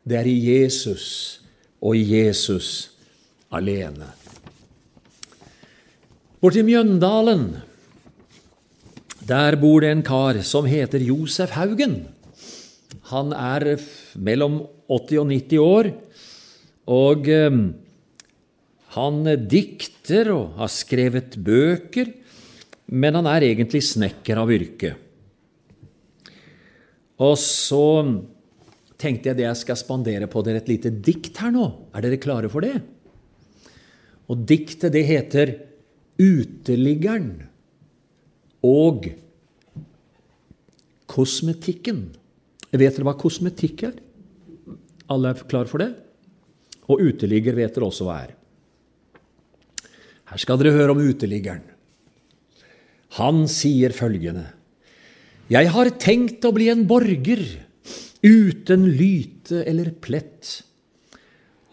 det 0.07 0.17
er 0.21 0.29
i 0.29 0.37
Jesus 0.39 1.05
og 1.81 1.97
i 1.97 2.05
Jesus 2.05 2.91
alene. 3.53 4.07
Borti 6.41 6.63
Mjøndalen 6.65 7.51
der 9.27 9.55
bor 9.61 9.83
det 9.83 9.91
en 9.93 10.01
kar 10.05 10.39
som 10.47 10.65
heter 10.65 11.03
Josef 11.05 11.53
Haugen. 11.53 12.07
Han 13.11 13.35
er 13.35 13.75
mellom 14.17 14.63
80 14.89 15.21
og 15.21 15.27
90 15.29 15.61
år, 15.61 15.89
og 16.89 17.29
eh, 17.29 17.59
han 18.91 19.23
dikter 19.47 20.33
og 20.33 20.57
har 20.59 20.71
skrevet 20.71 21.37
bøker, 21.39 22.11
men 22.91 23.15
han 23.15 23.29
er 23.31 23.45
egentlig 23.47 23.83
snekker 23.87 24.41
av 24.41 24.51
yrke. 24.51 24.95
Og 27.21 27.37
så 27.39 27.85
tenkte 28.99 29.31
jeg 29.31 29.39
det 29.39 29.45
jeg 29.45 29.59
skal 29.61 29.79
spandere 29.79 30.27
på 30.29 30.43
dere 30.45 30.59
et 30.61 30.71
lite 30.71 30.91
dikt 30.91 31.39
her 31.41 31.53
nå. 31.53 31.67
Er 31.95 32.03
dere 32.03 32.19
klare 32.21 32.49
for 32.51 32.65
det? 32.65 32.75
Og 34.31 34.43
diktet, 34.47 34.91
det 34.93 35.05
heter 35.07 35.55
Uteliggeren 36.21 37.47
og 38.67 39.07
kosmetikken. 41.09 42.03
Vet 42.71 42.97
dere 42.97 43.07
hva 43.07 43.15
kosmetikk 43.19 43.87
er? 43.87 43.95
Alle 45.11 45.31
er 45.31 45.47
klar 45.49 45.71
for 45.71 45.81
det? 45.81 45.89
Og 46.91 47.01
uteligger 47.01 47.57
vet 47.57 47.73
dere 47.73 47.87
også 47.87 48.05
hva 48.07 48.19
er. 48.27 48.35
Her 50.31 50.39
skal 50.39 50.59
dere 50.61 50.75
høre 50.77 50.95
om 50.95 51.03
uteliggeren. 51.03 51.65
Han 53.19 53.43
sier 53.51 53.91
følgende 53.91 54.47
Jeg 55.51 55.67
har 55.73 55.89
tenkt 55.99 56.45
å 56.47 56.53
bli 56.55 56.69
en 56.71 56.85
borger 56.87 57.43
uten 58.23 58.85
lyte 58.95 59.65
eller 59.67 59.91
plett, 59.99 60.61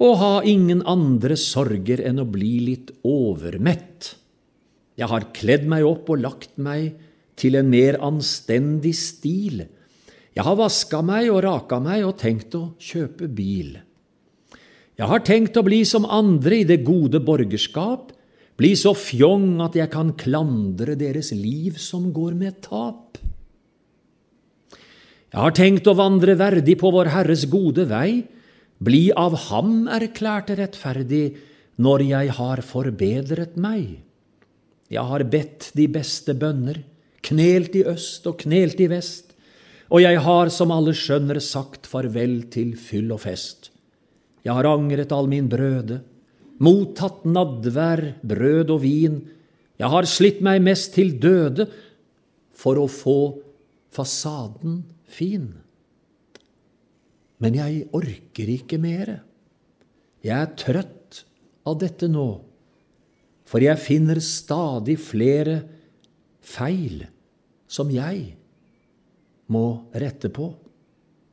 og 0.03 0.17
ha 0.19 0.33
ingen 0.43 0.81
andre 0.89 1.37
sorger 1.39 2.03
enn 2.07 2.19
å 2.23 2.27
bli 2.27 2.55
litt 2.67 2.91
overmett. 3.07 4.15
Jeg 4.99 5.11
har 5.13 5.29
kledd 5.37 5.69
meg 5.71 5.87
opp 5.87 6.11
og 6.11 6.25
lagt 6.25 6.57
meg 6.59 6.97
til 7.39 7.59
en 7.59 7.71
mer 7.71 8.01
anstendig 8.03 8.97
stil. 8.99 9.63
Jeg 10.35 10.47
har 10.47 10.59
vaska 10.59 11.03
meg 11.07 11.31
og 11.31 11.45
raka 11.47 11.79
meg 11.83 12.07
og 12.07 12.17
tenkt 12.19 12.57
å 12.59 12.73
kjøpe 12.83 13.31
bil. 13.31 13.77
Jeg 14.99 15.07
har 15.07 15.23
tenkt 15.23 15.59
å 15.59 15.63
bli 15.67 15.85
som 15.87 16.09
andre 16.11 16.65
i 16.65 16.67
det 16.67 16.81
gode 16.87 17.21
borgerskap, 17.23 18.11
bli 18.59 18.73
så 18.79 18.93
fjong 18.99 19.61
at 19.63 19.77
jeg 19.79 19.91
kan 19.93 20.13
klandre 20.19 20.97
deres 20.99 21.31
liv 21.37 21.79
som 21.79 22.11
går 22.15 22.35
med 22.39 22.59
tap. 22.65 23.21
Jeg 25.29 25.45
har 25.45 25.55
tenkt 25.55 25.87
å 25.87 25.95
vandre 25.99 26.35
verdig 26.41 26.79
på 26.81 26.91
Vår 26.91 27.13
Herres 27.13 27.45
gode 27.53 27.85
vei, 27.91 28.25
bli 28.79 29.09
av 29.13 29.37
Ham 29.49 29.87
erklært 29.93 30.51
rettferdig 30.57 31.37
når 31.79 32.05
jeg 32.09 32.35
har 32.39 32.63
forbedret 32.65 33.59
meg. 33.61 34.01
Jeg 34.89 35.05
har 35.05 35.25
bedt 35.29 35.71
de 35.77 35.85
beste 35.93 36.35
bønner, 36.35 36.81
knelt 37.29 37.77
i 37.77 37.85
øst 37.87 38.27
og 38.31 38.41
knelt 38.43 38.81
i 38.81 38.89
vest, 38.91 39.35
og 39.89 40.03
jeg 40.03 40.21
har, 40.25 40.51
som 40.53 40.73
alle 40.73 40.95
skjønner, 40.97 41.39
sagt 41.41 41.87
farvel 41.89 42.43
til 42.53 42.75
fyll 42.77 43.13
og 43.15 43.23
fest. 43.25 43.71
Jeg 44.45 44.57
har 44.57 44.69
angret 44.69 45.13
all 45.13 45.29
min 45.31 45.49
brøde, 45.49 46.01
mottatt 46.63 47.25
nadvær, 47.29 48.03
brød 48.27 48.73
og 48.75 48.83
vin, 48.83 49.21
jeg 49.79 49.93
har 49.93 50.09
slitt 50.11 50.41
meg 50.43 50.63
mest 50.67 50.93
til 50.97 51.15
døde 51.23 51.69
for 52.59 52.81
å 52.81 52.89
få 52.91 53.19
fasaden 53.95 54.83
fin. 55.07 55.53
Men 57.39 57.55
jeg 57.55 57.87
orker 57.95 58.51
ikke 58.51 58.81
mere. 58.83 59.21
Jeg 60.27 60.35
er 60.35 60.55
trøtt 60.59 61.23
av 61.69 61.79
dette 61.79 62.09
nå, 62.11 62.27
for 63.47 63.63
jeg 63.63 63.81
finner 63.81 64.19
stadig 64.25 64.99
flere 65.01 65.61
feil 66.43 67.05
som 67.71 67.93
jeg 67.93 68.33
må 69.53 69.67
rette 69.95 70.31
på. 70.35 70.51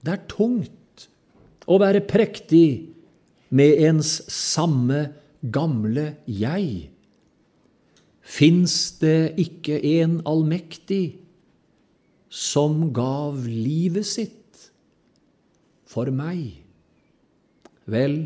Det 0.05 0.13
er 0.13 0.27
tungt 0.29 1.07
å 1.65 1.79
være 1.81 2.03
prektig 2.05 2.94
med 3.55 3.79
ens 3.87 4.17
samme 4.31 5.07
gamle 5.53 6.15
jeg. 6.27 6.89
Fins 8.25 8.75
det 8.99 9.35
ikke 9.39 9.77
en 10.01 10.19
allmektig 10.27 11.19
som 12.27 12.89
gav 12.95 13.45
livet 13.45 14.07
sitt 14.09 14.65
for 15.87 16.09
meg? 16.11 16.65
Vel, 17.85 18.17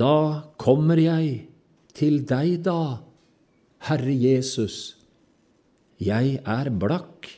da 0.00 0.48
kommer 0.58 0.98
jeg 0.98 1.44
til 1.92 2.22
deg, 2.24 2.62
da, 2.64 3.04
Herre 3.84 4.14
Jesus. 4.16 4.96
Jeg 6.00 6.38
er 6.48 6.70
blakk. 6.72 7.28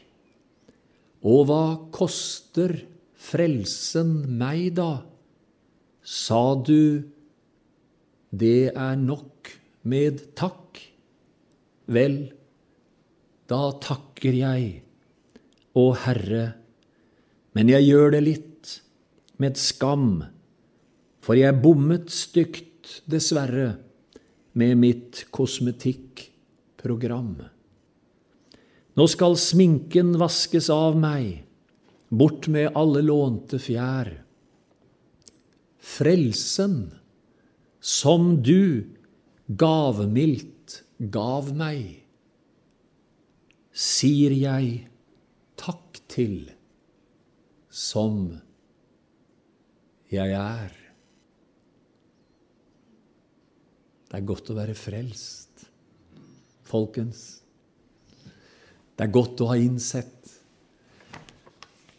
Og 1.26 1.46
hva 1.50 1.64
koster 1.94 2.76
frelsen 3.18 4.14
meg, 4.38 4.76
da? 4.78 5.02
Sa 6.02 6.58
du, 6.58 7.06
det 8.30 8.74
er 8.74 8.96
nok 8.98 9.52
med 9.86 10.34
takk? 10.38 10.80
Vel, 11.92 12.32
da 13.50 13.72
takker 13.82 14.34
jeg, 14.34 14.82
å 15.78 15.92
Herre, 16.04 16.44
men 17.56 17.68
jeg 17.70 17.86
gjør 17.86 18.10
det 18.16 18.22
litt 18.24 18.72
med 19.42 19.58
skam, 19.60 20.24
for 21.22 21.38
jeg 21.38 21.60
bommet 21.62 22.10
stygt, 22.12 23.02
dessverre, 23.06 23.76
med 24.58 24.76
mitt 24.76 25.24
kosmetikkprogram. 25.32 27.36
Nå 28.98 29.06
skal 29.08 29.36
sminken 29.40 30.18
vaskes 30.20 30.68
av 30.72 30.98
meg, 31.00 31.44
bort 32.12 32.48
med 32.52 32.74
alle 32.76 33.00
lånte 33.06 33.58
fjær. 33.62 34.10
Frelsen 35.82 36.92
som 37.82 38.36
du 38.46 38.86
gavmildt 39.50 40.82
gav 41.12 41.50
meg, 41.58 41.98
sier 43.72 44.34
jeg 44.36 44.86
takk 45.58 45.98
til 46.12 46.52
som 47.72 48.36
jeg 50.12 50.36
er. 50.36 50.72
Det 54.12 54.20
er 54.20 54.28
godt 54.28 54.52
å 54.52 54.58
være 54.58 54.76
frelst, 54.76 55.64
folkens. 56.68 57.22
Det 58.92 59.06
er 59.06 59.14
godt 59.16 59.40
å 59.40 59.48
ha 59.50 59.56
innsett 59.56 60.28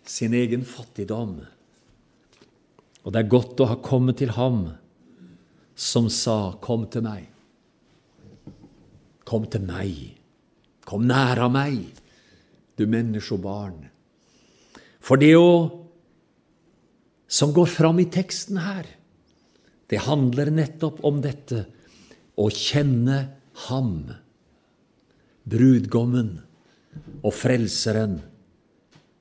sin 0.05 0.35
egen 0.37 0.61
fattigdom. 0.61 1.39
Og 3.03 3.11
det 3.11 3.23
er 3.23 3.31
godt 3.31 3.59
å 3.59 3.69
ha 3.71 3.77
kommet 3.83 4.21
til 4.21 4.31
ham 4.37 4.77
som 5.75 6.09
sa, 6.09 6.55
'Kom 6.61 6.87
til 6.87 7.01
meg'. 7.01 7.27
Kom 9.25 9.45
til 9.45 9.61
meg. 9.61 10.17
Kom 10.85 11.07
næra 11.07 11.49
meg, 11.49 11.93
du 12.77 12.85
menneskebarn. 12.85 13.89
For 14.99 15.17
det 15.17 15.35
å, 15.35 15.83
som 17.27 17.53
går 17.53 17.65
fram 17.65 17.99
i 17.99 18.05
teksten 18.05 18.57
her, 18.57 18.85
det 19.87 20.03
handler 20.07 20.51
nettopp 20.51 21.03
om 21.03 21.21
dette 21.21 21.65
å 22.39 22.49
kjenne 22.49 23.17
ham, 23.67 24.11
brudgommen 25.43 26.41
og 27.23 27.33
Frelseren 27.35 28.21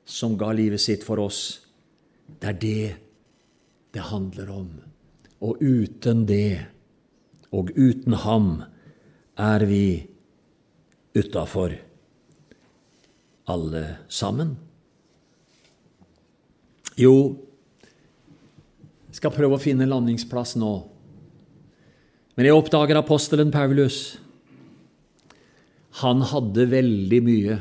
som 0.05 0.37
ga 0.39 0.53
livet 0.55 0.83
sitt 0.83 1.03
for 1.07 1.22
oss. 1.22 1.61
Det 2.41 2.49
er 2.49 2.59
det 2.62 2.97
det 3.93 4.09
handler 4.09 4.51
om. 4.53 4.68
Og 5.43 5.61
uten 5.61 6.24
det, 6.28 6.66
og 7.53 7.72
uten 7.76 8.16
ham, 8.24 8.51
er 9.36 9.64
vi 9.68 9.86
utafor, 11.16 11.74
alle 13.53 13.84
sammen. 14.09 14.55
Jo, 16.97 17.34
jeg 19.11 19.18
skal 19.18 19.34
prøve 19.34 19.59
å 19.59 19.61
finne 19.61 19.88
landingsplass 19.88 20.55
nå. 20.61 20.72
Men 22.36 22.49
jeg 22.49 22.57
oppdager 22.57 22.97
apostelen 22.97 23.53
Paulus 23.53 24.14
han 26.01 26.22
hadde 26.24 26.70
veldig 26.72 27.20
mye 27.24 27.59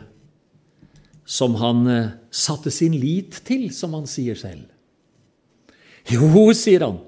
som 1.28 1.58
han 1.60 1.84
eh, 1.92 2.14
satte 2.32 2.72
sin 2.72 2.96
lit 2.96 3.42
til, 3.48 3.68
som 3.76 3.96
han 3.98 4.08
sier 4.08 4.40
selv. 4.40 4.71
Jo, 6.10 6.50
sier 6.58 6.86
han, 6.88 7.00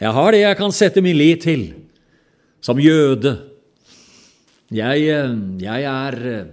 jeg 0.00 0.16
har 0.16 0.32
det 0.32 0.40
jeg 0.44 0.56
kan 0.56 0.72
sette 0.72 1.02
min 1.04 1.18
lit 1.18 1.42
til, 1.44 1.64
som 2.64 2.78
jøde. 2.80 3.34
Jeg, 4.70 5.02
eh, 5.10 5.34
jeg 5.60 5.84
er 5.90 6.16
eh, 6.30 6.48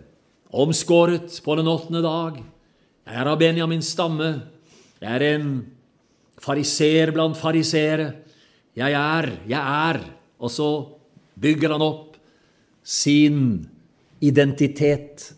omskåret 0.52 1.32
på 1.46 1.56
den 1.60 1.70
åttende 1.70 2.02
dag. 2.04 2.40
Jeg 3.08 3.22
er 3.22 3.30
av 3.30 3.40
Benjamins 3.40 3.92
stamme. 3.94 4.32
Jeg 5.00 5.14
er 5.14 5.26
en 5.36 5.52
fariseer 6.42 7.14
blant 7.16 7.38
fariseere. 7.40 8.10
Jeg 8.76 8.98
er, 8.98 9.30
jeg 9.48 9.62
er. 9.62 10.02
Og 10.42 10.52
så 10.52 10.70
bygger 11.40 11.76
han 11.76 11.86
opp 11.86 12.18
sin 12.84 13.68
identitet 14.20 15.30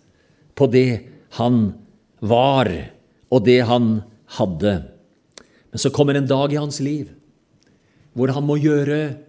på 0.55 0.67
det 0.71 0.89
han 1.37 1.73
var, 2.19 2.69
og 3.29 3.45
det 3.45 3.59
han 3.67 3.99
hadde. 4.39 4.73
Men 5.69 5.81
så 5.81 5.91
kommer 5.93 6.17
en 6.17 6.29
dag 6.29 6.53
i 6.53 6.59
hans 6.59 6.79
liv 6.83 7.11
hvor 8.17 8.31
han 8.33 8.43
må 8.43 8.57
gjøre 8.59 9.19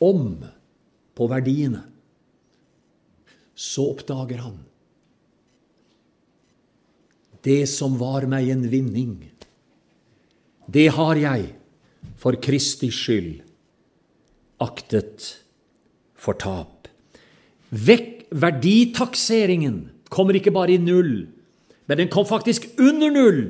om 0.00 0.38
på 1.18 1.26
verdiene. 1.28 1.82
Så 3.58 3.90
oppdager 3.90 4.40
han 4.46 4.60
det 7.44 7.64
som 7.72 7.96
var 8.00 8.26
meg 8.28 8.50
en 8.52 8.66
vinning. 8.68 9.14
Det 10.68 10.90
har 10.92 11.16
jeg 11.16 11.46
for 12.20 12.36
Kristi 12.40 12.90
skyld 12.92 13.40
aktet 14.60 15.24
for 16.20 16.36
tap. 16.36 16.88
Vekk 17.72 18.28
verditakseringen 18.30 19.88
kommer 20.12 20.36
ikke 20.36 20.52
bare 20.54 20.76
i 20.76 20.82
null, 20.82 21.30
men 21.88 21.98
den 21.98 22.10
kom 22.12 22.26
faktisk 22.28 22.68
under 22.78 23.10
null, 23.10 23.40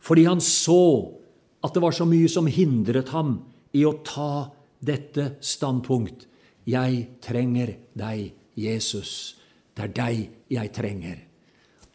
fordi 0.00 0.24
han 0.28 0.40
så 0.40 1.21
at 1.62 1.74
det 1.74 1.82
var 1.82 1.94
så 1.94 2.06
mye 2.08 2.28
som 2.30 2.48
hindret 2.50 3.12
ham 3.14 3.36
i 3.72 3.84
å 3.86 3.94
ta 4.04 4.50
dette 4.82 5.36
standpunkt. 5.44 6.26
Jeg 6.68 7.06
trenger 7.22 7.76
deg, 7.98 8.32
Jesus. 8.58 9.36
Det 9.74 9.86
er 9.86 9.94
deg 9.96 10.22
jeg 10.52 10.72
trenger. 10.74 11.20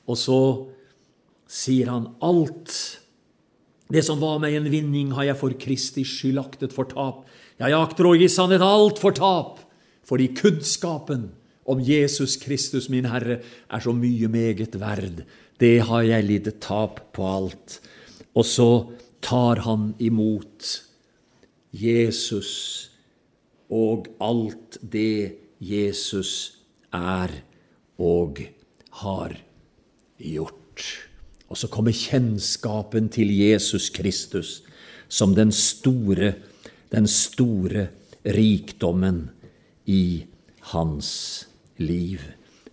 Og 0.07 0.18
så 0.20 0.39
sier 1.47 1.91
han 1.91 2.09
alt. 2.24 2.74
Det 3.88 4.03
som 4.03 4.20
var 4.20 4.39
meg 4.43 4.57
en 4.57 4.70
vinning, 4.72 5.13
har 5.15 5.30
jeg 5.30 5.39
for 5.39 5.55
Kristi 5.59 6.03
skyld 6.07 6.41
aktet 6.41 6.76
for 6.76 6.89
tap. 6.91 7.26
Jeg 7.59 7.76
akter 7.76 8.07
å 8.07 8.15
gi 8.18 8.28
sannhet 8.32 8.63
alt 8.63 9.01
for 9.01 9.15
tap 9.15 9.63
fordi 10.07 10.30
kunnskapen 10.32 11.26
om 11.68 11.82
Jesus 11.84 12.38
Kristus, 12.39 12.86
min 12.88 13.09
Herre, 13.11 13.41
er 13.43 13.82
så 13.84 13.91
mye 13.91 14.30
meget 14.32 14.78
verd. 14.80 15.26
Det 15.59 15.82
har 15.84 16.05
jeg 16.07 16.24
lidd 16.24 16.47
tap 16.63 17.01
på 17.11 17.26
alt. 17.28 17.82
Og 18.32 18.45
så 18.47 18.70
tar 19.22 19.63
han 19.65 19.93
imot 19.99 20.84
Jesus 21.72 22.53
og 23.70 24.07
alt 24.24 24.78
det 24.82 25.38
Jesus 25.59 26.32
er 26.93 27.34
og 27.97 28.39
har 29.01 29.36
gjort. 30.18 30.86
Og 31.47 31.57
så 31.57 31.70
kommer 31.72 31.95
kjennskapen 31.95 33.09
til 33.13 33.32
Jesus 33.32 33.89
Kristus 33.89 34.61
som 35.07 35.36
den 35.36 35.51
store, 35.51 36.34
den 36.91 37.07
store 37.07 37.88
rikdommen 38.26 39.30
i 39.88 40.26
hans 40.74 41.47
liv. 41.80 42.20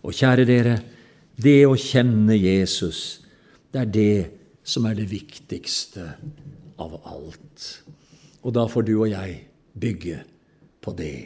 Og 0.02 0.14
kjære 0.14 0.46
dere, 0.48 0.78
det 1.38 1.62
å 1.66 1.76
kjenne 1.78 2.36
Jesus, 2.36 3.20
det 3.72 3.80
er 3.80 3.92
det 3.94 4.16
som 4.64 4.86
er 4.88 4.96
det 4.96 5.10
viktigste 5.12 6.06
av 6.80 6.96
alt. 7.04 7.66
Og 8.44 8.54
da 8.56 8.64
får 8.68 8.86
du 8.88 8.94
og 8.96 9.10
jeg 9.12 9.42
bygge 9.76 10.22
på 10.84 10.92
det. 10.96 11.16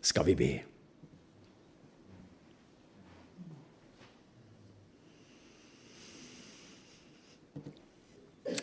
Skal 0.00 0.28
vi 0.30 0.36
be? 0.36 0.52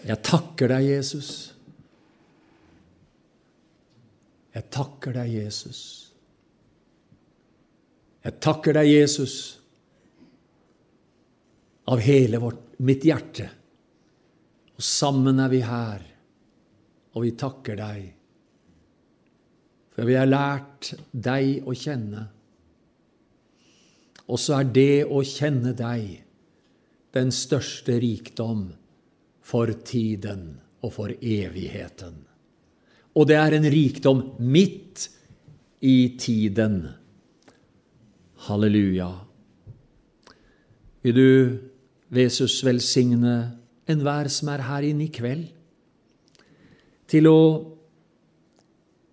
Jeg 0.07 0.23
takker 0.23 0.71
deg, 0.71 0.87
Jesus. 0.87 1.31
Jeg 4.55 4.65
takker 4.73 5.13
deg, 5.17 5.33
Jesus. 5.35 5.81
Jeg 8.23 8.39
takker 8.43 8.75
deg, 8.75 8.89
Jesus, 8.89 9.35
av 11.87 12.01
hele 12.03 12.39
vårt, 12.43 12.63
mitt 12.83 13.05
hjerte. 13.07 13.49
Og 14.77 14.85
sammen 14.85 15.41
er 15.41 15.49
vi 15.49 15.63
her, 15.65 16.03
og 17.17 17.23
vi 17.25 17.33
takker 17.33 17.79
deg. 17.79 18.03
For 19.95 20.05
vi 20.05 20.17
har 20.19 20.29
lært 20.29 20.91
deg 21.09 21.65
å 21.65 21.73
kjenne. 21.73 22.27
Og 24.27 24.37
så 24.37 24.59
er 24.59 24.69
det 24.75 25.05
å 25.09 25.23
kjenne 25.25 25.73
deg 25.73 26.19
den 27.17 27.33
største 27.33 27.97
rikdom 28.03 28.67
for 29.41 29.71
tiden 29.87 30.59
og 30.83 30.93
for 30.93 31.13
evigheten. 31.15 32.19
Og 33.17 33.25
det 33.25 33.37
er 33.41 33.57
en 33.57 33.69
rikdom 33.73 34.19
midt 34.45 35.07
i 35.81 36.13
tiden. 36.21 36.83
Halleluja. 38.45 39.09
Vil 41.01 41.15
du, 41.17 41.31
Jesus, 42.13 42.59
velsigne 42.65 43.37
enhver 43.87 44.29
som 44.31 44.51
er 44.51 44.65
her 44.67 44.87
inne 44.87 45.07
i 45.07 45.13
kveld, 45.13 45.47
til 47.07 47.29
å 47.31 47.41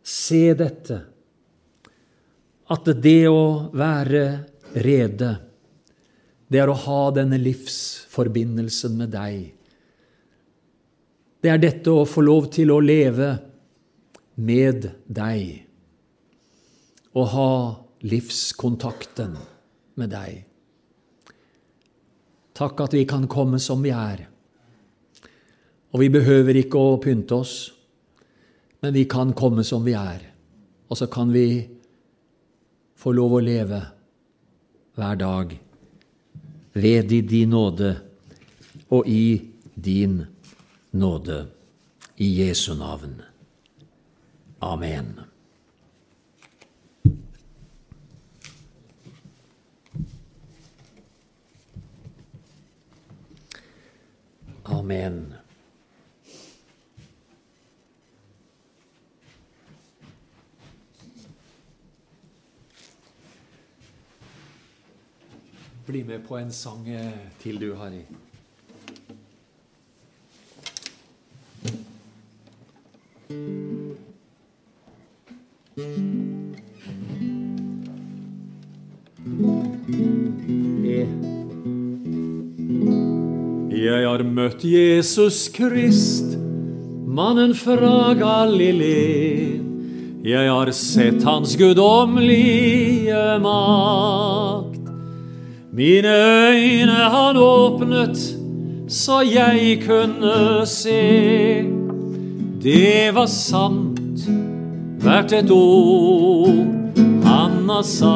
se 0.05 0.45
dette, 0.59 1.01
at 2.75 2.89
det 3.05 3.29
å 3.29 3.71
være 3.77 4.25
rede, 4.85 5.31
det 6.49 6.61
er 6.61 6.71
å 6.71 6.79
ha 6.85 7.03
denne 7.15 7.39
livsforbindelsen 7.41 8.97
med 8.99 9.13
deg. 9.15 9.53
Det 11.45 11.53
er 11.53 11.61
dette 11.61 11.93
å 11.93 12.07
få 12.09 12.25
lov 12.25 12.49
til 12.55 12.73
å 12.73 12.81
leve 12.81 13.31
med 14.41 14.89
deg 15.07 15.61
og 17.15 17.27
ha 17.31 17.51
livskontakten 18.05 19.37
med 20.01 20.11
deg. 20.11 20.41
Takk 22.55 22.85
at 22.87 22.97
vi 22.97 23.05
kan 23.09 23.27
komme 23.31 23.61
som 23.63 23.83
vi 23.85 23.93
er. 23.95 24.25
Og 25.95 26.01
vi 26.03 26.11
behøver 26.11 26.59
ikke 26.59 26.81
å 26.81 26.97
pynte 26.99 27.37
oss, 27.39 27.55
men 28.83 28.97
vi 28.97 29.05
kan 29.07 29.31
komme 29.39 29.63
som 29.65 29.85
vi 29.87 29.95
er. 29.95 30.25
Og 30.91 30.99
så 30.99 31.07
kan 31.07 31.31
vi 31.33 31.47
få 32.99 33.13
lov 33.15 33.37
å 33.39 33.45
leve 33.45 33.79
hver 34.99 35.21
dag 35.21 35.55
ved 36.75 37.13
i 37.15 37.21
din 37.23 37.55
nåde 37.55 37.93
og 38.91 39.07
i 39.07 39.39
din 39.75 40.25
nåde. 40.91 41.45
I 42.17 42.29
Jesu 42.39 42.75
navn. 42.79 43.23
Amen. 44.63 45.19
Amen. 54.65 55.44
Bli 65.87 66.05
med 66.05 66.23
på 66.29 66.37
en 66.37 66.53
sang 66.53 66.87
til 67.43 67.61
du, 67.61 67.75
Harry. 67.77 68.05
Jeg 83.75 84.07
har 84.09 84.23
møtt 84.25 84.65
Jesus 84.65 85.49
Krist, 85.53 86.39
mannen 87.05 87.53
fra 87.55 88.15
Galileen. 88.17 89.61
Jeg 90.25 90.49
har 90.49 90.71
sett 90.73 91.21
hans 91.29 91.57
guddommelige 91.61 93.25
makt. 93.45 94.74
Mine 95.77 96.09
øyne 96.49 96.93
han 96.93 97.37
åpnet, 97.37 98.37
så 98.89 99.21
jeg 99.21 99.83
kunne 99.87 100.67
se. 100.67 101.63
Det 102.63 103.15
var 103.15 103.27
sant, 103.27 104.21
hvert 105.03 105.33
et 105.33 105.51
ord 105.51 106.55
han 107.25 107.69
har 107.71 107.83
sagt. 107.83 108.15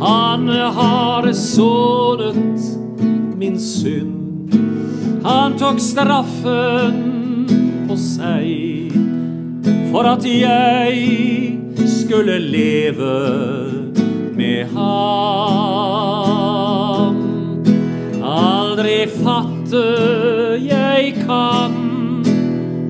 Han 0.00 0.48
har 0.48 1.32
sonet 1.32 2.60
min 3.36 3.60
synd. 3.60 4.54
Han 5.24 5.58
tok 5.58 5.80
straffen 5.82 7.48
på 7.88 7.96
seg 7.98 8.94
for 9.90 10.06
at 10.14 10.22
jeg 10.30 11.58
skulle 11.90 12.38
leve 12.38 13.75
med 14.36 14.66
ham. 14.74 15.96
Aldri 18.26 19.06
fatte 19.22 19.84
jeg 20.60 21.14
kan 21.24 21.72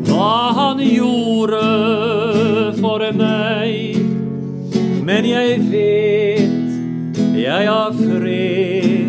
hva 0.08 0.52
han 0.56 0.78
gjorde 0.82 1.62
for 2.80 3.00
meg, 3.14 3.96
men 5.06 5.24
jeg 5.28 5.60
vet 5.70 6.52
jeg 7.36 7.68
har 7.68 7.92
fred 7.94 9.06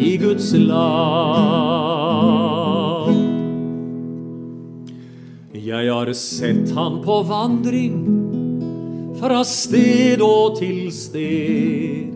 i 0.00 0.16
Guds 0.22 0.52
land. 0.54 1.20
Jeg 5.60 5.92
har 5.92 6.12
sett 6.16 6.70
han 6.74 7.02
på 7.04 7.22
vandring 7.28 8.19
fra 9.20 9.42
sted 9.44 10.22
og 10.24 10.56
til 10.58 10.88
sted. 10.94 12.08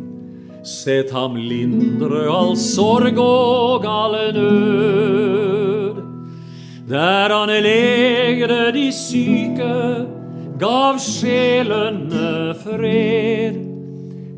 Sett 0.64 1.10
ham 1.12 1.36
lindre 1.36 2.24
all 2.32 2.56
sorg 2.56 3.18
og 3.20 3.84
all 3.84 4.32
nød. 4.32 6.00
Der 6.88 7.32
han 7.32 7.48
legde 7.64 8.72
de 8.72 8.92
syke, 8.92 10.06
gav 10.60 10.98
sjelene 11.00 12.54
fred. 12.64 13.54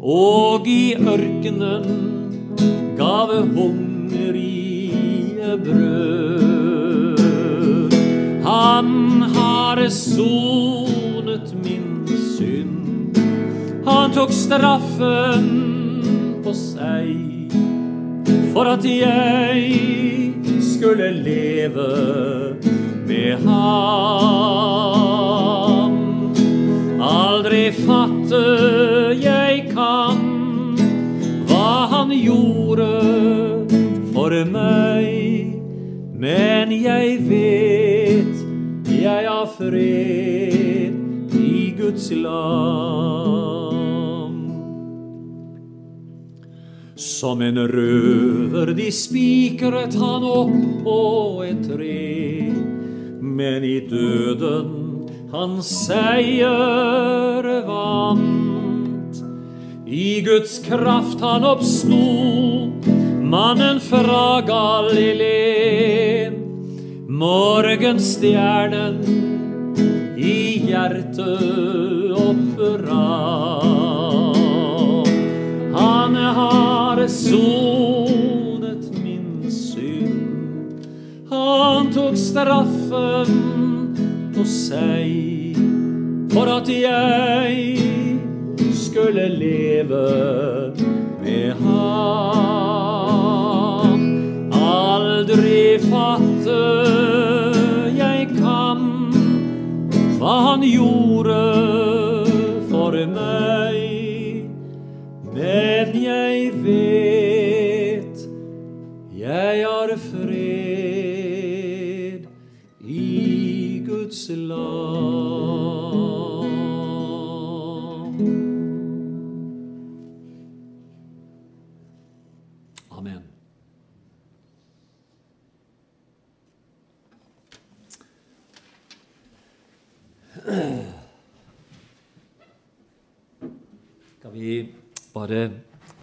Og 0.03 0.67
i 0.67 0.95
ørkenen 0.99 1.85
gav 2.99 3.31
hungrige 3.55 5.59
brød. 5.67 7.19
Han 8.47 9.23
har 9.35 9.89
sonet 9.91 10.76
Han 13.87 14.11
tok 14.11 14.33
straffen 14.35 15.45
på 16.43 16.53
seg 16.59 17.53
for 18.51 18.67
at 18.67 18.83
jeg 18.89 20.35
skulle 20.65 21.13
leve 21.23 21.87
med 23.07 23.45
ham. 23.47 24.27
Aldri 27.07 27.71
fatte 27.77 28.43
jeg 29.23 29.69
kan 29.71 30.19
hva 31.47 31.87
han 31.93 32.11
gjorde 32.11 32.91
for 34.11 34.35
meg, 34.51 35.55
men 36.19 36.75
jeg 36.75 37.21
vet 37.31 38.37
jeg 38.97 39.29
har 39.29 39.47
fred 39.59 40.95
i 41.39 41.75
Guds 41.79 42.11
land. 42.11 43.66
Som 47.17 47.41
en 47.41 47.57
røver 47.57 48.75
de 48.77 48.91
spikret 48.93 49.95
han 49.97 50.25
opp 50.29 50.57
på 50.85 50.97
et 51.47 51.63
tre, 51.65 52.51
men 53.25 53.65
i 53.65 53.79
døden 53.89 55.07
han 55.33 55.63
seier 55.65 57.49
vant. 57.71 59.17
I 59.89 60.21
Guds 60.27 60.59
kraft 60.67 61.25
han 61.25 61.47
oppsto, 61.49 62.03
mannen 63.33 63.81
fra 63.81 64.43
Galileen. 64.53 66.37
Morgenstjernen 67.09 69.01
i 70.21 70.37
hjertet 70.69 72.13
opprann. 72.29 73.66
Sonet 77.27 78.85
min 79.03 79.51
synd. 79.51 80.87
Han 81.31 81.93
tok 81.95 82.17
straffen 82.17 83.31
på 84.37 84.45
seg 84.47 85.57
for 86.35 86.47
at 86.53 86.69
jeg 86.69 87.79
skulle 88.77 89.29
leve 89.41 90.07
med 91.23 91.53
ham. 91.65 92.87
Aldri 94.53 95.79
fatte 95.89 96.61
jeg 97.97 98.29
kan 98.37 98.81
hva 100.21 100.35
han 100.51 100.61
gjorde 100.63 101.16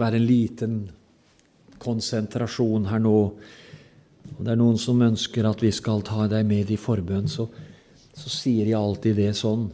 være 0.04 0.20
en 0.20 0.28
liten 0.28 0.80
konsentrasjon 1.84 2.90
her 2.92 3.02
nå? 3.04 3.20
Og 4.34 4.42
det 4.42 4.54
er 4.54 4.60
noen 4.60 4.80
som 4.80 5.02
ønsker 5.04 5.48
at 5.48 5.64
vi 5.64 5.72
skal 5.76 6.04
ta 6.06 6.28
deg 6.32 6.48
med 6.48 6.72
i 6.72 6.80
forbønn, 6.80 7.28
så, 7.32 7.48
så 8.14 8.32
sier 8.32 8.70
jeg 8.70 8.80
alltid 8.80 9.20
det 9.20 9.32
sånn. 9.38 9.68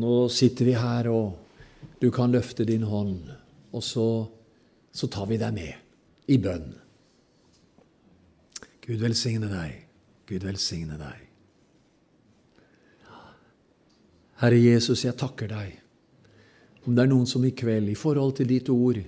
Nå 0.00 0.16
sitter 0.32 0.70
vi 0.70 0.76
her, 0.78 1.10
og 1.12 1.98
du 2.00 2.08
kan 2.14 2.32
løfte 2.32 2.64
din 2.68 2.86
hånd, 2.88 3.28
og 3.72 3.84
så, 3.84 4.06
så 4.92 5.10
tar 5.12 5.28
vi 5.30 5.40
deg 5.40 5.56
med 5.56 6.30
i 6.32 6.38
bønn. 6.40 6.70
Gud 8.86 9.02
velsigne 9.04 9.50
deg. 9.50 9.84
Gud 10.30 10.46
velsigne 10.46 10.96
deg. 10.98 11.26
Herre 14.40 14.56
Jesus, 14.56 15.04
jeg 15.04 15.18
takker 15.20 15.50
deg. 15.52 15.76
Om 16.86 16.96
det 16.96 17.02
er 17.04 17.10
noen 17.10 17.28
som 17.28 17.44
i 17.44 17.52
kveld, 17.52 17.90
i 17.92 17.98
forhold 17.98 18.38
til 18.38 18.48
ditt 18.48 18.70
ord, 18.72 19.02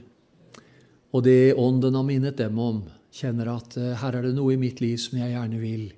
og 1.13 1.25
det 1.27 1.55
Ånden 1.61 1.97
har 1.99 2.07
minnet 2.09 2.39
dem 2.41 2.59
om, 2.59 2.83
kjenner 3.13 3.53
at 3.53 3.77
uh, 3.77 3.93
her 4.01 4.19
er 4.19 4.29
det 4.29 4.37
noe 4.37 4.55
i 4.55 4.61
mitt 4.61 4.81
liv 4.81 4.97
som 5.01 5.19
jeg 5.21 5.35
gjerne 5.35 5.61
vil, 5.61 5.89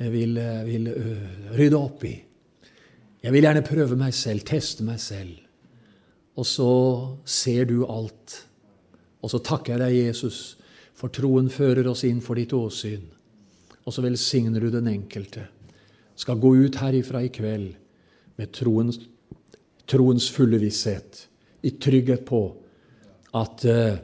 jeg 0.00 0.12
vil, 0.14 0.38
uh, 0.40 0.62
vil 0.68 0.88
rydde 1.58 1.80
opp 1.80 2.06
i. 2.08 2.14
Jeg 3.24 3.32
vil 3.32 3.46
gjerne 3.46 3.64
prøve 3.64 3.96
meg 3.96 4.12
selv, 4.16 4.44
teste 4.44 4.84
meg 4.84 5.00
selv. 5.00 5.38
Og 6.36 6.44
så 6.48 6.72
ser 7.24 7.68
du 7.70 7.84
alt. 7.86 8.34
Og 9.24 9.32
så 9.32 9.40
takker 9.40 9.74
jeg 9.74 9.80
deg, 9.80 10.10
Jesus, 10.10 10.38
for 10.92 11.12
troen 11.14 11.48
fører 11.52 11.88
oss 11.88 12.04
inn 12.04 12.20
for 12.24 12.36
ditt 12.36 12.52
åsyn. 12.52 13.06
Og 13.84 13.94
så 13.94 14.04
velsigner 14.04 14.60
du 14.60 14.68
den 14.72 14.90
enkelte. 14.92 15.46
Skal 16.16 16.40
gå 16.40 16.52
ut 16.66 16.76
herifra 16.82 17.22
i 17.24 17.30
kveld 17.32 17.72
med 18.36 18.52
troens, 18.52 18.98
troens 19.88 20.28
fulle 20.32 20.60
visshet, 20.60 21.24
i 21.64 21.72
trygghet 21.80 22.26
på 22.28 22.42
at 23.40 23.64
uh, 23.64 23.96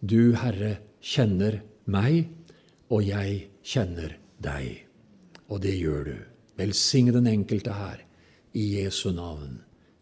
du, 0.00 0.34
Herre, 0.36 0.78
kjenner 1.00 1.60
meg, 1.90 2.28
og 2.90 3.04
jeg 3.06 3.50
kjenner 3.62 4.16
deg. 4.42 4.86
Og 5.50 5.62
det 5.64 5.76
gjør 5.76 6.04
du. 6.10 6.16
Velsigne 6.60 7.14
den 7.14 7.28
enkelte 7.30 7.74
her 7.76 8.02
i 8.56 8.64
Jesu 8.80 9.10
navn, 9.14 9.60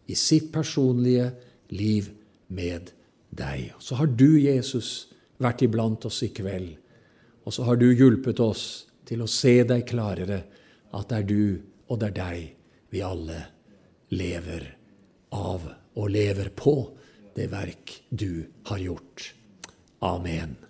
i 0.09 0.15
sitt 0.17 0.49
personlige 0.51 1.29
liv 1.71 2.09
med 2.47 2.91
deg. 3.29 3.75
Så 3.79 3.99
har 3.99 4.09
du, 4.09 4.39
Jesus, 4.41 5.09
vært 5.39 5.63
iblant 5.63 6.05
oss 6.09 6.23
i 6.25 6.31
kveld, 6.35 6.73
og 7.45 7.55
så 7.55 7.65
har 7.69 7.79
du 7.79 7.87
hjulpet 7.93 8.41
oss 8.43 8.65
til 9.07 9.23
å 9.23 9.29
se 9.29 9.61
deg 9.67 9.87
klarere, 9.89 10.43
at 10.91 11.09
det 11.09 11.19
er 11.19 11.27
du 11.29 11.43
og 11.89 11.99
det 12.01 12.09
er 12.11 12.17
deg 12.17 12.47
vi 12.89 13.01
alle 13.05 13.39
lever 14.13 14.65
av 15.37 15.65
og 15.99 16.09
lever 16.09 16.49
på 16.57 16.73
det 17.35 17.49
verk 17.51 17.93
du 18.09 18.45
har 18.69 18.81
gjort. 18.81 19.33
Amen. 20.01 20.68